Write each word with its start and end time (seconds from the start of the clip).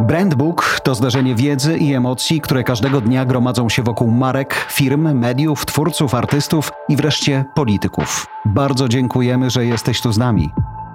Brandbook 0.00 0.80
to 0.82 0.94
zdarzenie 0.94 1.34
wiedzy 1.34 1.78
i 1.78 1.94
emocji, 1.94 2.40
które 2.40 2.64
każdego 2.64 3.00
dnia 3.00 3.24
gromadzą 3.24 3.68
się 3.68 3.82
wokół 3.82 4.10
marek, 4.10 4.66
firm, 4.70 5.18
mediów, 5.18 5.66
twórców, 5.66 6.14
artystów 6.14 6.72
i 6.88 6.96
wreszcie 6.96 7.44
polityków. 7.54 8.26
Bardzo 8.44 8.88
dziękujemy, 8.88 9.50
że 9.50 9.66
jesteś 9.66 10.00
tu 10.00 10.12
z 10.12 10.18
nami. 10.18 10.50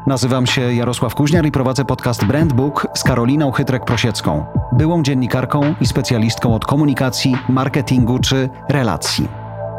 Nazywam 0.08 0.48
się 0.48 0.74
Jarosław 0.74 1.16
Kuźniar 1.16 1.46
i 1.46 1.52
prowadzę 1.52 1.86
podcast 1.86 2.26
Brandbook 2.26 2.88
z 2.96 3.04
Karoliną 3.04 3.52
Chytrek-Prosiecką, 3.52 4.44
byłą 4.72 5.04
dziennikarką 5.04 5.76
i 5.82 5.86
specjalistką 5.86 6.56
od 6.56 6.66
komunikacji, 6.66 7.36
marketingu 7.50 8.20
czy 8.20 8.50
relacji. 8.70 9.28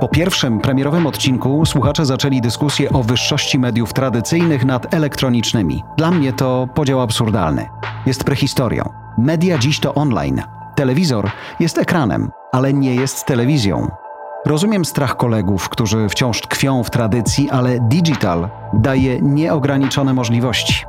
Po 0.01 0.09
pierwszym 0.09 0.61
premierowym 0.61 1.07
odcinku 1.07 1.67
słuchacze 1.67 2.07
zaczęli 2.07 2.41
dyskusję 2.41 2.93
o 2.93 3.03
wyższości 3.03 3.59
mediów 3.59 3.93
tradycyjnych 3.93 4.65
nad 4.65 4.95
elektronicznymi. 4.95 5.85
Dla 5.97 6.11
mnie 6.11 6.33
to 6.33 6.69
podział 6.75 7.01
absurdalny. 7.01 7.69
Jest 8.07 8.25
prehistorią. 8.25 9.01
Media 9.21 9.59
dziś 9.59 9.81
to 9.81 9.95
online. 9.95 10.43
Telewizor 10.75 11.31
jest 11.61 11.79
ekranem, 11.79 12.31
ale 12.53 12.73
nie 12.73 12.95
jest 12.95 13.27
telewizją. 13.27 13.91
Rozumiem 14.47 14.85
strach 14.85 15.17
kolegów, 15.17 15.69
którzy 15.69 16.09
wciąż 16.09 16.41
tkwią 16.41 16.83
w 16.83 16.91
tradycji, 16.91 17.51
ale 17.51 17.79
digital 17.81 18.49
daje 18.73 19.21
nieograniczone 19.21 20.15
możliwości. 20.15 20.85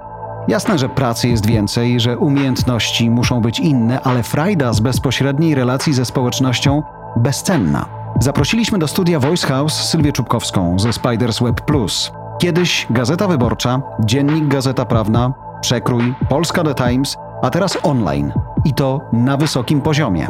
Jasne, 0.47 0.79
że 0.79 0.89
pracy 0.89 1.27
jest 1.27 1.45
więcej, 1.45 1.99
że 1.99 2.17
umiejętności 2.17 3.09
muszą 3.09 3.41
być 3.41 3.59
inne, 3.59 4.01
ale 4.01 4.23
frajda 4.23 4.73
z 4.73 4.79
bezpośredniej 4.79 5.55
relacji 5.55 5.93
ze 5.93 6.05
społecznością 6.05 6.83
bezcenna. 7.15 7.85
Zaprosiliśmy 8.19 8.79
do 8.79 8.87
studia 8.87 9.19
Voice 9.19 9.47
House 9.47 9.73
Sylwię 9.73 10.11
Czubkowską 10.11 10.79
ze 10.79 10.93
Spiders 10.93 11.39
Web 11.39 11.61
Plus. 11.61 12.11
Kiedyś 12.39 12.87
Gazeta 12.89 13.27
Wyborcza, 13.27 13.81
Dziennik 13.99 14.47
Gazeta 14.47 14.85
Prawna, 14.85 15.33
Przekrój, 15.61 16.13
Polska 16.29 16.63
The 16.63 16.75
Times, 16.75 17.17
a 17.41 17.49
teraz 17.49 17.77
online. 17.83 18.33
I 18.65 18.73
to 18.73 19.01
na 19.13 19.37
wysokim 19.37 19.81
poziomie. 19.81 20.27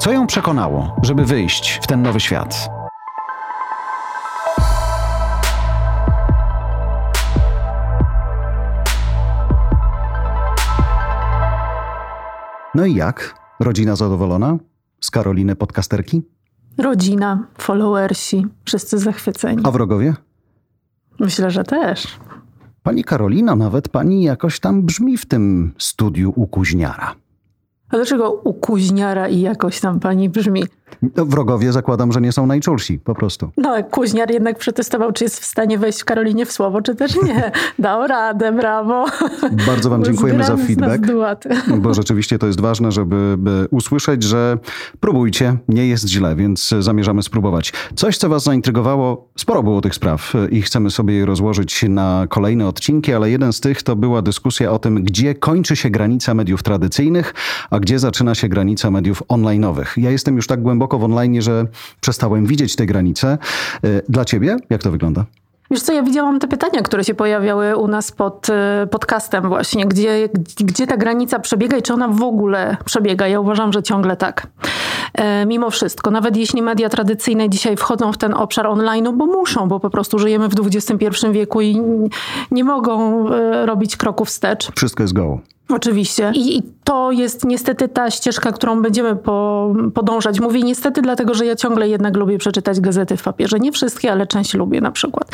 Co 0.00 0.12
ją 0.12 0.26
przekonało, 0.26 0.96
żeby 1.02 1.24
wyjść 1.24 1.80
w 1.82 1.86
ten 1.86 2.02
nowy 2.02 2.20
świat? 2.20 2.70
No 12.74 12.86
i 12.86 12.94
jak? 12.94 13.34
Rodzina 13.60 13.96
zadowolona? 13.96 14.58
Z 15.00 15.10
Karoliny 15.10 15.56
podcasterki? 15.56 16.22
Rodzina, 16.78 17.46
followersi, 17.58 18.46
wszyscy 18.64 18.98
zachwyceni. 18.98 19.62
A 19.64 19.70
wrogowie? 19.70 20.14
Myślę, 21.20 21.50
że 21.50 21.64
też. 21.64 22.18
Pani 22.90 23.04
Karolina, 23.04 23.56
nawet 23.56 23.88
pani 23.88 24.22
jakoś 24.22 24.60
tam 24.60 24.82
brzmi 24.82 25.16
w 25.16 25.26
tym 25.26 25.72
studiu 25.78 26.32
u 26.36 26.46
kuźniara. 26.46 27.14
A 27.90 27.96
dlaczego 27.96 28.32
u 28.32 28.54
kuźniara 28.54 29.28
i 29.28 29.40
jakoś 29.40 29.80
tam 29.80 30.00
pani 30.00 30.28
brzmi? 30.28 30.64
No, 31.16 31.26
wrogowie 31.26 31.72
zakładam, 31.72 32.12
że 32.12 32.20
nie 32.20 32.32
są 32.32 32.46
najczulsi, 32.46 32.98
po 32.98 33.14
prostu. 33.14 33.50
No, 33.56 33.84
kuźniar 33.90 34.30
jednak 34.30 34.58
przetestował, 34.58 35.12
czy 35.12 35.24
jest 35.24 35.40
w 35.40 35.44
stanie 35.44 35.78
wejść 35.78 36.00
w 36.00 36.04
Karolinie 36.04 36.46
w 36.46 36.52
słowo, 36.52 36.82
czy 36.82 36.94
też 36.94 37.22
nie. 37.22 37.52
Dał 37.78 38.06
radę, 38.06 38.52
brawo. 38.52 39.06
Bardzo 39.66 39.90
wam 39.90 40.04
dziękujemy 40.04 40.44
za 40.44 40.56
feedback, 40.56 41.06
bo 41.78 41.94
rzeczywiście 41.94 42.38
to 42.38 42.46
jest 42.46 42.60
ważne, 42.60 42.92
żeby 42.92 43.36
usłyszeć, 43.70 44.22
że 44.22 44.58
próbujcie, 45.00 45.56
nie 45.68 45.86
jest 45.86 46.08
źle, 46.08 46.36
więc 46.36 46.74
zamierzamy 46.80 47.22
spróbować. 47.22 47.72
Coś, 47.96 48.16
co 48.16 48.28
was 48.28 48.42
zaintrygowało, 48.42 49.28
sporo 49.36 49.62
było 49.62 49.80
tych 49.80 49.94
spraw 49.94 50.32
i 50.50 50.62
chcemy 50.62 50.90
sobie 50.90 51.14
je 51.14 51.26
rozłożyć 51.26 51.84
na 51.88 52.26
kolejne 52.28 52.66
odcinki, 52.66 53.14
ale 53.14 53.30
jeden 53.30 53.52
z 53.52 53.60
tych 53.60 53.82
to 53.82 53.96
była 53.96 54.22
dyskusja 54.22 54.72
o 54.72 54.78
tym, 54.78 55.04
gdzie 55.04 55.34
kończy 55.34 55.76
się 55.76 55.90
granica 55.90 56.34
mediów 56.34 56.62
tradycyjnych, 56.62 57.34
a 57.70 57.80
gdzie 57.80 57.98
zaczyna 57.98 58.34
się 58.34 58.48
granica 58.48 58.90
mediów 58.90 59.22
online'owych. 59.28 59.86
Ja 59.96 60.10
jestem 60.10 60.36
już 60.36 60.46
tak 60.46 60.62
głęboko 60.62 60.79
głęboko 60.80 60.98
w 60.98 61.04
online, 61.04 61.42
że 61.42 61.66
przestałem 62.00 62.46
widzieć 62.46 62.76
te 62.76 62.86
granice. 62.86 63.38
E, 63.84 64.02
dla 64.08 64.24
ciebie 64.24 64.56
jak 64.70 64.82
to 64.82 64.90
wygląda? 64.90 65.24
Wiesz 65.70 65.82
co, 65.82 65.92
ja 65.92 66.02
widziałam 66.02 66.38
te 66.38 66.48
pytania, 66.48 66.82
które 66.82 67.04
się 67.04 67.14
pojawiały 67.14 67.76
u 67.76 67.88
nas 67.88 68.12
pod 68.12 68.50
e, 68.50 68.86
podcastem 68.90 69.48
właśnie, 69.48 69.86
gdzie, 69.86 70.28
gdzie 70.60 70.86
ta 70.86 70.96
granica 70.96 71.38
przebiega 71.38 71.76
i 71.76 71.82
czy 71.82 71.94
ona 71.94 72.08
w 72.08 72.22
ogóle 72.22 72.76
przebiega. 72.84 73.28
Ja 73.28 73.40
uważam, 73.40 73.72
że 73.72 73.82
ciągle 73.82 74.16
tak. 74.16 74.46
E, 75.14 75.46
mimo 75.46 75.70
wszystko, 75.70 76.10
nawet 76.10 76.36
jeśli 76.36 76.62
media 76.62 76.88
tradycyjne 76.88 77.50
dzisiaj 77.50 77.76
wchodzą 77.76 78.12
w 78.12 78.18
ten 78.18 78.34
obszar 78.34 78.66
online, 78.66 79.08
bo 79.16 79.26
muszą, 79.26 79.68
bo 79.68 79.80
po 79.80 79.90
prostu 79.90 80.18
żyjemy 80.18 80.48
w 80.48 80.54
XXI 80.66 81.06
wieku 81.32 81.60
i 81.60 81.80
nie 82.50 82.64
mogą 82.64 83.26
robić 83.66 83.96
kroków 83.96 84.28
wstecz. 84.28 84.70
Wszystko 84.76 85.02
jest 85.02 85.12
goło. 85.12 85.40
Oczywiście. 85.70 86.32
I, 86.34 86.58
I, 86.58 86.62
to 86.84 87.12
jest 87.12 87.44
niestety 87.44 87.88
ta 87.88 88.10
ścieżka, 88.10 88.52
którą 88.52 88.82
będziemy 88.82 89.16
po, 89.16 89.74
podążać. 89.94 90.40
Mówię 90.40 90.62
niestety, 90.62 91.02
dlatego 91.02 91.34
że 91.34 91.46
ja 91.46 91.56
ciągle 91.56 91.88
jednak 91.88 92.16
lubię 92.16 92.38
przeczytać 92.38 92.80
gazety 92.80 93.16
w 93.16 93.22
papierze. 93.22 93.58
Nie 93.58 93.72
wszystkie, 93.72 94.12
ale 94.12 94.26
część 94.26 94.54
lubię 94.54 94.80
na 94.80 94.90
przykład. 94.90 95.30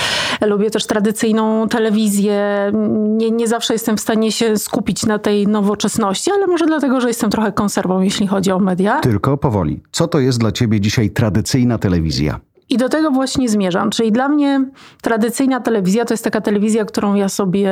Lubię 0.47 0.71
też 0.71 0.87
tradycyjną 0.87 1.69
telewizję. 1.69 2.73
Nie, 2.93 3.31
nie 3.31 3.49
zawsze 3.49 3.73
jestem 3.73 3.97
w 3.97 4.01
stanie 4.01 4.33
się 4.33 4.59
skupić 4.59 5.07
na 5.07 5.19
tej 5.19 5.47
nowoczesności, 5.47 6.31
ale 6.31 6.47
może 6.47 6.67
dlatego, 6.67 7.01
że 7.01 7.09
jestem 7.09 7.31
trochę 7.31 7.53
konserwą, 7.53 8.01
jeśli 8.01 8.27
chodzi 8.27 8.53
o 8.53 8.59
media. 8.59 9.01
Tylko 9.01 9.37
powoli. 9.37 9.81
Co 9.93 10.09
to 10.09 10.19
jest 10.19 10.39
dla 10.39 10.53
ciebie 10.53 10.81
dzisiaj 10.81 11.11
tradycyjna 11.11 11.79
telewizja? 11.79 12.41
I 12.69 12.77
do 12.77 12.88
tego 12.88 13.10
właśnie 13.10 13.49
zmierzam. 13.49 13.91
Czyli 13.91 14.12
dla 14.12 14.28
mnie 14.28 14.65
tradycyjna 15.03 15.60
telewizja 15.60 16.04
to 16.04 16.15
jest 16.15 16.25
taka 16.25 16.41
telewizja, 16.41 16.84
którą 16.84 17.15
ja 17.15 17.28
sobie 17.28 17.71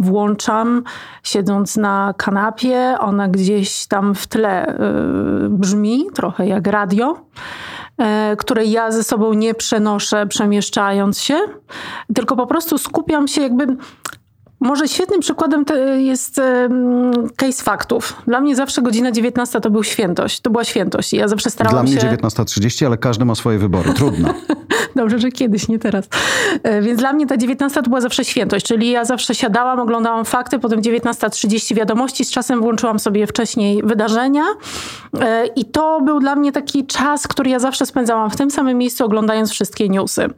włączam, 0.00 0.82
siedząc 1.22 1.76
na 1.76 2.14
kanapie. 2.16 2.96
Ona 3.00 3.28
gdzieś 3.28 3.86
tam 3.86 4.14
w 4.14 4.26
tle 4.26 4.76
yy, 5.42 5.48
brzmi, 5.48 6.06
trochę 6.14 6.46
jak 6.46 6.66
radio, 6.66 7.16
yy, 7.98 8.06
które 8.38 8.64
ja 8.64 8.90
ze 8.90 9.04
sobą 9.04 9.32
nie 9.32 9.54
przenoszę, 9.54 10.26
przemieszczając 10.26 11.20
się, 11.20 11.38
tylko 12.14 12.36
po 12.36 12.46
prostu 12.46 12.78
skupiam 12.78 13.28
się 13.28 13.42
jakby 13.42 13.66
może 14.64 14.88
świetnym 14.88 15.20
przykładem 15.20 15.64
jest 15.96 16.40
case 17.36 17.64
faktów. 17.64 18.22
Dla 18.26 18.40
mnie 18.40 18.56
zawsze 18.56 18.82
godzina 18.82 19.12
19 19.12 19.60
to 19.60 19.70
był 19.70 19.84
świętość. 19.84 20.40
To 20.40 20.50
była 20.50 20.64
świętość. 20.64 21.12
Ja 21.12 21.28
zawsze 21.28 21.50
starałam 21.50 21.86
się... 21.86 21.96
Dla 21.96 22.08
mnie 22.08 22.18
19.30, 22.18 22.86
ale 22.86 22.98
każdy 22.98 23.24
ma 23.24 23.34
swoje 23.34 23.58
wybory. 23.58 23.92
Trudno. 23.92 24.34
Dobrze, 24.96 25.18
że 25.18 25.30
kiedyś, 25.30 25.68
nie 25.68 25.78
teraz. 25.78 26.08
E, 26.62 26.82
więc 26.82 27.00
dla 27.00 27.12
mnie 27.12 27.26
ta 27.26 27.36
19 27.36 27.82
to 27.82 27.88
była 27.88 28.00
zawsze 28.00 28.24
świętość. 28.24 28.66
Czyli 28.66 28.90
ja 28.90 29.04
zawsze 29.04 29.34
siadałam, 29.34 29.80
oglądałam 29.80 30.24
fakty, 30.24 30.58
potem 30.58 30.80
19.30 30.80 31.74
wiadomości. 31.74 32.24
Z 32.24 32.30
czasem 32.30 32.60
włączyłam 32.60 32.98
sobie 32.98 33.26
wcześniej 33.26 33.82
wydarzenia. 33.82 34.44
E, 35.20 35.46
I 35.46 35.64
to 35.64 36.00
był 36.00 36.20
dla 36.20 36.36
mnie 36.36 36.52
taki 36.52 36.86
czas, 36.86 37.28
który 37.28 37.50
ja 37.50 37.58
zawsze 37.58 37.86
spędzałam 37.86 38.30
w 38.30 38.36
tym 38.36 38.50
samym 38.50 38.78
miejscu, 38.78 39.04
oglądając 39.04 39.50
wszystkie 39.50 39.88
newsy. 39.88 40.30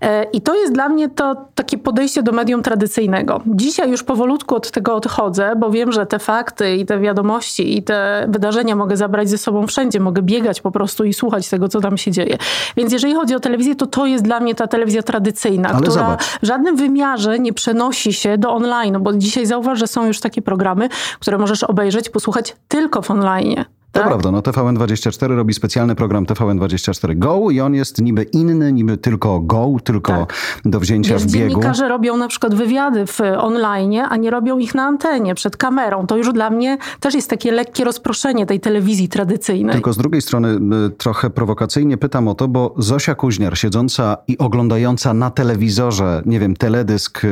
E, 0.00 0.24
I 0.24 0.40
to 0.40 0.54
jest 0.54 0.72
dla 0.72 0.88
mnie 0.88 1.08
to 1.08 1.36
takie 1.54 1.78
podejście 1.78 2.22
do 2.22 2.32
medium 2.32 2.62
tradycyjnego. 2.62 3.40
Dziś 3.46 3.71
dzisiaj 3.72 3.90
już 3.90 4.02
powolutku 4.02 4.56
od 4.56 4.70
tego 4.70 4.94
odchodzę, 4.94 5.52
bo 5.56 5.70
wiem, 5.70 5.92
że 5.92 6.06
te 6.06 6.18
fakty 6.18 6.76
i 6.76 6.86
te 6.86 6.98
wiadomości 6.98 7.78
i 7.78 7.82
te 7.82 8.26
wydarzenia 8.28 8.76
mogę 8.76 8.96
zabrać 8.96 9.30
ze 9.30 9.38
sobą 9.38 9.66
wszędzie, 9.66 10.00
mogę 10.00 10.22
biegać 10.22 10.60
po 10.60 10.70
prostu 10.70 11.04
i 11.04 11.12
słuchać 11.12 11.48
tego, 11.48 11.68
co 11.68 11.80
tam 11.80 11.98
się 11.98 12.10
dzieje. 12.10 12.38
Więc 12.76 12.92
jeżeli 12.92 13.14
chodzi 13.14 13.34
o 13.34 13.40
telewizję, 13.40 13.76
to 13.76 13.86
to 13.86 14.06
jest 14.06 14.24
dla 14.24 14.40
mnie 14.40 14.54
ta 14.54 14.66
telewizja 14.66 15.02
tradycyjna, 15.02 15.68
Ale 15.68 15.78
która 15.78 15.92
zobacz. 15.92 16.24
w 16.42 16.46
żadnym 16.46 16.76
wymiarze 16.76 17.38
nie 17.38 17.52
przenosi 17.52 18.12
się 18.12 18.38
do 18.38 18.54
online, 18.54 18.98
bo 19.00 19.12
dzisiaj 19.12 19.46
zauważ, 19.46 19.78
że 19.78 19.86
są 19.86 20.06
już 20.06 20.20
takie 20.20 20.42
programy, 20.42 20.88
które 21.20 21.38
możesz 21.38 21.64
obejrzeć, 21.64 22.08
posłuchać 22.08 22.56
tylko 22.68 23.02
w 23.02 23.10
online. 23.10 23.64
To 23.92 24.00
tak? 24.00 24.08
prawda, 24.08 24.30
no 24.30 24.40
TVN24 24.40 25.36
robi 25.36 25.54
specjalny 25.54 25.94
program 25.94 26.26
TVN24 26.26 27.18
Go 27.18 27.50
i 27.50 27.60
on 27.60 27.74
jest 27.74 28.00
niby 28.00 28.22
inny, 28.22 28.72
niby 28.72 28.96
tylko 28.96 29.40
Go, 29.40 29.76
tylko 29.84 30.12
tak. 30.12 30.34
do 30.64 30.80
wzięcia 30.80 31.18
w 31.18 31.26
biegu. 31.26 31.48
Dziennikarze 31.48 31.88
robią 31.88 32.16
na 32.16 32.28
przykład 32.28 32.54
wywiady 32.54 33.06
w 33.06 33.20
online, 33.38 34.00
a 34.08 34.16
nie 34.16 34.30
robią 34.30 34.58
ich 34.58 34.74
na 34.74 34.82
antenie, 34.82 35.34
przed 35.34 35.56
kamerą. 35.56 36.06
To 36.06 36.16
już 36.16 36.32
dla 36.32 36.50
mnie 36.50 36.78
też 37.00 37.14
jest 37.14 37.30
takie 37.30 37.52
lekkie 37.52 37.84
rozproszenie 37.84 38.46
tej 38.46 38.60
telewizji 38.60 39.08
tradycyjnej. 39.08 39.72
Tylko 39.72 39.92
z 39.92 39.96
drugiej 39.96 40.22
strony 40.22 40.58
trochę 40.98 41.30
prowokacyjnie 41.30 41.96
pytam 41.96 42.28
o 42.28 42.34
to, 42.34 42.48
bo 42.48 42.74
Zosia 42.78 43.14
Kuźniar 43.14 43.58
siedząca 43.58 44.16
i 44.28 44.38
oglądająca 44.38 45.14
na 45.14 45.30
telewizorze, 45.30 46.22
nie 46.26 46.40
wiem, 46.40 46.56
teledysk, 46.56 47.24
y, 47.24 47.28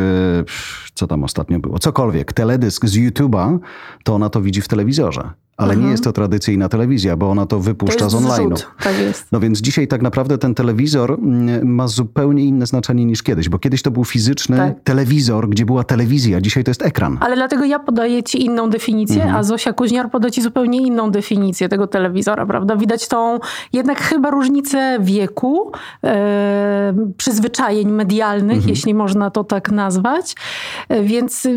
co 0.94 1.06
tam 1.06 1.25
ostatnio 1.25 1.58
było, 1.58 1.79
cokolwiek, 1.79 2.32
teledysk 2.32 2.87
z 2.87 2.96
YouTube'a, 2.96 3.58
to 4.05 4.14
ona 4.14 4.31
to 4.31 4.40
widzi 4.40 4.61
w 4.61 4.69
telewizorze 4.69 5.31
ale 5.60 5.72
mhm. 5.72 5.84
nie 5.84 5.90
jest 5.90 6.04
to 6.04 6.12
tradycyjna 6.12 6.68
telewizja, 6.68 7.16
bo 7.16 7.30
ona 7.30 7.46
to 7.46 7.60
wypuszcza 7.60 8.04
to 8.04 8.10
z 8.10 8.14
online'u. 8.14 8.62
Tak 8.82 8.98
jest. 8.98 9.26
No 9.32 9.40
więc 9.40 9.60
dzisiaj 9.60 9.88
tak 9.88 10.02
naprawdę 10.02 10.38
ten 10.38 10.54
telewizor 10.54 11.12
mm, 11.12 11.68
ma 11.68 11.88
zupełnie 11.88 12.44
inne 12.44 12.66
znaczenie 12.66 13.04
niż 13.04 13.22
kiedyś, 13.22 13.48
bo 13.48 13.58
kiedyś 13.58 13.82
to 13.82 13.90
był 13.90 14.04
fizyczny 14.04 14.56
tak. 14.56 14.80
telewizor, 14.84 15.48
gdzie 15.48 15.66
była 15.66 15.84
telewizja, 15.84 16.40
dzisiaj 16.40 16.64
to 16.64 16.70
jest 16.70 16.82
ekran. 16.82 17.18
Ale 17.20 17.36
dlatego 17.36 17.64
ja 17.64 17.78
podaję 17.78 18.22
ci 18.22 18.44
inną 18.44 18.70
definicję, 18.70 19.22
mhm. 19.22 19.36
a 19.36 19.42
Zosia 19.42 19.72
Kuźniar 19.72 20.10
poda 20.10 20.30
ci 20.30 20.42
zupełnie 20.42 20.86
inną 20.86 21.10
definicję 21.10 21.68
tego 21.68 21.86
telewizora, 21.86 22.46
prawda? 22.46 22.76
Widać 22.76 23.08
tą 23.08 23.38
jednak 23.72 24.00
chyba 24.00 24.30
różnicę 24.30 24.98
wieku, 25.00 25.72
e, 26.04 26.94
przyzwyczajeń 27.16 27.90
medialnych, 27.90 28.56
mhm. 28.56 28.68
jeśli 28.68 28.94
można 28.94 29.30
to 29.30 29.44
tak 29.44 29.70
nazwać. 29.70 30.34
E, 30.88 31.02
więc 31.02 31.48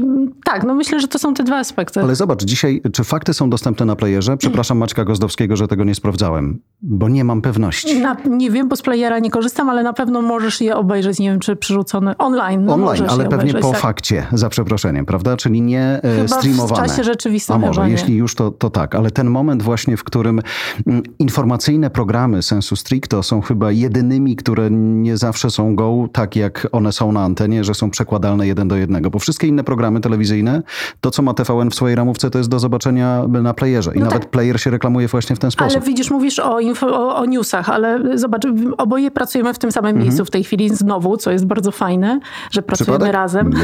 tak, 0.46 0.64
no 0.64 0.74
myślę, 0.74 1.00
że 1.00 1.08
to 1.08 1.20
są 1.20 1.34
te 1.34 1.44
dwa 1.44 1.58
aspekty. 1.58 2.02
Ale 2.02 2.16
zobacz, 2.16 2.44
dzisiaj 2.44 2.82
czy 2.94 3.04
fakty 3.04 3.34
są 3.34 3.50
dostępne 3.50 3.86
na 3.86 3.93
na 3.94 3.98
playerze? 3.98 4.38
Przepraszam 4.38 4.78
Maćka 4.78 5.06
Gozdowskiego, 5.06 5.56
że 5.56 5.68
tego 5.68 5.84
nie 5.84 5.96
sprawdzałem, 5.96 6.60
bo 6.82 7.10
nie 7.10 7.24
mam 7.24 7.42
pewności. 7.42 8.00
Na, 8.00 8.18
nie 8.30 8.52
wiem, 8.52 8.70
bo 8.70 8.76
z 8.76 8.82
playera 8.82 9.20
nie 9.20 9.32
korzystam, 9.32 9.70
ale 9.70 9.84
na 9.84 9.94
pewno 9.94 10.22
możesz 10.22 10.62
je 10.62 10.76
obejrzeć. 10.76 11.20
Nie 11.20 11.30
wiem, 11.30 11.40
czy 11.40 11.56
przerzucone 11.56 12.18
online. 12.18 12.66
No 12.66 12.74
online, 12.74 13.06
ale 13.10 13.24
pewnie 13.24 13.38
obejrzeć, 13.38 13.62
po 13.62 13.72
tak. 13.72 13.80
fakcie, 13.80 14.28
za 14.32 14.50
przeproszeniem, 14.50 15.06
prawda? 15.06 15.38
Czyli 15.38 15.62
nie 15.62 16.00
e, 16.04 16.16
chyba 16.16 16.28
streamowane. 16.28 16.88
w 16.88 16.88
czasie 16.88 17.04
rzeczywistym. 17.04 17.56
A 17.56 17.60
może, 17.60 17.90
jeśli 17.90 18.16
już, 18.16 18.36
to, 18.36 18.52
to 18.52 18.70
tak. 18.70 18.96
Ale 18.96 19.12
ten 19.12 19.30
moment 19.30 19.64
właśnie, 19.64 19.98
w 19.98 20.04
którym 20.04 20.42
mm, 20.88 21.04
informacyjne 21.20 21.90
programy 21.90 22.44
sensu 22.44 22.76
stricto 22.76 23.24
są 23.24 23.42
chyba 23.42 23.72
jedynymi, 23.72 24.36
które 24.36 24.72
nie 24.72 25.18
zawsze 25.18 25.50
są 25.50 25.76
go, 25.76 26.08
tak 26.12 26.36
jak 26.36 26.68
one 26.72 26.92
są 26.92 27.12
na 27.12 27.24
antenie, 27.24 27.64
że 27.64 27.74
są 27.74 27.90
przekładalne 27.90 28.48
jeden 28.48 28.68
do 28.68 28.76
jednego. 28.76 29.10
Bo 29.10 29.20
wszystkie 29.20 29.48
inne 29.48 29.64
programy 29.64 30.00
telewizyjne, 30.00 30.64
to 31.02 31.12
co 31.12 31.22
ma 31.22 31.34
TVN 31.34 31.70
w 31.70 31.76
swojej 31.76 31.96
ramówce, 31.96 32.30
to 32.30 32.38
jest 32.38 32.50
do 32.50 32.60
zobaczenia 32.60 33.24
na 33.28 33.54
playerze. 33.54 33.83
I 33.92 34.00
no 34.00 34.06
nawet 34.06 34.22
tak. 34.22 34.32
player 34.32 34.62
się 34.62 34.70
reklamuje 34.70 35.08
właśnie 35.08 35.36
w 35.36 35.40
ten 35.40 35.52
sposób. 35.52 35.72
Ale 35.72 35.86
widzisz, 35.86 36.12
mówisz 36.12 36.40
o, 36.40 36.60
info, 36.60 37.16
o, 37.16 37.26
newsach, 37.26 37.70
ale 37.70 38.18
zobacz, 38.18 38.44
oboje 38.78 39.12
pracujemy 39.12 39.54
w 39.54 39.60
tym 39.60 39.72
samym 39.72 39.90
mhm. 39.90 40.06
miejscu 40.06 40.26
w 40.26 40.30
tej 40.30 40.44
chwili 40.44 40.70
znowu, 40.70 41.18
co 41.18 41.32
jest 41.32 41.46
bardzo 41.46 41.72
fajne, 41.72 42.20
że 42.52 42.62
pracujemy 42.62 42.98
Przypadek? 42.98 43.14
razem. 43.14 43.52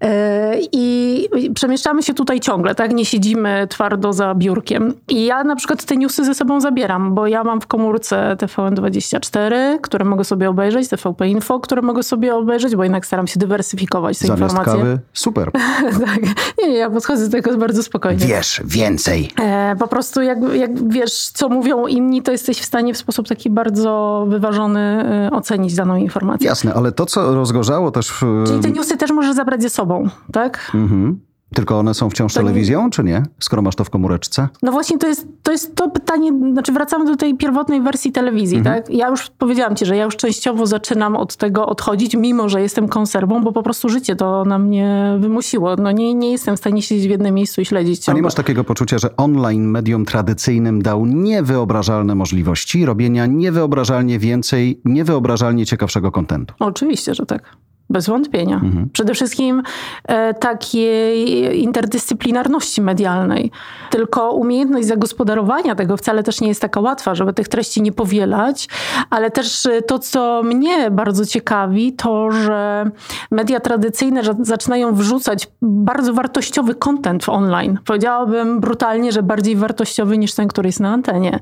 E, 0.00 0.56
I 0.72 1.28
przemieszczamy 1.54 2.02
się 2.02 2.14
tutaj 2.14 2.40
ciągle, 2.40 2.74
tak? 2.74 2.94
Nie 2.94 3.04
siedzimy 3.04 3.66
twardo 3.70 4.12
za 4.12 4.34
biurkiem. 4.34 4.94
I 5.08 5.24
ja 5.24 5.44
na 5.44 5.56
przykład 5.56 5.84
te 5.84 5.96
newsy 5.96 6.24
ze 6.24 6.34
sobą 6.34 6.60
zabieram, 6.60 7.14
bo 7.14 7.26
ja 7.26 7.44
mam 7.44 7.60
w 7.60 7.66
komórce 7.66 8.36
TVN24, 8.38 9.54
które 9.82 10.04
mogę 10.04 10.24
sobie 10.24 10.50
obejrzeć, 10.50 10.88
TVP 10.88 11.28
Info, 11.28 11.60
które 11.60 11.82
mogę 11.82 12.02
sobie 12.02 12.34
obejrzeć, 12.34 12.76
bo 12.76 12.82
jednak 12.82 13.06
staram 13.06 13.26
się 13.26 13.40
dywersyfikować 13.40 14.18
te 14.18 14.26
Zamiast 14.26 14.42
informacje. 14.42 14.82
Kawy? 14.82 14.98
Super. 15.12 15.50
tak. 16.06 16.20
Nie, 16.58 16.68
nie, 16.68 16.76
ja 16.76 16.90
podchodzę 16.90 17.24
do 17.24 17.32
tego 17.32 17.56
bardzo 17.56 17.82
spokojnie. 17.82 18.26
Wiesz 18.26 18.60
więcej. 18.86 19.30
E, 19.40 19.76
po 19.78 19.88
prostu 19.88 20.22
jak, 20.22 20.38
jak 20.54 20.88
wiesz, 20.88 21.28
co 21.28 21.48
mówią 21.48 21.86
inni, 21.86 22.22
to 22.22 22.32
jesteś 22.32 22.58
w 22.58 22.64
stanie 22.64 22.94
w 22.94 22.98
sposób 22.98 23.28
taki 23.28 23.50
bardzo 23.50 24.24
wyważony 24.28 24.80
e, 24.80 25.30
ocenić 25.30 25.74
daną 25.74 25.96
informację. 25.96 26.48
Jasne, 26.48 26.74
ale 26.74 26.92
to, 26.92 27.06
co 27.06 27.34
rozgorzało 27.34 27.90
też... 27.90 28.10
W... 28.10 28.44
Czyli 28.46 28.60
te 28.60 28.70
newsy 28.70 28.96
też 28.96 29.10
możesz 29.10 29.34
zabrać 29.34 29.62
ze 29.62 29.70
sobą, 29.70 30.08
tak? 30.32 30.70
Mhm. 30.74 31.20
Tylko 31.54 31.78
one 31.78 31.94
są 31.94 32.10
wciąż 32.10 32.34
to 32.34 32.40
telewizją, 32.40 32.84
nie... 32.84 32.90
czy 32.90 33.04
nie? 33.04 33.22
Skoro 33.40 33.62
masz 33.62 33.74
to 33.74 33.84
w 33.84 33.90
komóreczce? 33.90 34.48
No 34.62 34.72
właśnie, 34.72 34.98
to 34.98 35.06
jest, 35.06 35.26
to 35.42 35.52
jest 35.52 35.74
to 35.74 35.90
pytanie, 35.90 36.32
znaczy 36.52 36.72
wracamy 36.72 37.04
do 37.04 37.16
tej 37.16 37.36
pierwotnej 37.36 37.80
wersji 37.80 38.12
telewizji, 38.12 38.58
mhm. 38.58 38.76
tak? 38.76 38.94
Ja 38.94 39.08
już 39.08 39.30
powiedziałam 39.30 39.76
ci, 39.76 39.86
że 39.86 39.96
ja 39.96 40.04
już 40.04 40.16
częściowo 40.16 40.66
zaczynam 40.66 41.16
od 41.16 41.36
tego 41.36 41.66
odchodzić, 41.66 42.16
mimo 42.16 42.48
że 42.48 42.60
jestem 42.62 42.88
konserwą, 42.88 43.44
bo 43.44 43.52
po 43.52 43.62
prostu 43.62 43.88
życie 43.88 44.16
to 44.16 44.44
na 44.44 44.58
mnie 44.58 45.16
wymusiło. 45.20 45.76
No 45.76 45.92
nie, 45.92 46.14
nie 46.14 46.32
jestem 46.32 46.56
w 46.56 46.58
stanie 46.58 46.82
siedzieć 46.82 47.06
w 47.06 47.10
jednym 47.10 47.34
miejscu 47.34 47.60
i 47.60 47.64
śledzić 47.64 47.98
ciągle. 47.98 48.18
A 48.18 48.20
nie 48.20 48.22
masz 48.22 48.34
takiego 48.34 48.64
poczucia, 48.64 48.98
że 48.98 49.16
online 49.16 49.70
medium 49.70 50.04
tradycyjnym 50.04 50.82
dał 50.82 51.06
niewyobrażalne 51.06 52.14
możliwości 52.14 52.84
robienia 52.84 53.26
niewyobrażalnie 53.26 54.18
więcej, 54.18 54.80
niewyobrażalnie 54.84 55.66
ciekawszego 55.66 56.12
kontentu? 56.12 56.54
Oczywiście, 56.58 57.14
że 57.14 57.26
tak. 57.26 57.56
Bez 57.90 58.06
wątpienia. 58.06 58.54
Mhm. 58.54 58.88
Przede 58.92 59.14
wszystkim 59.14 59.62
e, 60.04 60.34
takiej 60.34 61.62
interdyscyplinarności 61.62 62.82
medialnej. 62.82 63.50
Tylko 63.90 64.32
umiejętność 64.32 64.86
zagospodarowania 64.86 65.74
tego 65.74 65.96
wcale 65.96 66.22
też 66.22 66.40
nie 66.40 66.48
jest 66.48 66.60
taka 66.60 66.80
łatwa, 66.80 67.14
żeby 67.14 67.32
tych 67.32 67.48
treści 67.48 67.82
nie 67.82 67.92
powielać, 67.92 68.68
ale 69.10 69.30
też 69.30 69.66
e, 69.66 69.82
to, 69.82 69.98
co 69.98 70.42
mnie 70.42 70.90
bardzo 70.90 71.26
ciekawi, 71.26 71.92
to, 71.92 72.30
że 72.30 72.90
media 73.30 73.60
tradycyjne 73.60 74.22
zaczynają 74.40 74.94
wrzucać 74.94 75.48
bardzo 75.62 76.12
wartościowy 76.12 76.74
content 76.74 77.28
online. 77.28 77.78
Powiedziałabym 77.84 78.60
brutalnie, 78.60 79.12
że 79.12 79.22
bardziej 79.22 79.56
wartościowy 79.56 80.18
niż 80.18 80.34
ten, 80.34 80.48
który 80.48 80.68
jest 80.68 80.80
na 80.80 80.92
antenie, 80.92 81.38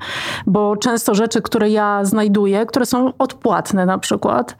bo 0.46 0.76
często 0.76 1.14
rzeczy, 1.14 1.42
które 1.42 1.70
ja 1.70 2.04
znajduję, 2.04 2.66
które 2.66 2.86
są 2.86 3.12
odpłatne 3.18 3.86
na 3.86 3.98
przykład 3.98 4.56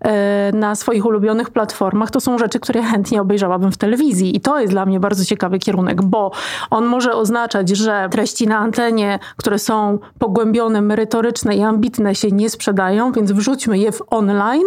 e, 0.00 0.52
na 0.52 0.74
swoich 0.74 1.06
ulubionych 1.06 1.27
ulubionych 1.28 1.50
platformach, 1.50 2.10
to 2.10 2.20
są 2.20 2.38
rzeczy, 2.38 2.60
które 2.60 2.82
chętnie 2.82 3.20
obejrzałabym 3.20 3.72
w 3.72 3.76
telewizji. 3.76 4.36
I 4.36 4.40
to 4.40 4.60
jest 4.60 4.72
dla 4.72 4.86
mnie 4.86 5.00
bardzo 5.00 5.24
ciekawy 5.24 5.58
kierunek, 5.58 6.02
bo 6.02 6.30
on 6.70 6.86
może 6.86 7.14
oznaczać, 7.14 7.68
że 7.68 8.08
treści 8.10 8.46
na 8.46 8.58
antenie, 8.58 9.18
które 9.36 9.58
są 9.58 9.98
pogłębione, 10.18 10.82
merytoryczne 10.82 11.56
i 11.56 11.62
ambitne 11.62 12.14
się 12.14 12.30
nie 12.30 12.50
sprzedają, 12.50 13.12
więc 13.12 13.32
wrzućmy 13.32 13.78
je 13.78 13.92
w 13.92 14.02
online, 14.10 14.66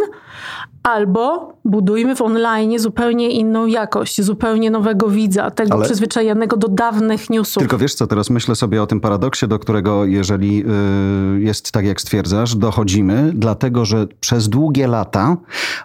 Albo 0.83 1.53
budujmy 1.65 2.15
w 2.15 2.21
online 2.21 2.79
zupełnie 2.79 3.29
inną 3.29 3.65
jakość, 3.65 4.21
zupełnie 4.21 4.71
nowego 4.71 5.09
widza, 5.09 5.51
tego 5.51 5.73
Ale... 5.73 5.85
przyzwyczajonego 5.85 6.57
do 6.57 6.67
dawnych 6.67 7.29
newsów. 7.29 7.61
Tylko 7.61 7.77
wiesz 7.77 7.95
co, 7.95 8.07
teraz 8.07 8.29
myślę 8.29 8.55
sobie 8.55 8.83
o 8.83 8.87
tym 8.87 8.99
paradoksie, 8.99 9.47
do 9.47 9.59
którego 9.59 10.05
jeżeli 10.05 10.57
yy, 10.57 11.41
jest 11.41 11.71
tak 11.71 11.85
jak 11.85 12.01
stwierdzasz, 12.01 12.55
dochodzimy, 12.55 13.31
dlatego 13.35 13.85
że 13.85 14.07
przez 14.19 14.49
długie 14.49 14.87
lata 14.87 15.37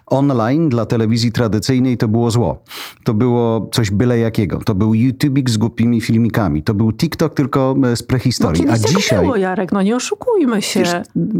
online 0.05 0.69
dla 0.69 0.85
telewizji 0.85 1.31
tradycyjnej 1.31 1.97
to 1.97 2.07
było 2.07 2.31
zło. 2.31 2.63
To 3.03 3.13
było 3.13 3.69
coś 3.71 3.91
byle 3.91 4.19
jakiego. 4.19 4.59
To 4.65 4.75
był 4.75 4.93
YouTubik 4.93 5.49
z 5.49 5.57
głupimi 5.57 6.01
filmikami. 6.01 6.63
To 6.63 6.73
był 6.73 6.93
TikTok 6.93 7.33
tylko 7.33 7.75
e, 7.83 7.95
z 7.95 8.03
prehistorii. 8.03 8.65
No, 8.65 8.73
A 8.73 8.77
dzisiaj... 8.77 9.21
było, 9.21 9.35
Jarek, 9.35 9.71
no 9.71 9.81
nie 9.81 9.95
oszukujmy 9.95 10.61
się. 10.61 10.79
Wiesz, 10.79 10.95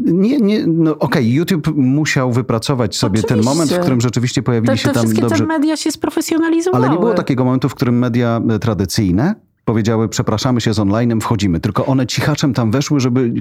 nie, 0.05 0.37
nie, 0.37 0.67
no 0.67 0.91
okej, 0.91 1.07
okay, 1.07 1.23
YouTube 1.23 1.67
musiał 1.75 2.31
wypracować 2.31 2.95
sobie 2.95 3.19
Oczywiście. 3.19 3.35
ten 3.35 3.46
moment, 3.49 3.73
w 3.73 3.79
którym 3.79 4.01
rzeczywiście 4.01 4.43
pojawili 4.43 4.73
te, 4.73 4.77
się 4.77 4.87
te 4.87 4.93
tam 4.93 5.03
wszystkie 5.03 5.21
dobrze... 5.21 5.37
te 5.37 5.45
media 5.45 5.77
się 5.77 5.91
sprofesjonalizowały. 5.91 6.85
Ale 6.85 6.93
nie 6.93 6.99
było 6.99 7.13
takiego 7.13 7.45
momentu, 7.45 7.69
w 7.69 7.75
którym 7.75 7.99
media 7.99 8.41
e, 8.49 8.59
tradycyjne 8.59 9.35
powiedziały, 9.65 10.09
przepraszamy 10.09 10.61
się 10.61 10.73
z 10.73 10.79
onlinem, 10.79 11.21
wchodzimy. 11.21 11.59
Tylko 11.59 11.85
one 11.85 12.07
cichaczem 12.07 12.53
tam 12.53 12.71
weszły, 12.71 12.99
żeby 12.99 13.33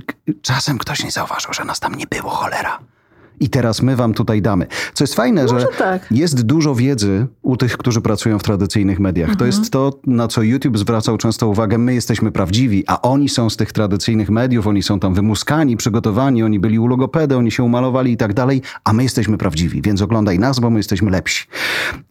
czasem 0.43 0.79
ktoś 0.79 1.05
nie 1.05 1.11
zauważył, 1.11 1.53
że 1.53 1.64
nas 1.64 1.81
tam 1.81 1.94
nie 1.94 2.06
było, 2.06 2.31
cholera 2.31 2.79
i 3.41 3.49
teraz 3.49 3.83
my 3.83 3.97
wam 3.97 4.15
tutaj 4.15 4.43
damy. 4.43 4.67
Co 4.94 5.05
jest 5.05 5.15
fajne, 5.15 5.43
Może 5.43 5.61
że 5.61 5.67
tak. 5.79 6.06
jest 6.11 6.43
dużo 6.43 6.75
wiedzy 6.75 7.27
u 7.43 7.56
tych, 7.56 7.77
którzy 7.77 8.00
pracują 8.00 8.38
w 8.38 8.43
tradycyjnych 8.43 9.00
mediach. 9.00 9.29
Mhm. 9.29 9.38
To 9.38 9.47
jest 9.47 9.71
to, 9.71 10.00
na 10.06 10.29
co 10.29 10.43
YouTube 10.43 10.79
zwracał 10.79 11.17
często 11.19 11.49
uwagę. 11.49 11.79
My 11.79 11.94
jesteśmy 11.94 12.33
prawdziwi, 12.33 12.85
a 12.87 13.03
oni 13.03 13.29
są 13.29 13.50
z 13.50 13.56
tych 13.56 13.73
tradycyjnych 13.73 14.31
mediów, 14.31 14.67
oni 14.67 14.83
są 14.83 15.00
tam 15.00 15.15
wymuskani, 15.15 15.77
przygotowani, 15.77 16.43
oni 16.43 16.61
byli 16.61 16.79
u 16.79 16.87
logopedy, 16.87 17.37
oni 17.37 17.50
się 17.50 17.62
umalowali 17.62 18.12
i 18.12 18.17
tak 18.17 18.35
dalej, 18.35 18.62
a 18.85 18.93
my 18.93 19.03
jesteśmy 19.03 19.39
prawdziwi, 19.39 19.82
więc 19.82 20.03
oglądaj 20.03 20.39
nas, 20.39 20.61
bo 20.61 20.71
my 20.71 20.79
jesteśmy 20.79 21.11
lepsi. 21.11 21.47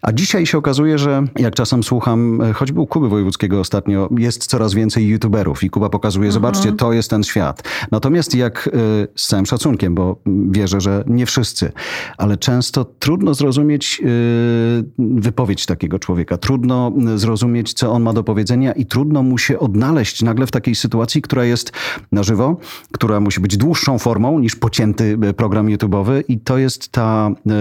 A 0.01 0.11
dzisiaj 0.11 0.45
się 0.45 0.57
okazuje, 0.57 0.97
że 0.97 1.23
jak 1.35 1.55
czasem 1.55 1.83
słucham, 1.83 2.41
e, 2.41 2.53
choćby 2.53 2.79
u 2.79 2.87
Kuby 2.87 3.09
Wojewódzkiego 3.09 3.59
ostatnio, 3.59 4.09
jest 4.17 4.45
coraz 4.45 4.73
więcej 4.73 5.07
YouTuberów 5.07 5.63
i 5.63 5.69
Kuba 5.69 5.89
pokazuje, 5.89 6.27
mhm. 6.27 6.33
zobaczcie, 6.33 6.71
to 6.71 6.93
jest 6.93 7.09
ten 7.09 7.23
świat. 7.23 7.63
Natomiast 7.91 8.35
jak, 8.35 8.67
e, 8.67 8.71
z 9.15 9.27
całym 9.27 9.45
szacunkiem, 9.45 9.95
bo 9.95 10.15
wierzę, 10.25 10.81
że 10.81 11.03
nie 11.15 11.25
wszyscy, 11.25 11.71
ale 12.17 12.37
często 12.37 12.85
trudno 12.85 13.33
zrozumieć 13.33 14.01
y, 14.05 14.83
wypowiedź 14.99 15.65
takiego 15.65 15.99
człowieka, 15.99 16.37
trudno 16.37 16.91
zrozumieć, 17.15 17.73
co 17.73 17.91
on 17.91 18.03
ma 18.03 18.13
do 18.13 18.23
powiedzenia 18.23 18.71
i 18.71 18.85
trudno 18.85 19.23
mu 19.23 19.37
się 19.37 19.59
odnaleźć 19.59 20.23
nagle 20.23 20.47
w 20.47 20.51
takiej 20.51 20.75
sytuacji, 20.75 21.21
która 21.21 21.45
jest 21.45 21.71
na 22.11 22.23
żywo, 22.23 22.57
która 22.91 23.19
musi 23.19 23.39
być 23.39 23.57
dłuższą 23.57 23.99
formą 23.99 24.39
niż 24.39 24.55
pocięty 24.55 25.17
y, 25.29 25.33
program 25.33 25.67
YouTube'owy 25.67 26.23
i 26.27 26.39
to 26.39 26.57
jest 26.57 26.89
ta, 26.89 27.29
y, 27.29 27.51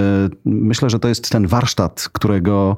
myślę, 0.45 0.91
że 0.91 0.99
to 0.99 1.09
jest 1.09 1.31
ten 1.31 1.47
warsztat, 1.47 2.09
którego 2.13 2.77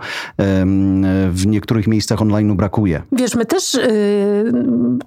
w 1.31 1.47
niektórych 1.47 1.87
miejscach 1.87 2.23
online 2.23 2.57
brakuje. 2.57 3.03
Wiesz, 3.13 3.35
my 3.35 3.47
też 3.47 3.75
yy, 3.75 3.83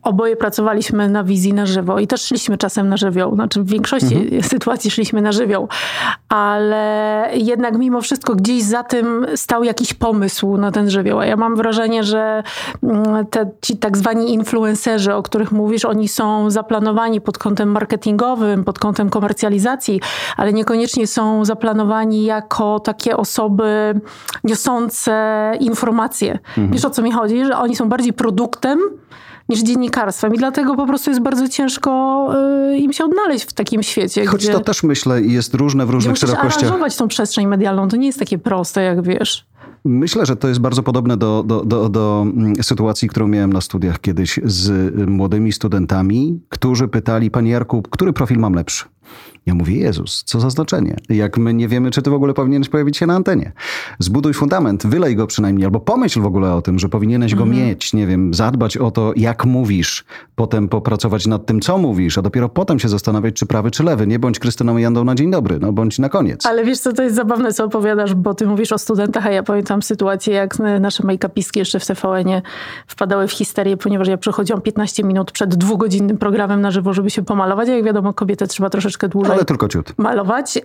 oboje 0.04 0.36
pracowaliśmy 0.36 1.10
na 1.10 1.24
wizji 1.24 1.54
na 1.54 1.66
żywo 1.66 2.00
i 2.00 2.08
też 2.08 2.22
szliśmy 2.22 2.58
czasem 2.58 2.90
na 2.90 2.98
żywioł, 2.98 3.36
znaczy 3.36 3.64
w 3.64 3.70
większości 3.70 4.16
mhm. 4.16 4.44
sytuacji 4.54 4.92
szliśmy 4.92 5.22
na 5.22 5.32
żywioł 5.32 5.68
ale 6.30 7.30
jednak 7.34 7.78
mimo 7.78 8.02
wszystko 8.02 8.36
gdzieś 8.36 8.64
za 8.64 8.84
tym 8.84 9.26
stał 9.36 9.64
jakiś 9.64 9.94
pomysł 9.94 10.58
na 10.58 10.72
ten 10.72 10.90
żywioł. 10.90 11.20
A 11.20 11.26
ja 11.26 11.36
mam 11.36 11.56
wrażenie, 11.56 12.04
że 12.04 12.44
mm, 12.84 13.26
te, 13.26 13.50
ci 13.62 13.78
tak 13.78 13.98
zwani 13.98 14.34
influencerzy, 14.34 15.14
o 15.14 15.24
których 15.24 15.52
mówisz, 15.52 15.86
oni 15.86 16.08
są 16.08 16.52
zaplanowani 16.52 17.22
pod 17.22 17.38
kątem 17.38 17.72
marketingowym, 17.72 18.64
pod 18.64 18.80
kątem 18.80 19.10
komercjalizacji, 19.10 20.02
ale 20.38 20.54
niekoniecznie 20.54 21.08
są 21.08 21.46
zaplanowani 21.46 22.24
jako 22.24 22.80
takie 22.80 23.18
osoby 23.18 24.02
niosące 24.44 25.52
informacje. 25.60 26.32
Mhm. 26.32 26.72
Wiesz 26.72 26.86
o 26.86 26.90
co 26.90 27.02
mi 27.02 27.12
chodzi? 27.12 27.46
Że 27.46 27.58
oni 27.58 27.76
są 27.76 27.90
bardziej 27.90 28.14
produktem 28.14 28.80
niż 29.50 29.60
dziennikarstwem. 29.60 30.34
I 30.34 30.38
dlatego 30.38 30.76
po 30.76 30.88
prostu 30.88 31.10
jest 31.10 31.22
bardzo 31.22 31.48
ciężko 31.48 32.30
y, 32.74 32.78
im 32.78 32.94
się 32.94 33.06
odnaleźć 33.06 33.46
w 33.46 33.54
takim 33.54 33.84
świecie. 33.84 34.26
Choć 34.26 34.44
gdzie, 34.44 34.54
to 34.54 34.60
też 34.60 34.84
myślę 34.84 35.22
jest 35.22 35.54
różne 35.54 35.86
w 35.86 35.90
różnych 35.90 36.18
szerokościach. 36.18 36.64
aranżować 36.64 36.96
tą 36.96 37.08
przestrzeń 37.08 37.48
medialną. 37.48 37.88
To 37.88 37.98
nie 37.98 38.08
jest 38.08 38.20
takie 38.20 38.38
proste, 38.38 38.84
jak 38.84 39.02
wiesz. 39.02 39.46
Myślę, 39.86 40.26
że 40.26 40.36
to 40.36 40.48
jest 40.48 40.60
bardzo 40.60 40.84
podobne 40.84 41.18
do, 41.18 41.44
do, 41.44 41.66
do, 41.66 41.90
do, 41.90 42.26
mm, 42.28 42.64
sytuacji, 42.64 43.10
którą 43.10 43.28
miałem 43.28 43.54
na 43.54 43.62
studiach 43.62 44.02
kiedyś 44.02 44.40
z 44.44 44.94
młodymi 45.10 45.52
studentami, 45.52 46.42
którzy 46.50 46.88
pytali, 46.88 47.32
Panie 47.32 47.52
Jarku, 47.52 47.82
który 47.82 48.14
profil 48.14 48.38
mam 48.40 48.54
lepszy? 48.54 48.86
Ja 49.46 49.56
mówię, 49.56 49.76
Jezus, 49.76 50.24
co 50.24 50.40
za 50.40 50.50
znaczenie? 50.50 50.96
Jak 51.10 51.38
my 51.38 51.54
nie 51.54 51.68
wiemy, 51.68 51.92
czy 51.92 52.02
ty 52.02 52.10
w 52.10 52.14
ogóle 52.14 52.34
powinieneś 52.34 52.70
pojawić 52.70 52.98
się 52.98 53.06
na 53.06 53.16
antenie. 53.16 53.52
Zbuduj 54.00 54.34
fundament, 54.34 54.88
wylej 54.88 55.16
go 55.16 55.28
przynajmniej, 55.28 55.66
albo 55.66 55.80
pomyśl 55.80 56.22
w 56.22 56.26
ogóle 56.26 56.54
o 56.54 56.62
tym, 56.62 56.80
że 56.80 56.90
powinieneś 56.90 57.36
go 57.36 57.44
mhm. 57.44 57.62
mieć, 57.62 57.94
nie 57.94 58.08
wiem, 58.08 58.34
zadbać 58.34 58.78
o 58.78 58.92
to, 58.92 59.14
jak 59.16 59.46
mówisz, 59.46 60.06
potem 60.36 60.68
popracować 60.68 61.28
nad 61.28 61.46
tym, 61.46 61.60
co 61.62 61.78
mówisz, 61.78 62.18
a 62.18 62.22
dopiero 62.22 62.50
potem 62.50 62.80
się 62.80 62.90
zastanawiać, 62.90 63.36
czy 63.36 63.46
prawy, 63.46 63.72
czy 63.72 63.84
lewy. 63.84 64.08
Nie 64.08 64.20
bądź 64.20 64.40
Krystyną 64.40 64.78
Jandą 64.78 65.04
na 65.04 65.16
dzień 65.16 65.32
dobry, 65.32 65.60
no 65.60 65.74
bądź 65.74 66.00
na 66.00 66.10
koniec. 66.10 66.46
Ale 66.46 66.66
wiesz 66.66 66.80
co, 66.80 66.94
to 66.94 67.04
jest 67.04 67.16
zabawne, 67.16 67.54
co 67.54 67.66
opowiadasz, 67.66 68.14
bo 68.14 68.34
ty 68.34 68.48
mówisz 68.48 68.72
o 68.72 68.78
studentach, 68.78 69.26
a 69.26 69.32
ja 69.32 69.44
pamiętam 69.44 69.82
sytuację, 69.82 70.34
jak 70.34 70.60
nasze 70.80 71.04
make-upistki 71.04 71.58
jeszcze 71.58 71.80
w 71.80 71.86
TVN-ie 71.86 72.42
wpadały 72.88 73.28
w 73.28 73.32
histerię, 73.32 73.78
ponieważ 73.78 74.08
ja 74.08 74.18
przychodziłam 74.18 74.62
15 74.62 75.04
minut 75.04 75.32
przed 75.32 75.56
dwugodzinnym 75.56 76.18
programem 76.18 76.62
na 76.62 76.72
żywo, 76.72 76.94
żeby 76.94 77.10
się 77.10 77.22
pomalować, 77.22 77.70
a 77.70 77.72
jak 77.72 77.84
wiadomo, 77.84 78.14
kobietę 78.14 78.48
trzeba 78.48 78.70
troszeczkę 78.70 78.99
dłużej 79.08 79.34
ale 79.34 79.46
tylko 79.46 79.68
ciut. 79.68 79.94
malować 79.98 80.58
y, 80.58 80.62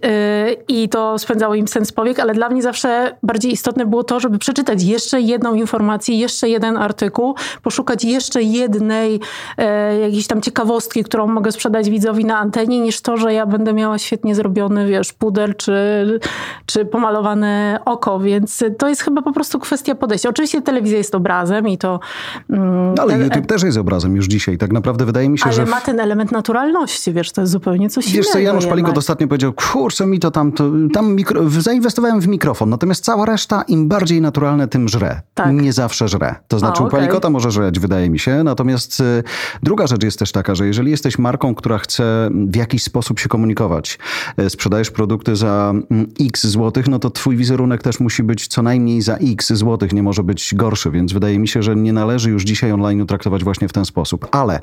i 0.69 0.88
to 0.88 1.19
spędzało 1.19 1.55
im 1.55 1.69
sens 1.69 1.93
powiek, 1.93 2.19
ale 2.19 2.35
dla 2.35 2.49
mnie 2.49 2.62
zawsze 2.62 3.17
bardziej 3.23 3.53
istotne 3.53 3.87
było 3.87 4.05
to, 4.05 4.21
żeby 4.21 4.38
przeczytać 4.38 4.83
jeszcze 4.83 5.21
jedną 5.21 5.55
informację, 5.55 6.19
jeszcze 6.19 6.49
jeden 6.49 6.76
artykuł, 6.76 7.35
poszukać 7.62 8.05
jeszcze 8.05 8.43
jednej 8.43 9.21
e, 9.59 9.99
jakiejś 9.99 10.26
tam 10.26 10.43
ciekawostki, 10.43 11.05
którą 11.05 11.26
mogę 11.26 11.53
sprzedać 11.53 11.91
widzowi 11.91 12.25
na 12.25 12.38
antenie, 12.38 12.81
niż 12.81 13.00
to, 13.00 13.17
że 13.17 13.35
ja 13.35 13.47
będę 13.47 13.73
miała 13.73 13.99
świetnie 13.99 14.35
zrobiony, 14.35 14.87
wiesz, 14.87 15.12
puder 15.12 15.57
czy, 15.57 15.75
czy 16.67 16.85
pomalowane 16.85 17.81
oko, 17.85 18.21
więc 18.21 18.64
to 18.79 18.88
jest 18.88 19.03
chyba 19.03 19.23
po 19.23 19.33
prostu 19.33 19.59
kwestia 19.59 19.95
podejścia. 19.95 20.29
Oczywiście 20.29 20.62
telewizja 20.62 20.99
jest 20.99 21.14
obrazem 21.14 21.69
i 21.69 21.79
to... 21.79 22.00
Mm, 22.50 22.95
ale 23.00 23.19
YouTube 23.19 23.47
też 23.47 23.62
jest 23.62 23.79
obrazem 23.79 24.17
już 24.17 24.26
dzisiaj. 24.26 24.59
Tak 24.59 24.73
naprawdę 24.73 25.05
wydaje 25.05 25.29
mi 25.29 25.38
się, 25.38 25.45
ale 25.45 25.53
że... 25.53 25.62
Ale 25.62 25.71
ma 25.71 25.81
ten 25.81 26.00
element 26.00 26.33
naturalności, 26.33 27.12
wiesz, 27.12 27.33
to 27.33 27.41
jest 27.41 27.53
zupełnie 27.53 27.91
coś 27.91 28.05
wiesz, 28.05 28.14
innego. 28.14 28.24
Wiesz 28.25 28.33
co, 28.33 28.38
Janusz 28.38 28.66
Palikot 28.66 28.99
ostatnio 28.99 29.28
powiedział, 29.28 29.52
kurczę 29.52 30.07
mi 30.07 30.19
to 30.19 30.31
tam, 30.31 30.52
to, 30.52 30.71
tam 30.93 31.14
mikro... 31.14 31.50
zainwestowałem 31.50 32.21
w 32.21 32.28
mikrofon, 32.28 32.71
natomiast 32.71 33.04
cała 33.04 33.26
reszta 33.26 33.62
im 33.62 33.88
bardziej 33.88 34.21
naturalne, 34.21 34.69
tym 34.69 34.88
żre. 34.88 35.21
Tak. 35.35 35.52
Nie 35.52 35.73
zawsze 35.73 36.09
żre. 36.09 36.35
To 36.49 36.59
znaczy 36.59 36.83
A, 36.83 36.85
okay. 36.85 36.99
u 36.99 37.00
Palikota 37.00 37.31
może 37.31 37.50
żreć, 37.50 37.78
wydaje 37.78 38.11
mi 38.11 38.19
się, 38.19 38.45
natomiast 38.45 39.00
y, 39.00 39.23
druga 39.62 39.87
rzecz 39.87 40.04
jest 40.04 40.19
też 40.19 40.33
taka, 40.33 40.54
że 40.54 40.66
jeżeli 40.66 40.90
jesteś 40.90 41.19
marką, 41.19 41.54
która 41.54 41.78
chce 41.78 42.31
w 42.33 42.57
jakiś 42.57 42.83
sposób 42.83 43.21
się 43.21 43.28
komunikować, 43.28 43.99
y, 44.40 44.50
sprzedajesz 44.50 44.90
produkty 44.90 45.37
za 45.37 45.73
mm, 45.90 46.07
x 46.21 46.47
złotych, 46.47 46.88
no 46.88 46.99
to 46.99 47.11
twój 47.11 47.37
wizerunek 47.37 47.83
też 47.83 48.00
musi 48.00 48.23
być 48.23 48.49
co 48.49 48.62
najmniej 48.62 49.02
za 49.02 49.16
x 49.16 49.52
złotych, 49.52 49.93
nie 49.93 50.02
może 50.02 50.23
być 50.23 50.54
gorszy, 50.54 50.90
więc 50.90 51.12
wydaje 51.12 51.38
mi 51.38 51.49
się, 51.49 51.62
że 51.62 51.76
nie 51.76 51.93
należy 51.93 52.31
już 52.31 52.45
dzisiaj 52.45 52.73
online 52.73 53.07
traktować 53.07 53.45
właśnie 53.45 53.69
w 53.69 53.73
ten 53.73 53.85
sposób. 53.85 54.28
Ale 54.31 54.61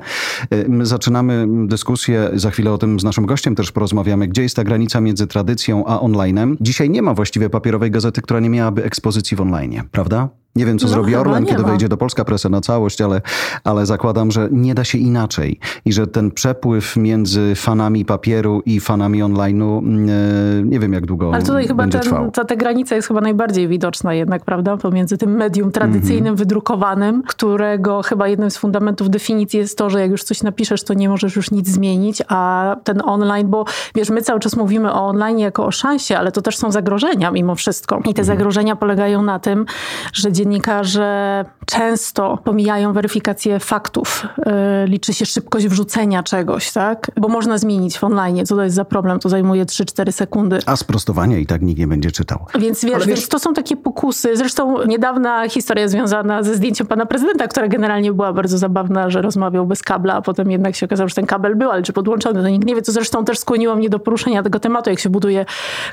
y, 0.54 0.64
my 0.68 0.86
zaczynamy 0.86 1.46
dyskusję, 1.66 2.30
za 2.34 2.50
chwilę 2.50 2.72
o 2.72 2.78
tym 2.78 3.00
z 3.00 3.04
naszym 3.04 3.26
gościem 3.26 3.51
też 3.54 3.72
porozmawiamy, 3.72 4.28
gdzie 4.28 4.42
jest 4.42 4.56
ta 4.56 4.64
granica 4.64 5.00
między 5.00 5.26
tradycją 5.26 5.86
a 5.86 6.00
onlinem. 6.00 6.56
Dzisiaj 6.60 6.90
nie 6.90 7.02
ma 7.02 7.14
właściwie 7.14 7.50
papierowej 7.50 7.90
gazety, 7.90 8.22
która 8.22 8.40
nie 8.40 8.50
miałaby 8.50 8.84
ekspozycji 8.84 9.36
w 9.36 9.40
online, 9.40 9.82
prawda? 9.90 10.41
Nie 10.56 10.66
wiem, 10.66 10.78
co 10.78 10.86
no, 10.86 10.92
zrobi 10.92 11.16
Orlen, 11.16 11.46
kiedy 11.46 11.62
ma. 11.62 11.68
wejdzie 11.68 11.88
do 11.88 11.96
Polska 11.96 12.24
Presa 12.24 12.48
na 12.48 12.60
całość, 12.60 13.00
ale, 13.00 13.20
ale 13.64 13.86
zakładam, 13.86 14.30
że 14.30 14.48
nie 14.50 14.74
da 14.74 14.84
się 14.84 14.98
inaczej. 14.98 15.58
I 15.84 15.92
że 15.92 16.06
ten 16.06 16.30
przepływ 16.30 16.96
między 16.96 17.54
fanami 17.54 18.04
papieru 18.04 18.62
i 18.66 18.80
fanami 18.80 19.22
online'u, 19.22 19.78
mm, 19.78 20.70
nie 20.70 20.80
wiem 20.80 20.92
jak 20.92 21.06
długo 21.06 21.34
Ale 21.34 21.42
tutaj 21.42 21.66
chyba 21.66 21.88
ten, 21.88 22.00
ta, 22.32 22.44
ta 22.44 22.56
granica 22.56 22.96
jest 22.96 23.08
chyba 23.08 23.20
najbardziej 23.20 23.68
widoczna 23.68 24.14
jednak, 24.14 24.44
prawda? 24.44 24.76
Pomiędzy 24.76 25.18
tym 25.18 25.36
medium 25.36 25.72
tradycyjnym, 25.72 26.26
mm 26.26 26.34
-hmm. 26.34 26.38
wydrukowanym, 26.38 27.22
którego 27.22 28.02
chyba 28.02 28.28
jednym 28.28 28.50
z 28.50 28.56
fundamentów 28.56 29.10
definicji 29.10 29.58
jest 29.58 29.78
to, 29.78 29.90
że 29.90 30.00
jak 30.00 30.10
już 30.10 30.22
coś 30.22 30.42
napiszesz, 30.42 30.84
to 30.84 30.94
nie 30.94 31.08
możesz 31.08 31.36
już 31.36 31.50
nic 31.50 31.68
zmienić, 31.68 32.22
a 32.28 32.76
ten 32.84 33.02
online, 33.04 33.48
bo 33.48 33.64
wiesz, 33.94 34.10
my 34.10 34.22
cały 34.22 34.40
czas 34.40 34.56
mówimy 34.56 34.92
o 34.92 35.06
online 35.06 35.38
jako 35.38 35.66
o 35.66 35.70
szansie, 35.70 36.18
ale 36.18 36.32
to 36.32 36.42
też 36.42 36.56
są 36.56 36.72
zagrożenia 36.72 37.30
mimo 37.30 37.54
wszystko. 37.54 38.00
I 38.04 38.14
te 38.14 38.22
-hmm. 38.22 38.24
zagrożenia 38.24 38.76
polegają 38.76 39.22
na 39.22 39.38
tym, 39.38 39.66
że 40.12 40.32
dziennikarze 40.42 41.44
często 41.66 42.38
pomijają 42.44 42.92
weryfikację 42.92 43.58
faktów. 43.58 44.26
Yy, 44.38 44.52
liczy 44.86 45.14
się 45.14 45.26
szybkość 45.26 45.66
wrzucenia 45.66 46.22
czegoś, 46.22 46.72
tak? 46.72 47.10
Bo 47.16 47.28
można 47.28 47.58
zmienić 47.58 47.98
w 47.98 48.04
online. 48.04 48.46
Co 48.46 48.56
to 48.56 48.62
jest 48.62 48.76
za 48.76 48.84
problem? 48.84 49.18
To 49.18 49.28
zajmuje 49.28 49.64
3-4 49.64 50.12
sekundy. 50.12 50.58
A 50.66 50.76
sprostowania 50.76 51.38
i 51.38 51.46
tak 51.46 51.62
nikt 51.62 51.78
nie 51.78 51.86
będzie 51.86 52.10
czytał. 52.10 52.46
Więc 52.58 52.84
wiesz, 52.84 53.06
wiesz, 53.06 53.28
to 53.28 53.38
są 53.38 53.54
takie 53.54 53.76
pokusy. 53.76 54.36
Zresztą 54.36 54.86
niedawna 54.86 55.48
historia 55.48 55.88
związana 55.88 56.42
ze 56.42 56.54
zdjęciem 56.54 56.86
pana 56.86 57.06
prezydenta, 57.06 57.48
która 57.48 57.68
generalnie 57.68 58.12
była 58.12 58.32
bardzo 58.32 58.58
zabawna, 58.58 59.10
że 59.10 59.22
rozmawiał 59.22 59.66
bez 59.66 59.82
kabla, 59.82 60.14
a 60.14 60.22
potem 60.22 60.50
jednak 60.50 60.76
się 60.76 60.86
okazało, 60.86 61.08
że 61.08 61.14
ten 61.14 61.26
kabel 61.26 61.56
był, 61.56 61.70
ale 61.70 61.82
czy 61.82 61.92
podłączony, 61.92 62.42
to 62.42 62.48
nikt 62.48 62.66
nie 62.66 62.74
wie. 62.74 62.82
Co 62.82 62.92
zresztą 62.92 63.24
też 63.24 63.38
skłoniło 63.38 63.76
mnie 63.76 63.90
do 63.90 63.98
poruszenia 63.98 64.42
tego 64.42 64.60
tematu, 64.60 64.90
jak 64.90 64.98
się 64.98 65.10
buduje 65.10 65.46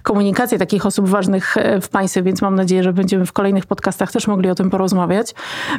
komunikację 0.04 0.58
takich 0.58 0.86
osób 0.86 1.10
ważnych 1.10 1.58
e, 1.58 1.82
w 1.82 1.90
państwie, 1.90 2.24
więc 2.24 2.42
mam 2.42 2.56
nadzieję, 2.56 2.84
że 2.84 2.94
będziemy 2.94 3.26
w 3.26 3.34
kolejnych 3.34 3.66
podcastach 3.66 4.12
też 4.12 4.28
mogli 4.28 4.39
mogli 4.40 4.50
o 4.50 4.56
tym 4.56 4.70
porozmawiać. 4.70 5.34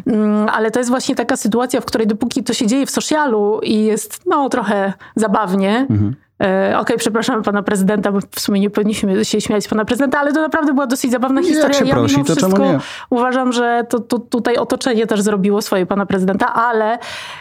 Mm, 0.06 0.48
ale 0.48 0.70
to 0.70 0.80
jest 0.80 0.90
właśnie 0.90 1.14
taka 1.14 1.36
sytuacja, 1.36 1.80
w 1.80 1.84
której 1.84 2.06
dopóki 2.06 2.42
to 2.42 2.54
się 2.54 2.66
dzieje 2.66 2.86
w 2.86 2.90
socialu 2.90 3.60
i 3.62 3.84
jest 3.84 4.22
no 4.26 4.48
trochę 4.48 4.92
zabawnie, 5.16 5.86
mhm 5.90 6.14
okej, 6.40 6.80
okay, 6.80 6.96
przepraszamy 6.96 7.42
pana 7.42 7.62
prezydenta, 7.62 8.12
bo 8.12 8.18
w 8.30 8.40
sumie 8.40 8.60
nie 8.60 8.70
powinniśmy 8.70 9.24
się 9.24 9.40
śmiać 9.40 9.64
z 9.64 9.68
pana 9.68 9.84
prezydenta, 9.84 10.18
ale 10.18 10.32
to 10.32 10.40
naprawdę 10.40 10.72
była 10.72 10.86
dosyć 10.86 11.10
zabawna 11.10 11.42
historia. 11.42 11.78
Jak 11.78 11.88
ja 11.88 11.94
prosi, 11.94 12.14
mimo 12.16 12.26
to 12.26 12.36
wszystko 12.36 12.64
nie? 12.64 12.78
uważam, 13.10 13.52
że 13.52 13.86
to, 13.88 13.98
to, 13.98 14.18
tutaj 14.18 14.56
otoczenie 14.56 15.06
też 15.06 15.22
zrobiło 15.22 15.62
swoje 15.62 15.86
pana 15.86 16.06
prezydenta, 16.06 16.54
ale 16.54 16.98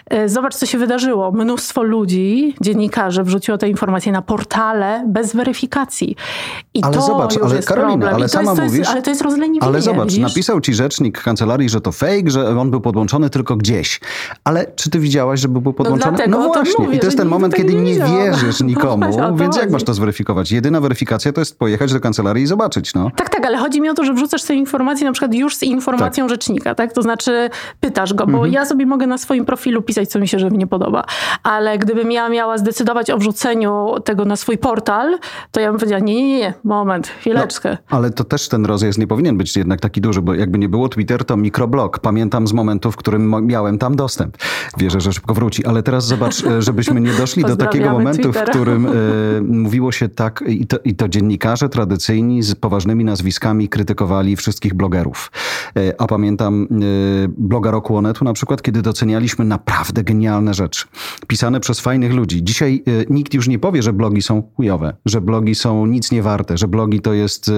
e, 0.09 0.29
zobacz, 0.29 0.55
co 0.55 0.65
się 0.65 0.77
wydarzyło. 0.77 1.31
Mnóstwo 1.31 1.83
ludzi, 1.83 2.55
dziennikarzy 2.61 3.23
wrzuciło 3.23 3.57
te 3.57 3.69
informacje 3.69 4.11
na 4.11 4.21
portale 4.21 5.03
bez 5.07 5.35
weryfikacji. 5.35 6.15
I 6.73 6.83
ale 6.83 6.93
to 6.93 7.01
zobacz, 7.01 7.35
już 7.35 7.43
ale 7.43 7.55
jest 7.55 7.67
Karolina, 7.67 7.91
problem. 7.91 8.15
ale 8.15 8.29
sama 8.29 8.51
jest, 8.51 8.61
mówisz... 8.61 8.79
Jest, 8.79 8.91
ale 8.91 9.01
to 9.01 9.09
jest 9.09 9.21
rozleniwienie, 9.21 9.63
Ale 9.63 9.81
zobacz, 9.81 10.09
widzisz? 10.09 10.23
napisał 10.23 10.61
ci 10.61 10.73
rzecznik 10.73 11.21
kancelarii, 11.21 11.69
że 11.69 11.81
to 11.81 11.91
fake, 11.91 12.29
że 12.29 12.59
on 12.59 12.71
był 12.71 12.81
podłączony 12.81 13.29
tylko 13.29 13.55
gdzieś. 13.55 13.99
Ale 14.43 14.65
czy 14.75 14.89
ty 14.89 14.99
widziałaś, 14.99 15.39
żeby 15.39 15.61
był 15.61 15.73
podłączony? 15.73 16.17
No, 16.27 16.37
no 16.39 16.47
właśnie. 16.47 16.85
Mówię, 16.85 16.97
I 16.97 16.99
to 16.99 17.05
jest 17.05 17.17
ten 17.17 17.27
moment, 17.27 17.55
kiedy 17.55 17.73
nie, 17.73 17.81
nie 17.81 17.99
wierzysz 17.99 18.61
nikomu, 18.61 18.88
więc 19.35 19.57
jak 19.57 19.71
masz 19.71 19.83
to 19.83 19.93
zweryfikować? 19.93 20.51
Jedyna 20.51 20.81
weryfikacja 20.81 21.33
to 21.33 21.41
jest 21.41 21.59
pojechać 21.59 21.93
do 21.93 21.99
kancelarii 21.99 22.43
i 22.43 22.47
zobaczyć, 22.47 22.93
no. 22.93 23.11
Tak, 23.15 23.29
tak, 23.29 23.45
ale 23.45 23.57
chodzi 23.57 23.81
mi 23.81 23.89
o 23.89 23.93
to, 23.93 24.03
że 24.03 24.13
wrzucasz 24.13 24.41
sobie 24.41 24.59
informację 24.59 25.05
na 25.05 25.11
przykład 25.11 25.33
już 25.33 25.55
z 25.55 25.63
informacją 25.63 26.25
tak. 26.25 26.29
rzecznika, 26.29 26.75
tak? 26.75 26.93
To 26.93 27.01
znaczy 27.01 27.49
pytasz 27.79 28.13
go, 28.13 28.25
bo 28.25 28.33
mhm. 28.33 28.53
ja 28.53 28.65
sobie 28.65 28.85
mogę 28.85 29.07
na 29.07 29.17
swoim 29.17 29.45
profilu 29.45 29.81
pisać, 29.81 30.09
co 30.09 30.19
mi 30.19 30.27
się, 30.27 30.39
że 30.39 30.51
mi 30.51 30.57
nie 30.57 30.67
podoba, 30.67 31.05
ale 31.43 31.77
gdybym 31.77 32.11
ja 32.11 32.29
miała 32.29 32.57
zdecydować 32.57 33.09
o 33.09 33.17
wrzuceniu 33.17 33.95
tego 34.05 34.25
na 34.25 34.35
swój 34.35 34.57
portal, 34.57 35.17
to 35.51 35.59
ja 35.59 35.69
bym 35.69 35.79
powiedziała, 35.79 35.99
nie, 35.99 36.15
nie, 36.15 36.37
nie, 36.37 36.53
moment, 36.63 37.07
chwileczkę. 37.07 37.77
No, 37.91 37.97
ale 37.97 38.09
to 38.09 38.23
też 38.23 38.47
ten 38.47 38.65
rozjazd 38.65 38.99
nie 38.99 39.07
powinien 39.07 39.37
być 39.37 39.57
jednak 39.57 39.79
taki 39.79 40.01
duży, 40.01 40.21
bo 40.21 40.33
jakby 40.33 40.57
nie 40.57 40.69
było 40.69 40.89
Twitter, 40.89 41.25
to 41.25 41.37
mikroblog. 41.37 41.99
Pamiętam 41.99 42.47
z 42.47 42.53
momentu, 42.53 42.91
w 42.91 42.95
którym 42.95 43.47
miałem 43.47 43.77
tam 43.77 43.95
dostęp. 43.95 44.37
Wierzę, 44.77 45.01
że 45.01 45.13
szybko 45.13 45.33
wróci, 45.33 45.65
ale 45.65 45.83
teraz 45.83 46.05
zobacz, 46.05 46.43
e, 46.45 46.61
żebyśmy 46.61 47.01
nie 47.01 47.13
doszli 47.13 47.43
do 47.43 47.55
takiego 47.55 47.91
momentu, 47.91 48.23
Twittera. 48.23 48.45
w 48.45 48.49
którym 48.49 48.78
y, 48.85 49.41
mówiło 49.41 49.91
się 49.91 50.09
tak, 50.09 50.43
i 50.47 50.67
to, 50.67 50.77
i 50.85 50.95
to 50.95 51.09
dziennikarze 51.09 51.69
tradycyjni 51.69 52.43
z 52.43 52.55
poważnymi 52.55 53.03
nazwiskami 53.03 53.69
krytykowali 53.69 54.35
wszystkich 54.35 54.73
blogerów. 54.73 55.31
E, 55.77 56.01
a 56.01 56.07
pamiętam 56.07 56.67
e, 56.71 56.75
bloga 57.37 57.71
Roku 57.71 57.97
Onetu 57.97 58.25
na 58.25 58.33
przykład, 58.33 58.61
kiedy 58.61 58.81
docenialiśmy 58.81 59.45
naprawdę 59.45 60.03
genialne 60.03 60.53
rzeczy. 60.53 60.85
Pisane 61.27 61.59
przez 61.59 61.79
fajnych 61.79 62.13
ludzi. 62.13 62.43
Dzisiaj 62.43 62.83
nikt 63.09 63.33
już 63.33 63.47
nie 63.47 63.59
powie, 63.59 63.83
że 63.83 63.93
blogi 63.93 64.21
są 64.21 64.43
chujowe, 64.55 64.93
że 65.05 65.21
blogi 65.21 65.55
są 65.55 65.85
nic 65.85 66.11
nie 66.11 66.23
warte, 66.23 66.57
że 66.57 66.67
blogi 66.67 67.01
to 67.01 67.13
jest 67.13 67.51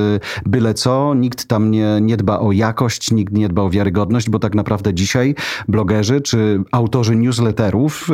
byle 0.46 0.74
co, 0.74 1.14
nikt 1.14 1.46
tam 1.46 1.72
nie, 1.72 2.00
nie 2.02 2.18
dba 2.18 2.40
o 2.40 2.52
jakość, 2.52 3.12
nikt 3.12 3.34
nie 3.34 3.50
dba 3.50 3.62
o 3.62 3.70
wiarygodność, 3.70 4.30
bo 4.30 4.40
tak 4.40 4.56
naprawdę 4.56 4.94
dzisiaj 4.94 5.36
blogerzy 5.68 6.22
czy 6.22 6.64
autorzy 6.72 7.16
newsletterów 7.16 8.10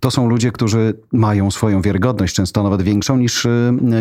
to 0.00 0.10
są 0.10 0.28
ludzie, 0.28 0.52
którzy 0.52 0.94
mają 1.12 1.50
swoją 1.50 1.82
wiarygodność, 1.82 2.36
często 2.42 2.62
nawet 2.62 2.82
większą 2.82 3.16
niż 3.16 3.46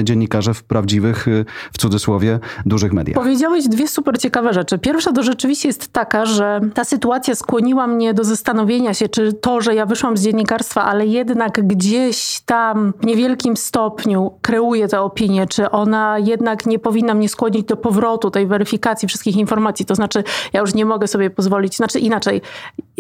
dziennikarze 0.04 0.54
w 0.54 0.64
prawdziwych, 0.64 1.26
w 1.74 1.78
cudzysłowie, 1.78 2.40
dużych 2.66 2.94
mediach. 2.94 3.16
Powiedziałeś 3.16 3.68
dwie 3.68 3.88
super 3.88 4.20
ciekawe 4.20 4.54
rzeczy. 4.54 4.80
Pierwsza 4.80 5.14
to 5.14 5.24
rzeczywiście 5.24 5.70
jest 5.70 5.94
taka, 5.94 6.26
że 6.26 6.62
ta 6.74 6.84
sytuacja 6.84 7.36
skłoniła 7.36 7.88
mnie 7.88 8.14
do 8.14 8.24
zastanowienia 8.24 8.94
się, 8.94 9.10
czy 9.10 9.34
to, 9.34 9.62
że 9.62 9.76
ja 9.76 9.86
wyszłam 9.86 10.18
z 10.18 10.24
dziennikarstwa, 10.24 10.84
ale 10.84 11.06
jednak 11.06 11.68
gdzieś 11.68 12.42
tam 12.46 12.94
w 13.02 13.06
niewielkim 13.06 13.58
stopniu 13.58 14.32
kreuję 14.42 14.88
tę 14.88 15.02
opinię, 15.02 15.48
czy 15.48 15.72
ona 15.72 16.20
jednak 16.20 16.66
nie 16.66 16.80
powinna 16.80 17.14
mnie 17.14 17.30
skłonić 17.30 17.66
do 17.66 17.78
powrotu 17.78 18.32
tej 18.32 18.48
weryfikacji 18.48 19.08
wszystkich 19.08 19.36
informacji. 19.36 19.86
To 19.86 19.96
znaczy, 19.96 20.24
ja 20.54 20.62
już 20.62 20.74
nie 20.74 20.86
mogę 20.86 21.08
sobie 21.08 21.30
pozwolić, 21.30 21.76
znaczy 21.76 22.00
inaczej, 22.00 22.42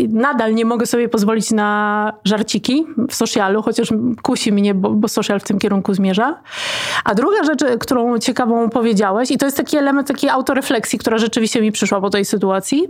nadal 0.09 0.55
nie 0.55 0.65
mogę 0.65 0.85
sobie 0.85 1.09
pozwolić 1.09 1.51
na 1.51 2.13
żarciki 2.25 2.85
w 3.09 3.15
socialu, 3.15 3.61
chociaż 3.61 3.89
kusi 4.21 4.51
mnie, 4.51 4.73
bo, 4.73 4.89
bo 4.89 5.07
social 5.07 5.39
w 5.39 5.43
tym 5.43 5.59
kierunku 5.59 5.93
zmierza. 5.93 6.41
A 7.03 7.15
druga 7.15 7.43
rzecz, 7.43 7.59
którą 7.79 8.19
ciekawą 8.19 8.69
powiedziałeś, 8.69 9.31
i 9.31 9.37
to 9.37 9.45
jest 9.45 9.57
taki 9.57 9.77
element 9.77 10.07
takiej 10.07 10.29
autorefleksji, 10.29 10.99
która 10.99 11.17
rzeczywiście 11.17 11.61
mi 11.61 11.71
przyszła 11.71 12.01
po 12.01 12.09
tej 12.09 12.25
sytuacji, 12.25 12.87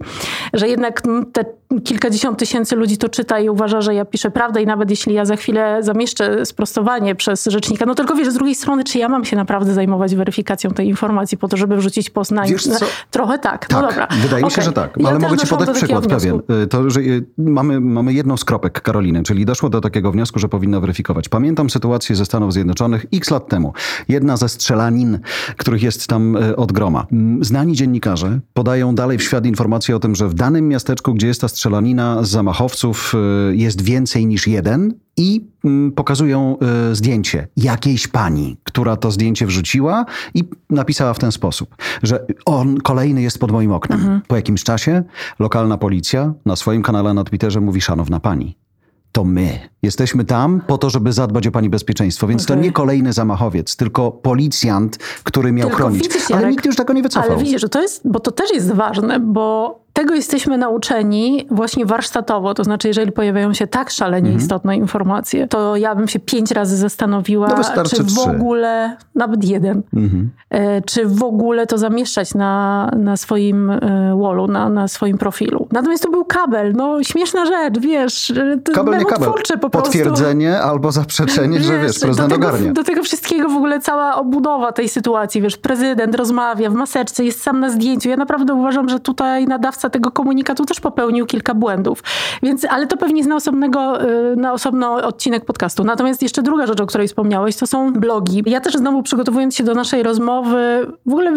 że 0.53 0.67
jednak 0.67 1.01
te 1.33 1.45
kilkadziesiąt 1.83 2.39
tysięcy 2.39 2.75
ludzi 2.75 2.97
to 2.97 3.09
czyta 3.09 3.39
i 3.39 3.49
uważa, 3.49 3.81
że 3.81 3.95
ja 3.95 4.05
piszę 4.05 4.31
prawdę 4.31 4.61
i 4.61 4.65
nawet 4.65 4.89
jeśli 4.89 5.13
ja 5.13 5.25
za 5.25 5.35
chwilę 5.35 5.77
zamieszczę 5.81 6.45
sprostowanie 6.45 7.15
przez 7.15 7.45
rzecznika, 7.45 7.85
no 7.85 7.95
tylko 7.95 8.15
wiesz, 8.15 8.29
z 8.29 8.33
drugiej 8.33 8.55
strony, 8.55 8.83
czy 8.83 8.97
ja 8.97 9.09
mam 9.09 9.25
się 9.25 9.35
naprawdę 9.35 9.73
zajmować 9.73 10.15
weryfikacją 10.15 10.71
tej 10.71 10.87
informacji 10.87 11.37
po 11.37 11.47
to, 11.47 11.57
żeby 11.57 11.77
wrzucić 11.77 12.09
post 12.09 12.31
na... 12.31 12.45
Wiesz 12.45 12.63
co? 12.63 12.85
Trochę 13.11 13.39
tak. 13.39 13.67
Tak, 13.67 13.81
no 13.81 13.87
dobra. 13.87 14.07
wydaje 14.21 14.43
mi 14.43 14.47
okay. 14.47 14.55
się, 14.55 14.61
że 14.61 14.73
tak. 14.73 14.93
Ja 14.97 15.09
Ale 15.09 15.19
też 15.19 15.29
mogę 15.29 15.41
ci 15.41 15.47
podać 15.47 15.77
przykład 15.77 16.07
pewien. 16.07 16.41
Y, 16.63 16.67
To, 16.67 16.89
że 16.89 17.00
mamy, 17.37 17.79
mamy 17.79 18.13
jedną 18.13 18.37
z 18.37 18.45
kropek 18.45 18.81
Karoliny, 18.81 19.23
czyli 19.23 19.45
doszło 19.45 19.69
do 19.69 19.81
takiego 19.81 20.11
wniosku, 20.11 20.39
że 20.39 20.49
powinna 20.49 20.79
weryfikować. 20.79 21.29
Pamiętam 21.29 21.69
sytuację 21.69 22.15
ze 22.15 22.25
Stanów 22.25 22.53
Zjednoczonych 22.53 23.05
x 23.13 23.31
lat 23.31 23.47
temu. 23.47 23.73
Jedna 24.09 24.37
ze 24.37 24.49
strzelanin, 24.49 25.19
których 25.57 25.83
jest 25.83 26.07
tam 26.07 26.35
y, 26.35 26.55
od 26.55 26.71
groma. 26.71 27.07
Mm, 27.11 27.43
Znani 27.43 27.73
dziennikarze 27.73 28.39
podają 28.53 28.95
dalej 28.95 29.17
w 29.17 29.23
świat 29.23 29.45
informację 29.45 29.95
o 29.95 29.99
tym, 29.99 30.15
że 30.15 30.27
w 30.27 30.33
danym 30.33 30.67
miasteczku, 30.67 31.13
gdzie 31.13 31.27
jest 31.27 31.41
ta 31.41 31.47
strzelanina 31.47 32.23
z 32.23 32.29
zamachowców, 32.29 33.13
y, 33.51 33.55
jest 33.55 33.81
więcej 33.81 34.27
niż 34.27 34.47
jeden 34.47 34.93
i 35.21 35.45
mm, 35.65 35.91
pokazują 35.91 36.57
y, 36.91 36.95
zdjęcie 36.95 37.47
jakiejś 37.57 38.07
pani, 38.07 38.57
która 38.63 38.95
to 38.95 39.11
zdjęcie 39.11 39.45
wrzuciła 39.45 40.05
i 40.33 40.43
napisała 40.69 41.13
w 41.13 41.19
ten 41.19 41.31
sposób, 41.31 41.75
że 42.03 42.25
on 42.45 42.77
kolejny 42.77 43.21
jest 43.21 43.39
pod 43.39 43.51
moim 43.51 43.71
oknem. 43.71 44.21
Po 44.27 44.35
jakimś 44.35 44.63
czasie 44.63 45.03
lokalna 45.39 45.77
policja 45.77 46.33
na 46.45 46.55
swoim 46.55 46.83
kanale 46.83 47.13
na 47.13 47.23
Twitterze 47.23 47.61
mówi, 47.61 47.81
szanowna 47.81 48.19
pani, 48.19 48.57
to 49.11 49.23
my. 49.23 49.59
Jesteśmy 49.81 50.25
tam 50.25 50.61
po 50.67 50.77
to, 50.77 50.89
żeby 50.89 51.13
zadbać 51.13 51.47
o 51.47 51.51
pani 51.51 51.69
bezpieczeństwo, 51.69 52.27
więc 52.27 52.45
to 52.45 52.53
Okej. 52.53 52.63
nie 52.63 52.71
kolejny 52.71 53.13
zamachowiec, 53.13 53.75
tylko 53.75 54.11
policjant, 54.11 54.97
który 55.23 55.51
miał 55.51 55.67
Tylko 55.69 55.83
chronić. 55.83 56.03
widzisz, 56.03 56.31
Ale 56.31 56.49
nikt 56.49 56.65
już 56.65 56.75
tego 56.75 56.93
nie 56.93 57.03
wycofał. 57.03 57.31
Ale 57.31 57.43
widzisz, 57.43 57.61
że 57.61 57.69
to 57.69 57.81
jest, 57.81 58.01
bo 58.05 58.19
to 58.19 58.31
też 58.31 58.53
jest 58.53 58.71
ważne, 58.71 59.19
bo 59.19 59.79
tego 60.01 60.15
jesteśmy 60.15 60.57
nauczeni 60.57 61.47
właśnie 61.51 61.85
warsztatowo. 61.85 62.53
To 62.53 62.63
znaczy, 62.63 62.87
jeżeli 62.87 63.11
pojawiają 63.11 63.53
się 63.53 63.67
tak 63.67 63.89
szalenie 63.89 64.27
Mhm. 64.29 64.37
istotne 64.37 64.75
informacje, 64.77 65.47
to 65.47 65.75
ja 65.75 65.95
bym 65.95 66.07
się 66.07 66.19
pięć 66.19 66.51
razy 66.51 66.77
zastanowiła, 66.77 67.47
No 67.47 67.83
czy 67.83 68.03
w 68.03 68.07
trzy. 68.07 68.29
ogóle, 68.29 68.97
nawet 69.15 69.43
jeden, 69.45 69.81
Mhm. 69.95 70.29
e, 70.49 70.81
czy 70.81 71.05
w 71.05 71.23
ogóle 71.23 71.67
to 71.67 71.77
zamieszczać 71.77 72.33
na, 72.35 72.91
na 72.97 73.17
swoim 73.17 73.69
e, 73.69 73.79
wallu, 74.21 74.47
na, 74.47 74.69
na 74.69 74.87
swoim 74.87 75.17
profilu. 75.17 75.67
Natomiast 75.71 76.03
to 76.03 76.11
był 76.11 76.25
kabel, 76.25 76.73
no 76.73 77.03
śmieszna 77.03 77.45
rzecz, 77.45 77.79
wiesz, 77.79 78.31
e, 78.31 78.57
to 78.63 78.71
Kabel 78.71 78.99
nie 78.99 79.05
kabel. 79.05 79.27
po 79.27 79.69
prostu. 79.69 79.69
Potwierdzenie 79.69 80.61
albo 80.61 80.91
zaprzeczenie, 80.91 81.59
że 81.59 81.79
wiesz, 81.79 81.99
do 81.99 82.05
prezydent 82.05 82.33
tego, 82.33 82.47
ogarnia. 82.47 82.73
do 82.73 82.83
tego 82.83 83.03
wszystkiego 83.03 83.49
w 83.49 83.55
ogóle 83.55 83.79
cała 83.79 84.15
obudowa 84.15 84.71
tej 84.71 84.89
sytuacji, 84.89 85.41
wiesz, 85.41 85.57
prezydent 85.57 86.15
rozmawia 86.15 86.69
w 86.69 86.73
maseczce, 86.73 87.23
jest 87.23 87.41
sam 87.43 87.59
na 87.59 87.69
zdjęciu. 87.69 88.09
Ja 88.09 88.17
naprawdę 88.17 88.53
uważam, 88.53 88.89
że 88.89 88.99
tutaj 88.99 89.45
nadawca 89.45 89.89
tego 89.91 90.11
komunikatu 90.11 90.65
też 90.65 90.79
popełnił 90.79 91.25
kilka 91.25 91.53
błędów. 91.53 92.03
Więc, 92.43 92.65
ale 92.69 92.87
to 92.87 92.97
pewnie 92.97 93.17
jest 93.17 93.29
na, 93.29 93.35
osobnego, 93.35 94.09
y, 94.09 94.35
na 94.35 94.53
osobny 94.53 94.87
odcinek 94.87 95.45
podcastu. 95.45 95.83
Natomiast 95.83 96.21
jeszcze 96.21 96.41
druga 96.41 96.67
rzecz, 96.67 96.81
o 96.81 96.85
której 96.85 97.07
wspomniałeś, 97.07 97.55
to 97.55 97.67
są 97.67 97.93
blogi. 97.93 98.43
Ja 98.45 98.61
też 98.61 98.73
znowu 98.73 99.03
przygotowując 99.03 99.55
się 99.55 99.63
do 99.63 99.73
naszej 99.73 100.03
rozmowy, 100.03 100.87
w 101.05 101.11
ogóle 101.11 101.33